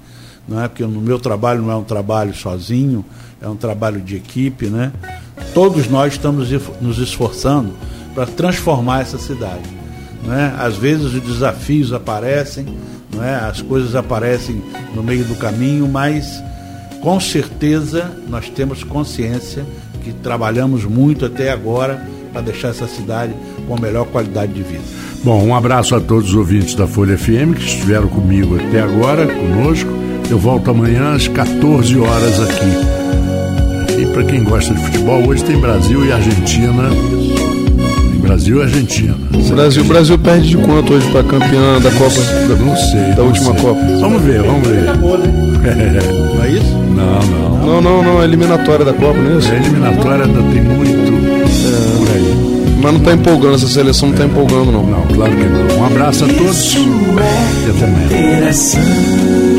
não 0.46 0.60
é? 0.60 0.68
porque 0.68 0.84
no 0.84 1.00
meu 1.00 1.18
trabalho 1.18 1.62
não 1.62 1.70
é 1.70 1.76
um 1.76 1.84
trabalho 1.84 2.34
sozinho, 2.34 3.04
é 3.40 3.48
um 3.48 3.56
trabalho 3.56 4.00
de 4.00 4.16
equipe, 4.16 4.66
né? 4.66 4.92
Todos 5.54 5.88
nós 5.88 6.12
estamos 6.12 6.50
nos 6.80 6.98
esforçando 6.98 7.72
para 8.14 8.26
transformar 8.26 9.00
essa 9.00 9.18
cidade. 9.18 9.79
Né? 10.24 10.54
Às 10.58 10.76
vezes 10.76 11.14
os 11.14 11.20
desafios 11.20 11.92
aparecem, 11.92 12.66
é? 13.20 13.34
as 13.34 13.60
coisas 13.62 13.94
aparecem 13.94 14.62
no 14.94 15.02
meio 15.02 15.24
do 15.24 15.34
caminho, 15.34 15.88
mas 15.88 16.42
com 17.00 17.18
certeza 17.18 18.10
nós 18.28 18.48
temos 18.48 18.84
consciência 18.84 19.64
que 20.02 20.12
trabalhamos 20.12 20.84
muito 20.84 21.26
até 21.26 21.50
agora 21.50 22.06
para 22.32 22.42
deixar 22.42 22.68
essa 22.68 22.86
cidade 22.86 23.34
com 23.66 23.74
a 23.74 23.80
melhor 23.80 24.06
qualidade 24.06 24.52
de 24.52 24.62
vida. 24.62 24.82
Bom, 25.22 25.44
um 25.44 25.54
abraço 25.54 25.94
a 25.94 26.00
todos 26.00 26.30
os 26.30 26.34
ouvintes 26.34 26.74
da 26.74 26.86
Folha 26.86 27.16
FM 27.16 27.54
que 27.54 27.64
estiveram 27.64 28.08
comigo 28.08 28.56
até 28.56 28.80
agora, 28.80 29.26
conosco. 29.26 29.90
Eu 30.30 30.38
volto 30.38 30.70
amanhã 30.70 31.14
às 31.14 31.28
14 31.28 31.98
horas 31.98 32.40
aqui. 32.40 34.00
E 34.00 34.06
para 34.12 34.24
quem 34.24 34.42
gosta 34.42 34.72
de 34.72 34.82
futebol, 34.82 35.26
hoje 35.28 35.44
tem 35.44 35.60
Brasil 35.60 36.06
e 36.06 36.12
Argentina. 36.12 36.88
Brasil 38.40 38.56
e 38.56 38.62
Argentina. 38.62 39.14
O 39.34 39.54
Brasil, 39.54 39.84
Brasil 39.84 40.18
perde 40.18 40.48
de 40.48 40.56
quanto 40.56 40.94
hoje 40.94 41.06
para 41.10 41.22
campeã 41.22 41.78
da 41.78 41.90
Copa? 41.90 42.16
Não 42.64 42.74
sei. 42.74 43.00
Da 43.10 43.16
não 43.16 43.26
última 43.26 43.52
sei. 43.52 43.62
Copa. 43.62 43.80
Vamos 44.00 44.22
ver, 44.22 44.42
vamos 44.42 44.66
ver. 44.66 44.84
Não 46.34 46.42
é 46.42 46.50
isso? 46.50 46.72
Não, 46.96 47.20
não. 47.20 47.60
Não, 47.66 47.80
não, 47.82 48.02
não, 48.02 48.22
é 48.22 48.24
eliminatória 48.24 48.82
da 48.82 48.94
Copa, 48.94 49.18
não 49.18 49.34
é 49.34 49.38
isso? 49.38 49.52
A 49.52 49.56
eliminatória 49.56 50.24
ainda 50.24 50.42
tem 50.42 50.62
muito 50.62 51.12
por 51.98 52.14
aí. 52.14 52.76
Mas 52.82 52.92
não 52.92 53.00
está 53.00 53.12
empolgando, 53.12 53.56
essa 53.56 53.68
seleção 53.68 54.08
não 54.08 54.14
está 54.14 54.24
empolgando, 54.24 54.72
não. 54.72 54.86
Não, 54.86 55.02
claro 55.02 55.36
que 55.36 55.44
não. 55.44 55.78
Um 55.78 55.84
abraço 55.84 56.24
a 56.24 56.28
todos 56.28 56.74
e 56.74 57.70
até 57.70 57.84
amanhã. 57.84 58.36
Interação. 58.36 59.49